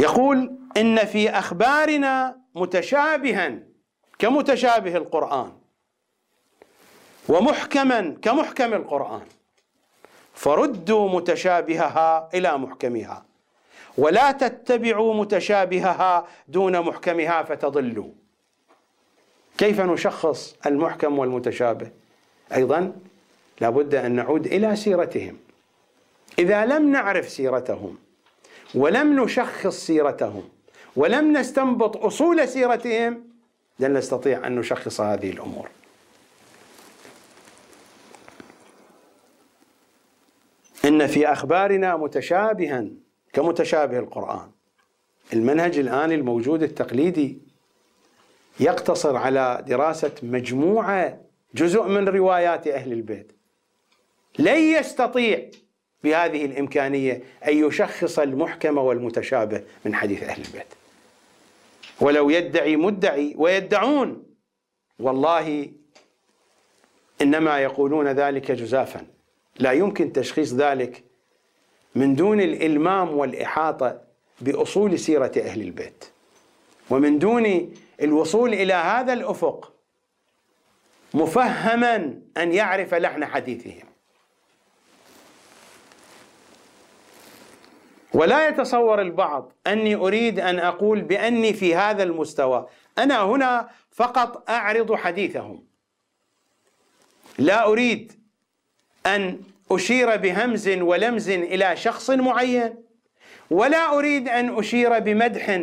[0.01, 3.72] يقول إن في أخبارنا متشابها
[4.19, 5.53] كمتشابه القرآن
[7.29, 9.23] ومحكما كمحكم القرآن
[10.35, 13.25] فردوا متشابهها إلى محكمها
[13.99, 18.09] ولا تتبعوا متشابهها دون محكمها فتضلوا.
[19.59, 21.91] كيف نشخص المحكم والمتشابه؟
[22.55, 22.93] أيضا
[23.61, 25.39] لابد أن نعود إلى سيرتهم.
[26.39, 27.99] إذا لم نعرف سيرتهم
[28.75, 30.49] ولم نشخص سيرتهم
[30.97, 33.32] ولم نستنبط أصول سيرتهم
[33.79, 35.69] لن نستطيع أن نشخص هذه الأمور.
[40.85, 42.87] إن في أخبارنا متشابها
[43.33, 44.51] كمتشابه القرآن.
[45.33, 47.39] المنهج الآن الموجود التقليدي
[48.61, 51.21] يقتصر على دراسة مجموعة
[51.55, 53.33] جزء من روايات أهل البيت.
[54.39, 55.51] لن يستطيع
[56.05, 60.82] بهذه الإمكانية أن يشخص المحكم والمتشابه من حديث أهل البيت.
[62.03, 64.25] ولو يدعي مدعي ويدعون.
[64.99, 65.73] والله
[67.23, 69.07] إنما يقولون ذلك جزافا.
[69.59, 71.05] لا يمكن تشخيص ذلك
[71.95, 74.01] من دون الإلمام والإحاطة
[74.41, 76.05] بأصول سيرة أهل البيت.
[76.91, 79.73] ومن دون الوصول إلى هذا الأفق
[81.15, 83.92] مفهما أن يعرف لحن حديثهم.
[88.15, 92.67] ولا يتصور البعض أني أريد أن أقول بأني في هذا المستوى.
[92.99, 95.65] أنا هنا فقط أعرض حديثهم.
[97.39, 98.13] لا أريد
[99.07, 99.41] أن
[99.71, 102.75] أشير بهمز ولمز إلى شخص معين
[103.51, 105.61] ولا أريد أن أشير بمدح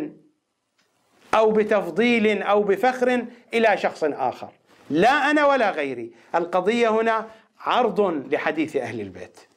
[1.34, 4.50] أو بتفضيل أو بفخر إلى شخص آخر.
[4.90, 6.12] لا أنا ولا غيري.
[6.34, 8.00] القضية هنا عرض
[8.34, 9.49] لحديث أهل البيت.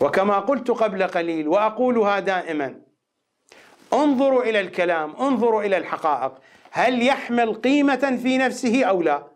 [0.00, 2.74] وكما قلت قبل قليل وأقولها دائما
[3.92, 6.32] انظروا إلى الكلام انظروا إلى الحقائق.
[6.70, 9.26] هل يحمل قيمة في نفسه أو لا؟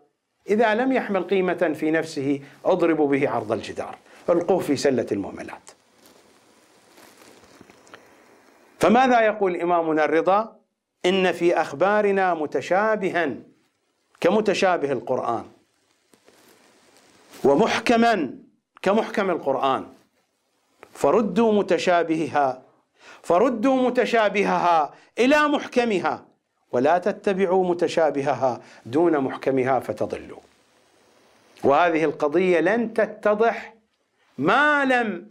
[0.49, 3.97] إذا لم يحمل قيمة في نفسه اضربوا به عرض الجدار.
[4.29, 5.71] القوه في سلة المهملات
[8.79, 10.55] فماذا يقول إمامنا الرضا؟
[11.05, 13.35] إن في أخبارنا متشابها
[14.21, 15.45] كمتشابه القرآن
[17.43, 18.39] ومحكما
[18.81, 19.94] كمحكم القرآن.
[20.95, 22.61] فردوا متشابهها
[23.21, 26.25] فردوا متشابهها إلى محكمها
[26.71, 30.39] ولا تتبعوا متشابهها دون محكمها فتضلوا.
[31.63, 33.73] وهذه القضية لن تتضح
[34.37, 35.27] ما لم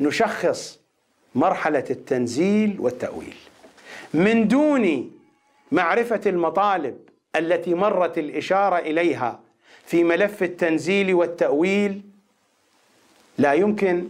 [0.00, 0.80] نشخص
[1.34, 3.36] مرحلة التنزيل والتأويل.
[4.14, 5.10] من دون
[5.72, 6.98] معرفة المطالب
[7.36, 9.40] التي مرت الإشارة إليها
[9.86, 12.02] في ملف التنزيل والتأويل
[13.38, 14.08] لا يمكن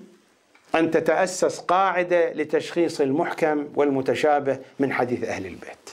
[0.74, 5.90] أن تتأسس قاعدة لتشخيص المحكم والمتشابه من حديث أهل البيت.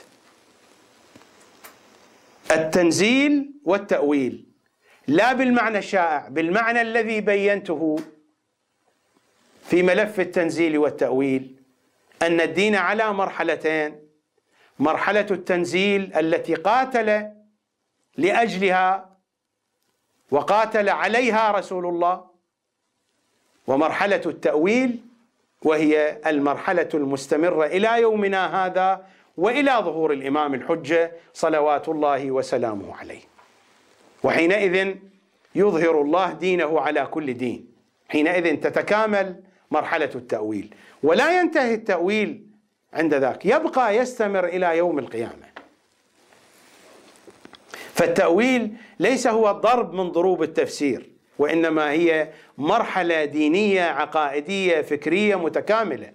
[2.52, 4.46] التنزيل والتأويل
[5.06, 7.96] لا بالمعنى الشائع بالمعنى الذي بينته
[9.62, 11.62] في ملف التنزيل والتأويل
[12.22, 14.00] أن الدين على مرحلتين
[14.78, 17.30] مرحلة التنزيل التي قاتل
[18.16, 19.18] لأجلها
[20.30, 22.33] وقاتل عليها رسول الله
[23.66, 25.00] ومرحلة التأويل
[25.62, 33.20] وهي المرحلة المستمرة إلى يومنا هذا وإلى ظهور الإمام الحجة صلوات الله وسلامه عليه.
[34.22, 34.94] وحينئذ
[35.54, 37.68] يظهر الله دينه على كل دين.
[38.08, 40.74] حينئذ تتكامل مرحلة التأويل.
[41.02, 42.46] ولا ينتهي التأويل
[42.92, 43.46] عند ذاك.
[43.46, 45.54] يبقى يستمر إلى يوم القيامة.
[47.94, 51.13] فالتأويل ليس هو ضرب من ضروب التفسير.
[51.38, 56.12] وإنما هي مرحلة دينية عقائدية فكرية متكاملة.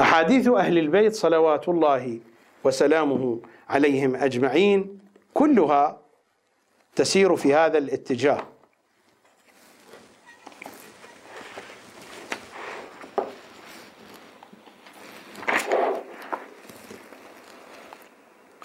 [0.00, 2.18] أحاديث أهل البيت صلوات الله
[2.64, 4.98] وسلامه عليهم أجمعين
[5.34, 6.00] كلها
[6.96, 8.46] تسير في هذا الاتجاه.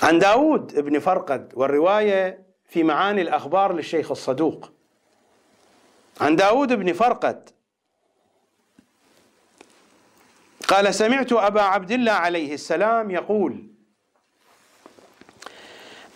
[0.06, 4.72] عن داود بن فرقد والرواية في معاني الأخبار للشيخ الصدوق.
[6.22, 7.49] عن داود بن فرقد.
[10.68, 13.68] قال سمعت أبا عبد الله عليه السلام يقول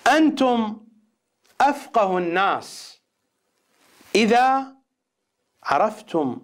[0.07, 0.77] أنتم
[1.61, 2.99] أفقه الناس
[4.15, 4.75] إذا
[5.63, 6.41] عرفتم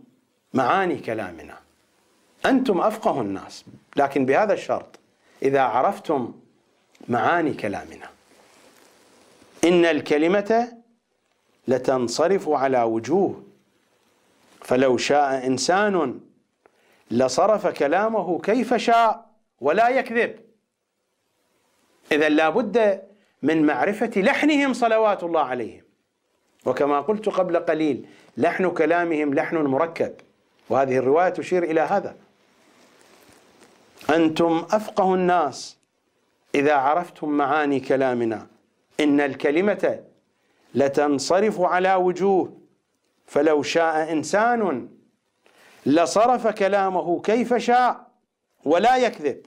[0.53, 1.57] معاني كلامنا.
[2.45, 3.65] أنتم أفقه الناس
[3.95, 4.99] لكن بهذا الشرط
[5.41, 6.44] إذا عرفتم
[7.09, 8.09] معاني كلامنا.
[9.63, 10.77] إن الكلمة
[11.67, 13.43] لتنصرف على وجوه.
[14.61, 16.19] فلو شاء إنسان
[17.11, 19.25] لصرف كلامه كيف شاء
[19.61, 20.39] ولا يكذب.
[22.11, 23.01] إذا لا بد
[23.41, 25.83] من معرفة لحنهم صلوات الله عليهم.
[26.65, 28.05] وكما قلت قبل قليل
[28.37, 30.13] لحن كلامهم لحن مركب.
[30.69, 32.15] وهذه الرواية تشير إلى هذا.
[34.09, 35.77] أنتم أفقه الناس.
[36.55, 38.47] إذا عرفتم معاني كلامنا
[38.99, 40.03] إن الكلمة
[40.75, 42.57] لتنصرف على وجوه
[43.25, 44.89] فلو شاء إنسان
[45.85, 48.11] لصرف كلامه كيف شاء
[48.65, 49.45] ولا يكذب.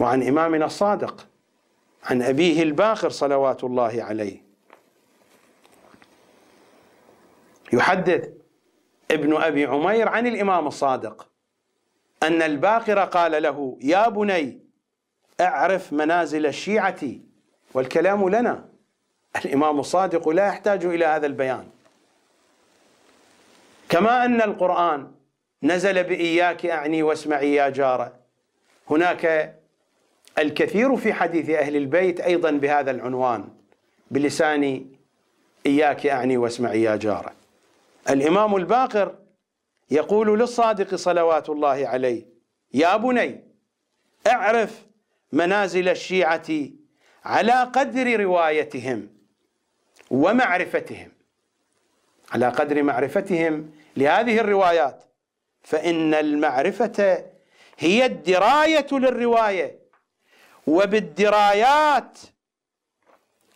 [0.00, 1.26] وعن إمامنا الصادق
[2.04, 4.42] عن أبيه الباقر صلوات الله عليه.
[7.72, 8.28] يحدث
[9.10, 11.28] ابن أبي عمير عن الإمام الصادق.
[12.22, 14.58] أن الباقر قال له يا بني
[15.40, 17.00] أعرف منازل الشيعة
[17.74, 18.68] والكلام لنا.
[19.44, 21.68] الإمام الصادق لا يحتاج إلى هذا البيان.
[23.88, 25.12] كما أن القرآن
[25.62, 28.12] نزل بإياك أعني واسمعي يا جارة.
[28.90, 29.54] هناك
[30.38, 33.48] الكثير في حديث أهل البيت أيضا بهذا العنوان
[34.10, 34.86] بلسان
[35.66, 37.32] إياك أعني واسمعي يا جارة.
[38.10, 39.14] الإمام الباقر
[39.90, 42.26] يقول للصادق صلوات الله عليه
[42.74, 43.44] يا بني
[44.26, 44.86] اعرف
[45.32, 46.46] منازل الشيعة
[47.24, 49.08] على قدر روايتهم
[50.10, 51.12] ومعرفتهم.
[52.32, 55.04] على قدر معرفتهم لهذه الروايات
[55.62, 57.24] فإن المعرفة
[57.78, 59.78] هي الدراية للرواية
[60.66, 62.18] وبالدرايات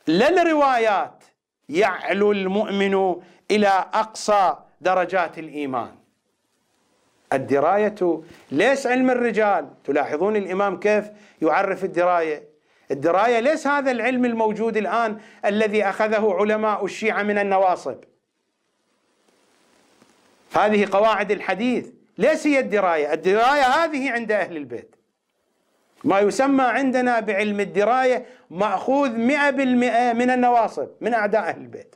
[0.06, 1.24] لا الروايات
[1.68, 5.99] يعلو المؤمن إلى أقصى درجات الإيمان.
[7.32, 8.22] الدراية.
[8.52, 9.68] ليس علم الرجال.
[9.84, 11.04] تلاحظون الإمام كيف
[11.42, 12.42] يعرف الدراية.
[12.90, 17.96] الدراية ليس هذا العلم الموجود الآن الذي أخذه علماء الشيعة من النواصب.
[20.56, 21.86] هذه قواعد الحديث.
[22.18, 23.12] ليس هي الدراية.
[23.12, 24.96] الدراية هذه عند أهل البيت.
[26.04, 31.94] ما يسمى عندنا بعلم الدراية مأخوذ مئة بالمئة من النواصب من أعداء أهل البيت.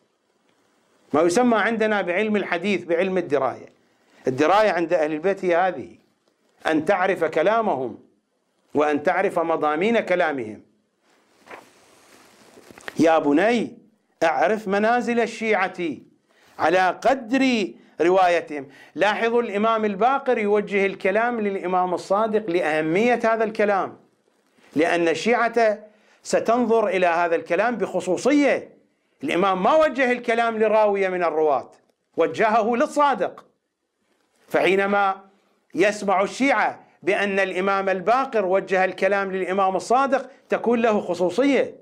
[1.13, 3.74] ما يسمى عندنا بعلم الحديث بعلم الدراية.
[4.27, 5.97] الدراية عند أهل البيت هي هذه
[6.67, 7.99] أن تعرف كلامهم
[8.75, 10.63] وأن تعرف مضامين كلامهم.
[12.99, 13.79] يا بني
[14.23, 15.77] أعرف منازل الشيعة
[16.59, 17.69] على قدر
[18.01, 18.69] روايتهم.
[18.95, 23.97] لاحظوا الإمام الباقر يوجه الكلام للإمام الصادق لأهمية هذا الكلام
[24.77, 25.79] لأن الشيعة
[26.23, 28.69] ستنظر إلى هذا الكلام بخصوصية.
[29.25, 31.71] الإمام ما وجه الكلام لراوية من الرواة
[32.17, 33.45] وجهه للصادق.
[34.55, 35.21] فحينما
[35.75, 41.75] يسمع الشيعة بأن الإمام الباقر وجه الكلام للإمام الصادق تكون له خصوصية.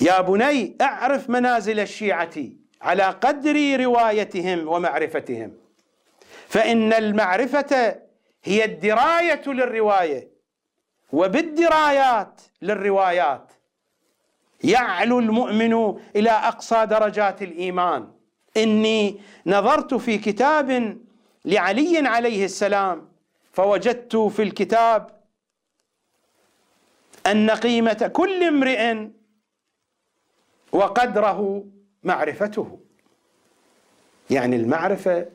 [0.00, 2.34] يا بني أعرف منازل الشيعة
[2.82, 5.52] على قدر روايتهم ومعرفتهم.
[6.48, 7.96] فإن المعرفة
[8.44, 10.28] هي الدراية للرواية
[11.12, 13.52] وبالدرايات للروايات.
[14.64, 18.17] يعلو المؤمن إلى أقصى درجات الإيمان.
[18.62, 20.98] إني نظرت في كتاب
[21.44, 23.08] لعلي عليه السلام
[23.52, 25.18] فوجدت في الكتاب
[27.26, 29.08] أن قيمة كل امرئ
[30.72, 31.64] وقدره
[32.02, 32.78] معرفته.
[34.30, 35.26] يعني المعرفة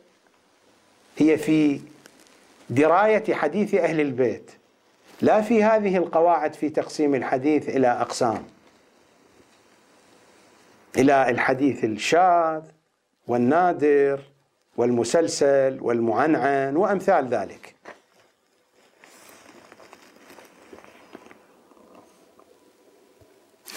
[1.18, 1.82] هي في
[2.70, 4.52] دراية حديث أهل البيت
[5.22, 8.45] لا في هذه القواعد في تقسيم الحديث إلى أقسام.
[10.98, 12.62] إلى الحديث الشاذ
[13.28, 14.20] والنادر
[14.78, 17.76] والمسلسل والمعنعن وأمثال ذلك.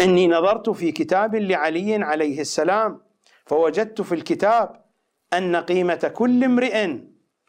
[0.01, 3.01] إني نظرت في كتاب لعلي عليه السلام
[3.47, 4.85] فوجدت في الكتاب
[5.33, 6.99] أن قيمة كل امرئ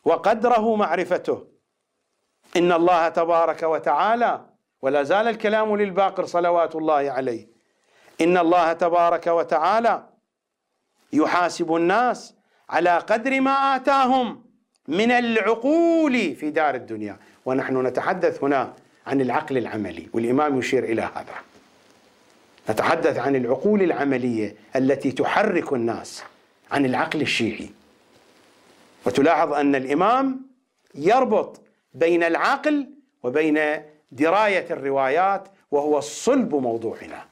[0.06, 1.48] وقدره معرفته.
[2.58, 4.46] إن الله تبارك وتعالى
[4.82, 7.48] ولا زال الكلام للباقر صلوات الله عليه.
[8.22, 10.10] إن الله تبارك وتعالى
[11.14, 12.34] يحاسب الناس
[12.70, 14.44] على قدر ما آتاهم
[14.88, 17.18] من العقول في دار الدنيا.
[17.46, 18.74] ونحن نتحدث هنا
[19.08, 21.36] عن العقل العملي والإمام يشير إلى هذا.
[22.70, 26.24] نتحدث عن العقول العملية التي تحرك الناس
[26.72, 27.70] عن العقل الشيعي.
[29.06, 30.42] وتلاحظ أن الإمام
[30.96, 31.62] يربط
[31.94, 32.90] بين العقل
[33.24, 33.60] وبين
[34.12, 37.26] دراية الروايات وهو صلب موضوعنا.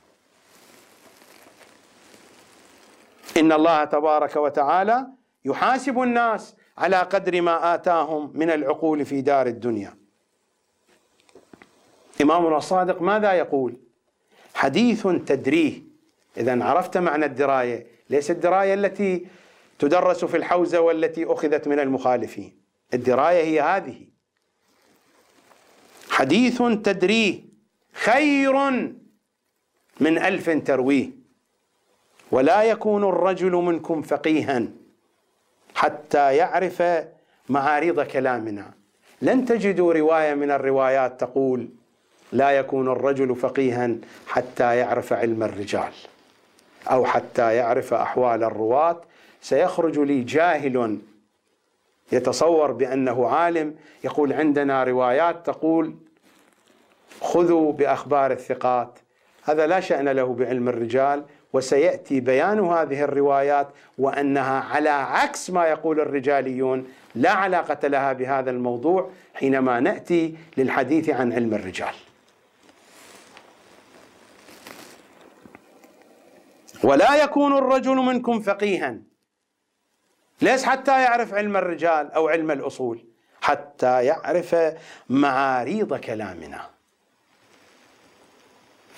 [3.38, 5.08] إن الله تبارك وتعالى
[5.46, 9.98] يحاسب الناس على قدر ما آتاهم من العقول في دار الدنيا.
[12.22, 13.78] امامنا الصادق ماذا يقول؟
[14.56, 15.82] حديث تدريه.
[16.38, 17.88] إذا عرفت معنى الدراية.
[18.10, 19.28] ليس الدراية التي
[19.80, 22.58] تدرس في الحوزة والتي أخذت من المخالفين.
[22.94, 24.08] الدراية هي هذه.
[26.10, 27.44] حديث تدريه
[27.94, 28.54] خير
[30.00, 31.25] من ألف ترويه.
[32.36, 34.64] ولا يكون الرجل منكم فقيها
[35.76, 36.84] حتى يعرف
[37.50, 38.72] معارض كلامنا.
[39.22, 41.70] لن تجدوا رواية من الروايات تقول
[42.32, 43.96] لا يكون الرجل فقيها
[44.28, 45.92] حتى يعرف علم الرجال
[46.92, 49.02] أو حتى يعرف أحوال الرواة.
[49.42, 51.00] سيخرج لي جاهل
[52.12, 55.96] يتصور بأنه عالم يقول عندنا روايات تقول
[57.22, 59.00] خذوا بأخبار الثقات
[59.44, 61.24] هذا لا شأن له بعلم الرجال.
[61.56, 63.68] وسيأتي بيان هذه الروايات
[63.98, 71.34] وأنها على عكس ما يقول الرجاليون لا علاقة لها بهذا الموضوع حينما نأتي للحديث عن
[71.34, 71.94] علم الرجال.
[76.84, 78.98] ولا يكون الرجل منكم فقيها.
[80.42, 83.06] ليس حتى يعرف علم الرجال أو علم الأصول
[83.42, 84.56] حتى يعرف
[85.10, 86.70] معاريض كلامنا.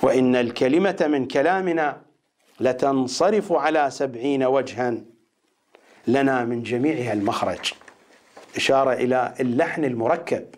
[0.01, 2.06] وإن الكلمة من كلامنا
[2.59, 4.97] لتنصرف على سبعين وجها
[6.07, 7.73] لنا من جميعها المخرج.
[8.55, 10.55] إشارة إلى اللحن المركب.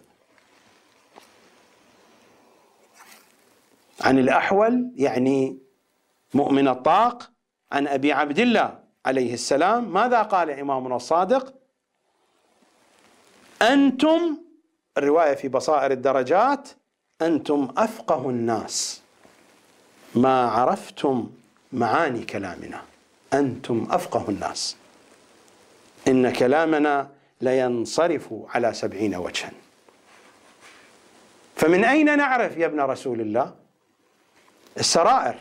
[4.02, 5.58] عن الأحول يعني
[6.34, 7.32] مؤمن الطاق
[7.72, 9.94] عن أبي عبد الله عليه السلام.
[9.94, 11.54] ماذا قال إمامنا الصادق؟
[13.62, 14.38] أنتم
[14.98, 16.70] الرواية في بصائر الدرجات
[17.22, 19.02] أنتم أفقه الناس.
[20.16, 21.30] ما عرفتم
[21.74, 22.82] معاني كلامنا.
[23.34, 24.76] أنتم أفقه الناس.
[26.08, 27.10] إن كلامنا
[27.42, 29.52] لينصرف على سبعين وجها.
[31.56, 33.56] فمن أين نعرف يا ابن رسول الله؟
[34.78, 35.36] السرائر.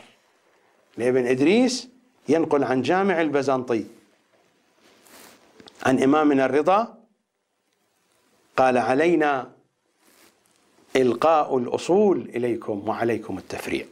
[0.96, 1.88] لابن إدريس
[2.28, 3.84] ينقل عن جامع البزنطي.
[5.82, 6.98] عن إمامنا الرضا
[8.56, 9.50] قال علينا
[10.96, 13.86] إلقاء الأصول إليكم وعليكم التفريع.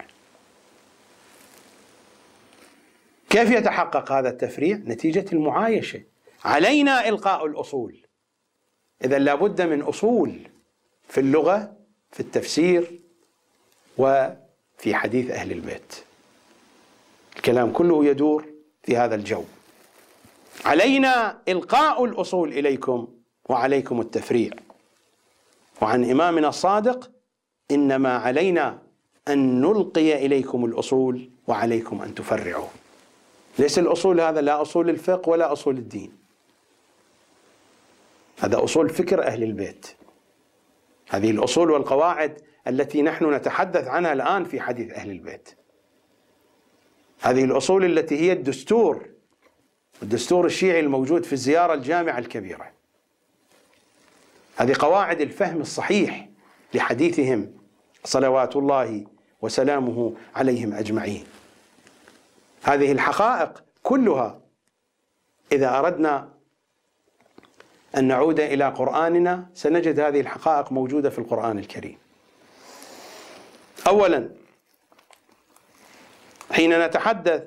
[3.37, 6.03] كيف يتحقق هذا التفريع؟ نتيجة المعايشة.
[6.45, 8.07] علينا إلقاء الأصول.
[9.05, 10.39] إذا لابد من أصول
[11.09, 11.77] في اللغة
[12.13, 13.01] في التفسير
[13.99, 15.95] وفي حديث أهل البيت.
[17.37, 18.45] الكلام كله يدور
[18.83, 19.45] في هذا الجو.
[20.65, 23.09] علينا إلقاء الأصول إليكم
[23.49, 24.51] وعليكم التفريع.
[25.83, 27.11] وعن إمامنا الصادق
[27.71, 28.79] إنما علينا
[29.29, 32.69] أن نلقي إليكم الأصول وعليكم أن تفرعوا.
[33.59, 36.13] ليس الأصول هذا لا أصول الفقه ولا أصول الدين.
[38.39, 39.87] هذا أصول فكر أهل البيت.
[41.09, 45.57] هذه الأصول والقواعد التي نحن نتحدث عنها الآن في حديث أهل البيت.
[47.21, 49.07] هذه الأصول التي هي الدستور
[50.03, 52.73] الدستور الشيعي الموجود في الزيارة الجامعة الكبيرة.
[54.57, 56.29] هذه قواعد الفهم الصحيح
[56.75, 57.53] لحديثهم
[58.05, 59.05] صلوات الله
[59.43, 61.25] وسلامه عليهم أجمعين.
[62.67, 64.41] هذه الحقائق كلها.
[65.53, 66.29] إذا أردنا
[67.97, 71.99] أن نعود إلى قرآننا سنجد هذه الحقائق موجودة في القرآن الكريم.
[73.87, 74.31] أولا
[76.51, 77.43] حين نتحدث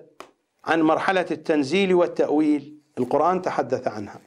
[0.65, 4.19] عن مرحلة التنزيل والتأويل القرآن تحدث عنها.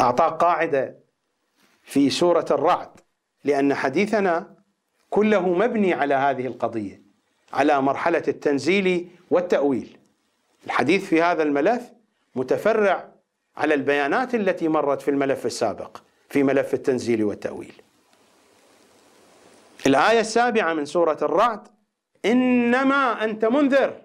[0.00, 0.98] أعطاك قاعدة
[1.82, 3.00] في سورة الرعد
[3.44, 4.54] لأن حديثنا
[5.10, 7.07] كله مبني على هذه القضية.
[7.52, 9.98] على مرحلة التنزيل والتأويل.
[10.66, 11.82] الحديث في هذا الملف
[12.34, 13.08] متفرع
[13.56, 15.96] على البيانات التي مرت في الملف السابق
[16.28, 17.72] في ملف التنزيل والتأويل.
[19.86, 21.68] الآية السابعة من سورة الرعد
[22.24, 24.02] إنما أنت منذر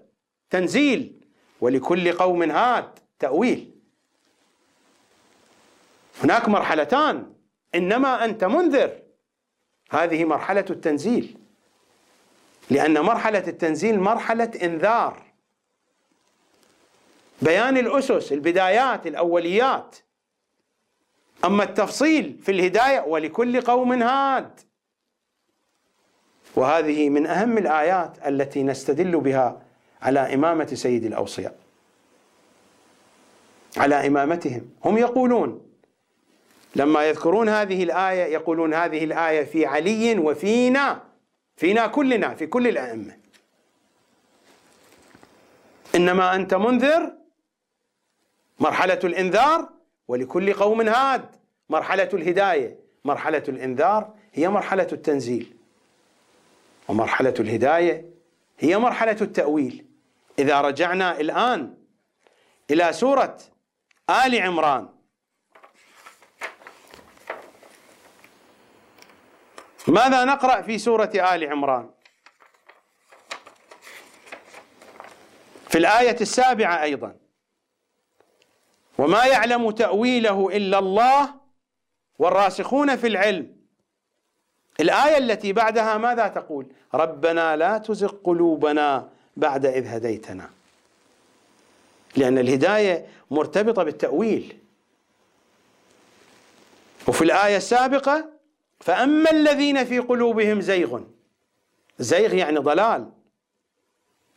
[0.50, 1.14] تنزيل
[1.62, 3.72] ولكل قوم هاد تأويل.
[6.24, 7.34] هناك مرحلتان
[7.76, 9.00] إنما أنت منذر.
[9.92, 11.38] هذه مرحلة التنزيل.
[12.70, 15.24] لأن مرحلة التنزيل مرحلة إنذار.
[17.42, 19.96] بيان الأسس البدايات الأوليات.
[21.46, 24.60] أما التفصيل في الهداية ولكل قوم هاد.
[26.56, 29.62] وهذه من أهم الآيات التي نستدل بها
[30.02, 31.56] على إمامة سيد الأوصياء.
[33.78, 34.70] على إمامتهم.
[34.86, 35.62] هم يقولون
[36.76, 41.13] لما يذكرون هذه الآية يقولون هذه الآية في علي وفينا.
[41.56, 43.18] فينا كلنا في كل الأئمة.
[45.96, 47.14] إنما أنت منذر
[48.60, 49.70] مرحلة الإنذار
[50.08, 51.36] ولكل قوم هاد
[51.70, 52.80] مرحلة الهداية.
[53.06, 55.58] مرحلة الإنذار هي مرحلة التنزيل
[56.88, 58.10] ومرحلة الهداية
[58.60, 59.86] هي مرحلة التأويل.
[60.40, 61.78] إذا رجعنا الآن
[62.72, 63.38] إلى سورة
[64.10, 64.90] آل عمران
[69.88, 71.90] ماذا نقرأ في سورة آل عمران؟
[75.70, 77.16] في الآية السابعة أيضا.
[78.98, 81.34] وما يعلم تأويله إلا الله
[82.20, 83.56] والراسخون في العلم.
[84.80, 90.50] الآية التي بعدها ماذا تقول؟ ربنا لا تزغ قلوبنا بعد إذ هديتنا.
[92.16, 94.60] لأن الهداية مرتبطة بالتأويل.
[97.08, 98.33] وفي الآية السابقة
[98.84, 101.02] فأما الذين في قلوبهم زيغ
[102.00, 103.10] زيغ يعني ضلال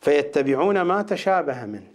[0.01, 1.91] فيتبعون ما تشابه منه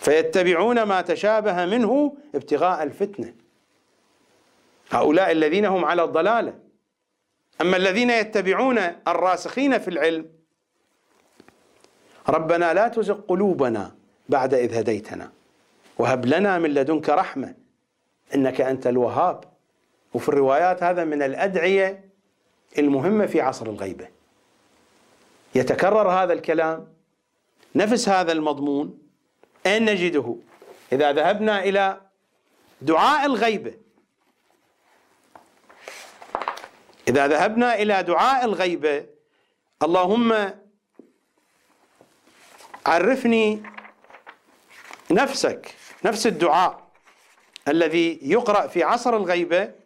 [0.00, 3.34] فيتبعون ما تشابه منه ابتغاء الفتنة.
[4.90, 6.58] هؤلاء الذين هم على الضلالة.
[7.60, 8.78] أما الذين يتبعون
[9.08, 10.26] الراسخين في العلم
[12.28, 13.94] ربنا لا تزغ قلوبنا
[14.28, 15.32] بعد إذ هديتنا
[15.98, 17.54] وهب لنا من لدنك رحمة
[18.34, 19.49] إنك أنت الوهاب.
[20.14, 22.10] وفي الروايات هذا من الأدعية
[22.78, 24.08] المهمه في عصر الغيبة.
[25.54, 26.88] يتكرر هذا الكلام
[27.74, 28.98] نفس هذا المضمون
[29.66, 30.36] أين نجده؟
[30.92, 32.00] إذا ذهبنا إلى
[32.82, 33.74] دعاء الغيبة.
[37.08, 39.06] إذا ذهبنا إلى دعاء الغيبة
[39.82, 40.54] اللهم
[42.86, 43.62] عرفني
[45.10, 45.74] نفسك
[46.04, 46.90] نفس الدعاء
[47.68, 49.79] الذي يقرأ في عصر الغيبة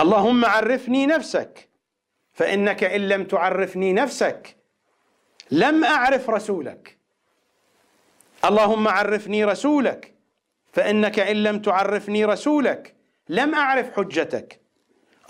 [0.00, 1.68] اللهم عرفني نفسك.
[2.32, 4.56] فإنك إن لم تعرفني نفسك
[5.50, 6.98] لم أعرف رسولك.
[8.44, 10.14] اللهم عرفني رسولك.
[10.72, 12.94] فإنك إن لم تعرفني رسولك
[13.28, 14.60] لم أعرف حجتك.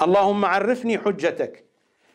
[0.03, 1.65] اللهم عرفني حجتك.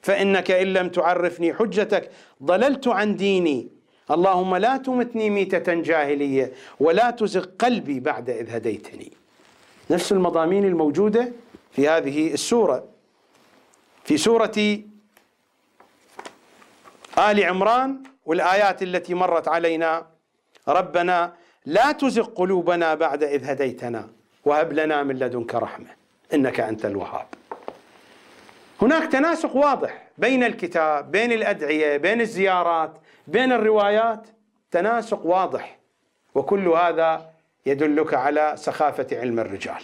[0.01, 2.11] فإنك إن لم تعرفني حجتك
[2.43, 3.67] ضللت عن ديني.
[4.11, 9.11] اللهم لا تمتني ميتة جاهلية ولا تزغ قلبي بعد إذ هديتني.
[9.89, 11.31] نفس المضامين الموجودة
[11.75, 12.87] في هذه السورة.
[14.03, 14.79] في سورة
[17.17, 20.07] آل عمران والآيات التي مرت علينا.
[20.67, 21.33] ربنا
[21.65, 24.09] لا تزغ قلوبنا بعد إذ هديتنا
[24.45, 25.87] وهب لنا من لدنك رحمة.
[26.33, 27.25] إنك أنت الوهاب.
[28.81, 32.97] هناك تناسق واضح بين الكتاب بين الأدعية بين الزيارات
[33.27, 34.27] بين الروايات.
[34.71, 35.79] تناسق واضح.
[36.35, 37.29] وكل هذا
[37.65, 39.81] يدلك على سخافة علم الرجال.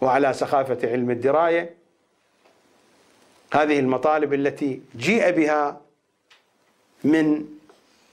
[0.00, 1.74] وعلى سخافة علم الدراية.
[3.54, 5.80] هذه المطالب التي جيء بها
[7.04, 7.44] من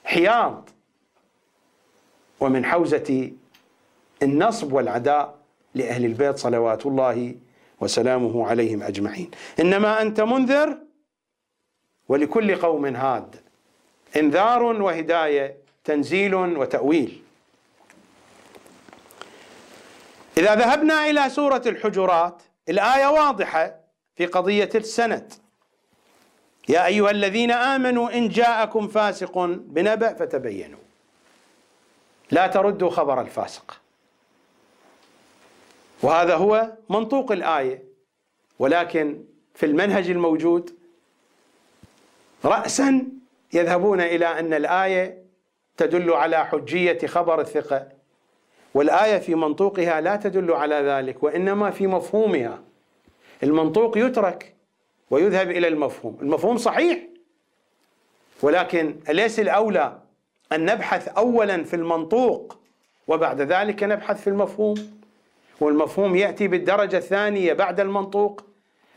[0.05, 0.69] حياض
[2.39, 3.31] ومن حوزة
[4.23, 5.37] النصب والعداء
[5.75, 7.35] لأهل البيت صلوات الله
[7.79, 9.31] وسلامه عليهم أجمعين.
[9.59, 10.77] إنما أنت منذر
[12.09, 13.35] ولكل قوم هاد.
[14.17, 17.21] إنذار وهداية تنزيل وتأويل.
[20.37, 23.75] إذا ذهبنا إلى سورة الحجرات الآية واضحة
[24.15, 25.33] في قضية السند.
[26.69, 30.79] يا أيها الذين آمنوا إن جاءكم فاسق بنبأ فتبينوا.
[32.31, 33.81] لا تردوا خبر الفاسق.
[36.03, 37.83] وهذا هو منطوق الآية
[38.59, 39.23] ولكن
[39.55, 40.77] في المنهج الموجود
[42.45, 43.03] رأسا
[43.53, 45.23] يذهبون إلى أن الآية
[45.77, 47.96] تدل على حجية خبر الثقة.
[48.73, 52.59] والآية في منطوقها لا تدل على ذلك وإنما في مفهومها.
[53.43, 54.55] المنطوق يترك
[55.11, 56.17] ويذهب إلى المفهوم.
[56.21, 56.99] المفهوم صحيح
[58.41, 59.97] ولكن أليس الأولى
[60.51, 62.57] أن نبحث أولا في المنطوق
[63.07, 64.75] وبعد ذلك نبحث في المفهوم.
[65.61, 68.43] والمفهوم يأتي بالدرجة الثانية بعد المنطوق.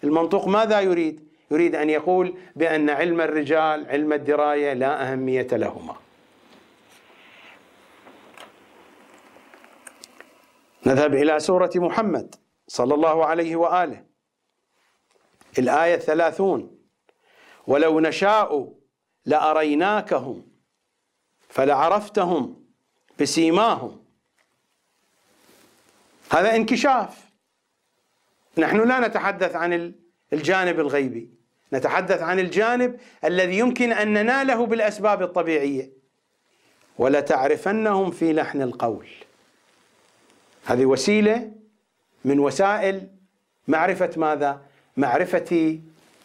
[0.04, 1.20] المنطوق ماذا يريد؟
[1.50, 5.94] يريد أن يقول بأن علم الرجال علم الدراية لا أهمية لهما.
[10.86, 12.34] نذهب إلى سورة محمد
[12.68, 14.04] صلى الله عليه وآله.
[15.58, 16.78] الآية الثلاثون
[17.66, 18.72] ولو نشاء
[19.24, 20.46] لأريناكهم
[21.48, 22.64] فلعرفتهم
[23.20, 24.04] بسيماهم.
[26.30, 27.30] هذا انكشاف.
[28.58, 29.94] نحن لا نتحدث عن
[30.32, 31.30] الجانب الغيبي.
[31.72, 35.92] نتحدث عن الجانب الذي يمكن أن نناله بالأسباب الطبيعية.
[36.98, 39.08] ولتعرفنهم في لحن القول.
[40.64, 41.52] هذه وسيلة
[42.24, 43.08] من وسائل
[43.68, 44.62] معرفة ماذا؟
[44.96, 45.78] معرفة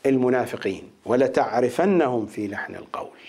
[0.06, 3.20] المنافقين ولتعرفنهم في لحن القول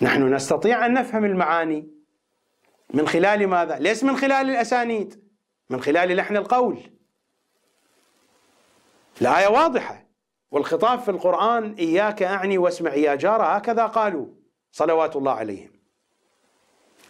[0.00, 1.88] نحن نستطيع أن نفهم المعاني
[2.94, 5.22] من خلال ماذا؟ ليس من خلال الأسانيد
[5.70, 6.78] من خلال لحن القول
[9.20, 10.06] الآية واضحة
[10.50, 14.26] والخطاب في القرآن إياك أعني واسمع يا جار هكذا قالوا
[14.72, 15.71] صلوات الله عليهم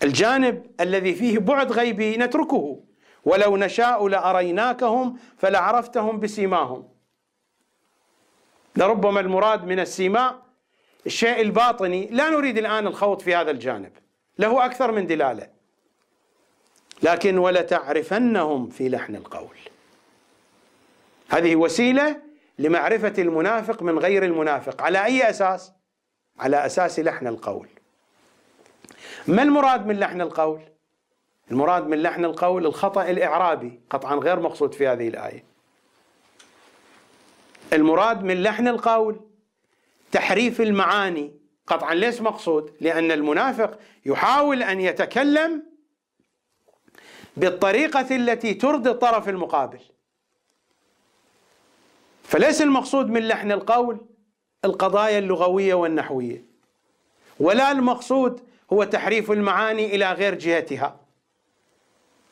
[0.03, 2.81] الجانب الذي فيه بعد غيبي نتركه.
[3.25, 6.89] ولو نشاء لأريناكهم فلعرفتهم بسيماهم.
[8.77, 10.43] لربما المراد من السيماء
[11.07, 12.09] الشيء الباطني.
[12.11, 13.93] لا نريد الآن الخوض في هذا الجانب.
[14.39, 15.49] له أكثر من دلالة.
[17.03, 19.57] لكن ولتعرفنهم في لحن القول.
[21.29, 22.23] هذه وسيلة
[22.59, 24.83] لمعرفة المنافق من غير المنافق.
[24.83, 25.73] على أي أساس؟
[26.39, 27.69] على أساس لحن القول.
[29.27, 30.61] ما المراد من لحن القول؟
[31.51, 35.45] المراد من لحن القول الخطأ الإعرابي قطعا غير مقصود في هذه الآية.
[37.73, 39.21] المراد من لحن القول
[40.13, 41.33] تحريف المعاني
[41.67, 45.63] قطعا ليس مقصود؟ لأن المنافق يحاول أن يتكلم
[47.37, 49.81] بالطريقة التي ترضي الطرف المقابل.
[52.23, 54.07] فليس المقصود من لحن القول
[54.65, 56.45] القضايا اللغوية والنحوية
[57.41, 58.41] ولا المقصود
[58.73, 60.97] هو تحريف المعاني إلى غير جهتها.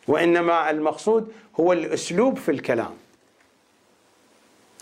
[0.08, 2.96] وإنما المقصود هو الأسلوب في الكلام.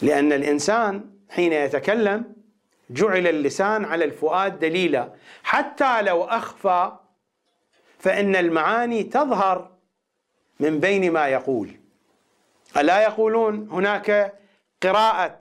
[0.02, 2.34] لأن الإنسان حين يتكلم
[2.90, 5.12] جعل اللسان على الفؤاد دليلا.
[5.42, 6.92] حتى لو أخفى
[7.98, 9.70] فإن المعاني تظهر
[10.60, 11.70] من بين ما يقول.
[12.76, 14.34] ألا يقولون هناك
[14.82, 15.40] قراءة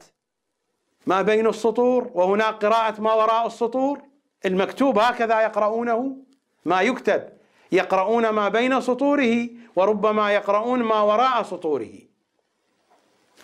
[1.05, 4.06] ما بين السطور وهناك قراءة ما وراء السطور؟
[4.45, 6.17] المكتوب هكذا يقرؤونه
[6.65, 7.29] ما يكتب
[7.71, 11.93] يقرؤون ما بين سطوره وربما يقرؤون ما وراء سطوره.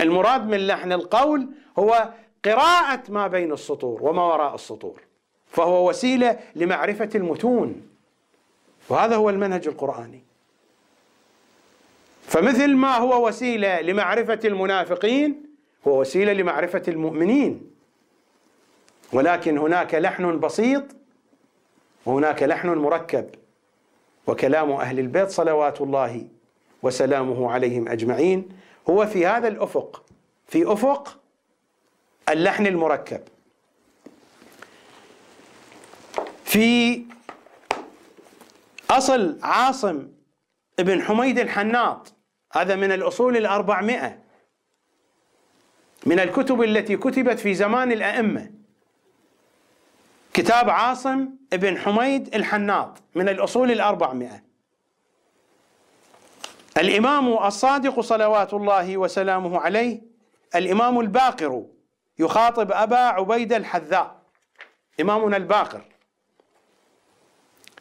[0.02, 1.50] المراد من لحن القول
[1.80, 2.10] هو
[2.46, 5.02] قراءة ما بين السطور وما وراء السطور
[5.48, 7.88] فهو وسيلة لمعرفة المتون
[8.90, 10.24] وهذا هو المنهج القرآني.
[12.22, 15.46] فمثل ما هو وسيلة لمعرفة المنافقين
[15.88, 17.73] هو وسيلة لمعرفة المؤمنين.
[19.14, 20.84] ولكن هناك لحن بسيط
[22.06, 23.30] وهناك لحن مركب
[24.28, 26.28] وكلام أهل البيت صلوات الله
[26.84, 28.50] وسلامه عليهم أجمعين
[28.90, 30.04] هو في هذا الأفق
[30.48, 31.20] في أفق
[32.30, 33.22] اللحن المركب.
[36.46, 37.02] في
[38.90, 40.08] أصل عاصم
[40.80, 42.14] ابن حميد الحناط
[42.54, 44.20] هذا من الأصول الأربعمائة
[46.06, 48.52] من الكتب التي كتبت في زمان الأئمة.
[50.34, 54.44] كتاب عاصم ابن حميد الحناط من الأصول الأربعمائة.
[56.78, 60.02] الإمام الصادق صلوات الله وسلامه عليه
[60.56, 61.66] الإمام الباقر
[62.20, 64.22] يخاطب أبا عبيدة الحذاء
[65.02, 65.82] إمامنا الباقر.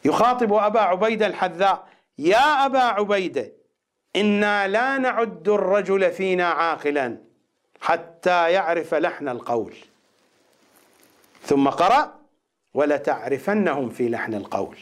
[0.05, 3.51] يخاطب أبا عبيدة الحذاء يا أبا عبيدة
[4.15, 7.17] إنا لا نعد الرجل فينا عاقلا
[7.81, 9.75] حتى يعرف لحن القول.
[11.43, 12.22] ثم قرأ
[12.73, 14.77] ولتعرفنهم في لحن القول.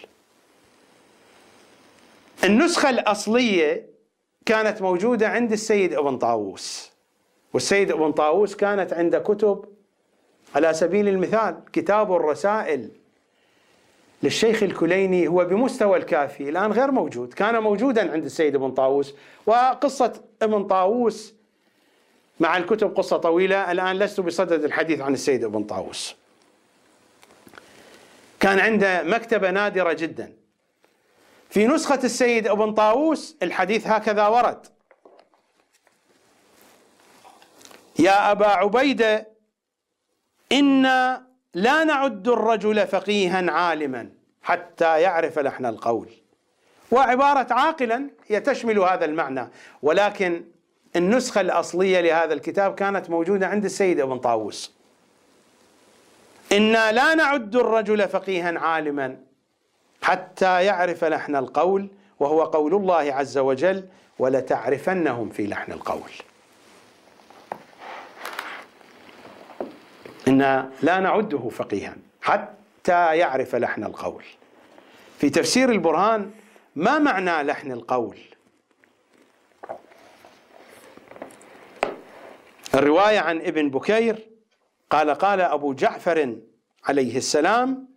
[2.43, 3.85] النسخة الأصلية
[4.45, 6.91] كانت موجودة عند السيد ابن طاووس.
[7.53, 9.65] والسيد ابن طاووس كانت عنده كتب
[10.55, 12.89] على سبيل المثال كتاب الرسائل
[14.23, 17.33] للشيخ الكليني هو بمستوى الكافي الآن غير موجود.
[17.33, 19.15] كان موجودا عند السيد ابن طاووس.
[19.45, 21.33] وقصة ابن طاووس
[22.39, 23.71] مع الكتب قصة طويلة.
[23.71, 26.20] الآن لست بصدد الحديث عن السيد ابن طاووس.
[28.41, 30.33] كان عنده مكتبة نادرة جدا.
[31.49, 34.67] في نسخة السيد ابن طاووس الحديث هكذا ورد.
[37.99, 39.27] يا أبا عبيدة
[40.51, 44.09] إنا لا نعد الرجل فقيها عالما
[44.41, 46.09] حتى يعرف لحن القول.
[46.91, 49.49] وعبارة عاقلا هي تشمل هذا المعنى.
[49.81, 50.45] ولكن
[50.95, 54.80] النسخة الأصلية لهذا الكتاب كانت موجودة عند السيد ابن طاووس.
[56.51, 59.17] إنا لا نعد الرجل فقيها عالما
[60.01, 61.87] حتى يعرف لحن القول
[62.19, 63.87] وهو قول الله عز وجل
[64.19, 66.11] ولتعرفنهم في لحن القول
[70.27, 74.23] إنا لا نعده فقيها حتى يعرف لحن القول.
[75.19, 76.31] في تفسير البرهان
[76.75, 78.17] ما معنى لحن القول؟
[82.75, 84.27] الرواية عن ابن بكير
[84.91, 86.37] قال قال أبو جعفر
[86.85, 87.87] عليه السلام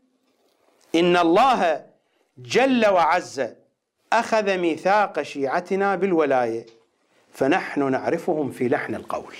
[0.94, 1.86] إن الله
[2.38, 3.54] جل وعز
[4.12, 6.66] أخذ ميثاق شيعتنا بالولاية
[7.32, 9.34] فنحن نعرفهم في لحن القول.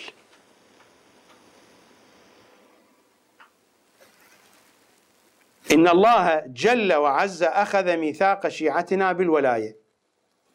[5.72, 9.76] إن الله جل وعز أخذ ميثاق شيعتنا بالولاية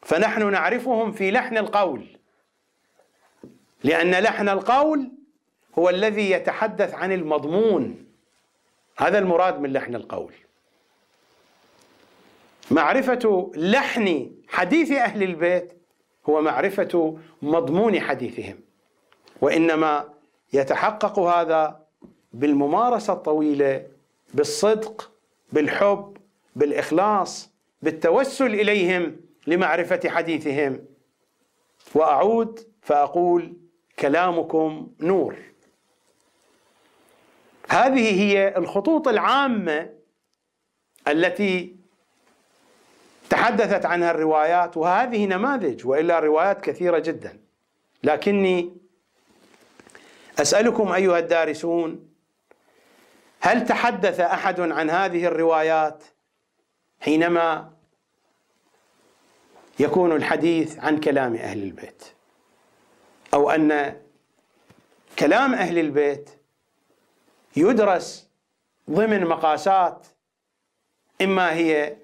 [0.01, 2.17] فنحن نعرفهم في لحن القول.
[3.83, 5.18] لأن لحن القول
[5.77, 8.05] هو الذي يتحدث عن المضمون.
[8.97, 10.33] هذا المراد من لحن القول.
[12.71, 15.73] معرفة لحن حديث أهل البيت
[16.29, 18.59] هو معرفة مضمون حديثهم
[19.41, 20.09] وإنما
[20.53, 21.79] يتحقق هذا
[22.33, 23.87] بالممارسة الطويلة
[24.33, 25.11] بالصدق
[25.51, 26.17] بالحب
[26.55, 27.49] بالإخلاص
[27.81, 29.15] بالتوسل إليهم
[29.47, 30.85] لمعرفة حديثهم.
[31.95, 33.53] وأعود فأقول
[33.99, 35.35] كلامكم نور.
[37.69, 39.89] هذه هي الخطوط العامة
[41.07, 41.75] التي
[43.29, 47.39] تحدثت عنها الروايات وهذه نماذج وإلا روايات كثيرة جدا.
[48.03, 48.77] لكني
[50.39, 52.09] أسألكم أيها الدارسون
[53.39, 56.03] هل تحدث أحد عن هذه الروايات
[56.99, 57.73] حينما
[59.79, 62.03] يكون الحديث عن كلام أهل البيت؟
[63.33, 64.01] أو أن
[65.19, 66.38] كلام أهل البيت
[67.55, 68.29] يدرس
[68.89, 70.07] ضمن مقاسات
[71.21, 71.95] إما هي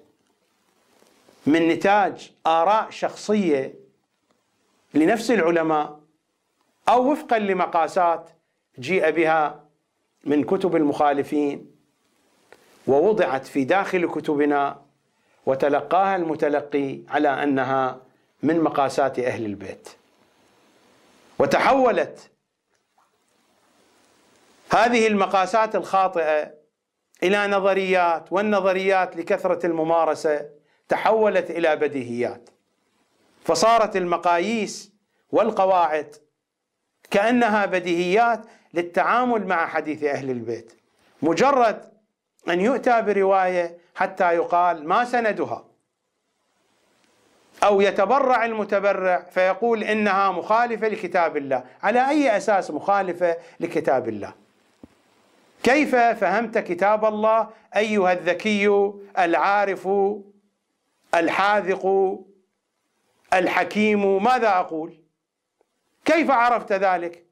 [1.46, 3.74] من نتاج آراء شخصية
[4.94, 6.00] لنفس العلماء
[6.88, 8.30] أو وفقا لمقاسات
[8.78, 9.64] جيء بها
[10.24, 11.70] من كتب المخالفين
[12.86, 14.82] ووضعت في داخل كتبنا
[15.46, 18.00] وتلقاها المتلقي على أنها
[18.42, 19.88] من مقاسات أهل البيت.
[21.38, 22.30] وتحولت
[24.70, 26.54] هذه المقاسات الخاطئة
[27.22, 30.48] إلى نظريات والنظريات لكثرة الممارسة
[30.88, 32.50] تحولت إلى بديهيات.
[33.44, 34.92] فصارت المقاييس
[35.30, 36.16] والقواعد
[37.10, 38.40] كأنها بديهيات
[38.74, 40.72] للتعامل مع حديث أهل البيت.
[41.22, 41.92] مجرد
[42.48, 45.64] أن يؤتى برواية حتى يقال ما سندها.
[47.64, 51.64] أو يتبرع المتبرع فيقول إنها مخالفة لكتاب الله.
[51.82, 54.45] على أي أساس مخالفة لكتاب الله؟
[55.66, 59.88] كيف فهمت كتاب الله أيها الذكي العارف
[61.14, 62.16] الحاذق
[63.34, 64.94] الحكيم؟ ماذا أقول؟
[66.04, 67.24] كيف عرفت ذلك؟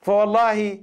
[0.00, 0.78] فوالله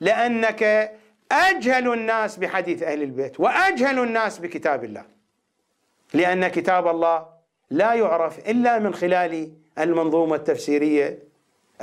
[0.00, 0.92] لأنك
[1.32, 5.04] أجهل الناس بحديث أهل البيت وأجهل الناس بكتاب الله
[6.14, 7.26] لأن كتاب الله
[7.70, 11.18] لا يعرف إلا من خلال المنظومة التفسيرية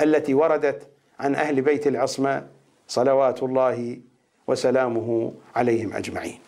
[0.01, 2.47] التي وردت عن أهل بيت العصمة
[2.87, 3.99] صلوات الله
[4.47, 6.39] وسلامه عليهم أجمعين.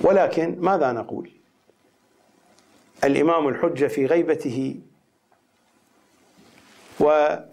[0.00, 1.30] ولكن ماذا نقول؟
[3.04, 4.80] الإمام الحجه في غيبته
[7.00, 7.48] ولا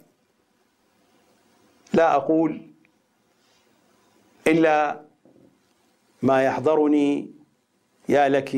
[1.97, 2.61] أقول
[4.47, 5.01] إلا
[6.21, 7.31] ما يحضرني
[8.09, 8.57] يا لك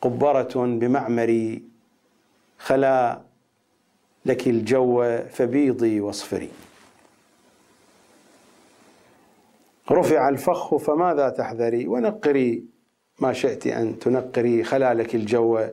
[0.00, 1.62] قبرة بمعمري
[2.58, 3.20] خلا
[4.26, 6.50] لك الجو فبيضي واصفري
[9.90, 12.64] رفع الفخ فماذا تحذري؟ ونقري
[13.20, 15.68] ما شئت أن تنقري خلالك الجو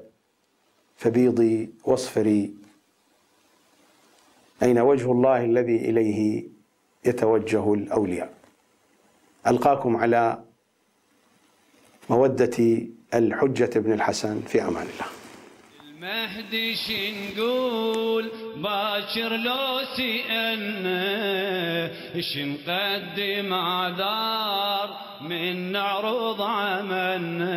[0.95, 2.53] فبيضي واصفري.
[4.63, 6.43] أين وجه الله الذي إليه
[7.05, 8.33] يتوجه الأولياء؟
[9.47, 10.43] ألقاكم على
[12.09, 15.14] مودة الحجة بن الحسن في أمان الله.
[16.06, 21.02] المهدي شنقول باكر لو سئلنا
[22.19, 27.56] شنقدم عذار من نعرض عملنا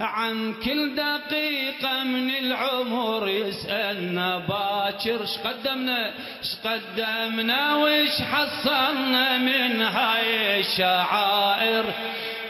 [0.00, 11.84] عن كل دقيقة من العمر يسألنا باكر شقدمنا شقدمنا وش حصلنا من هاي الشعائر؟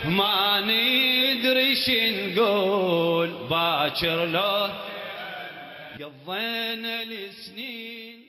[0.04, 4.68] ما ندري شنقول باكر لو
[6.00, 8.21] قضينا السنين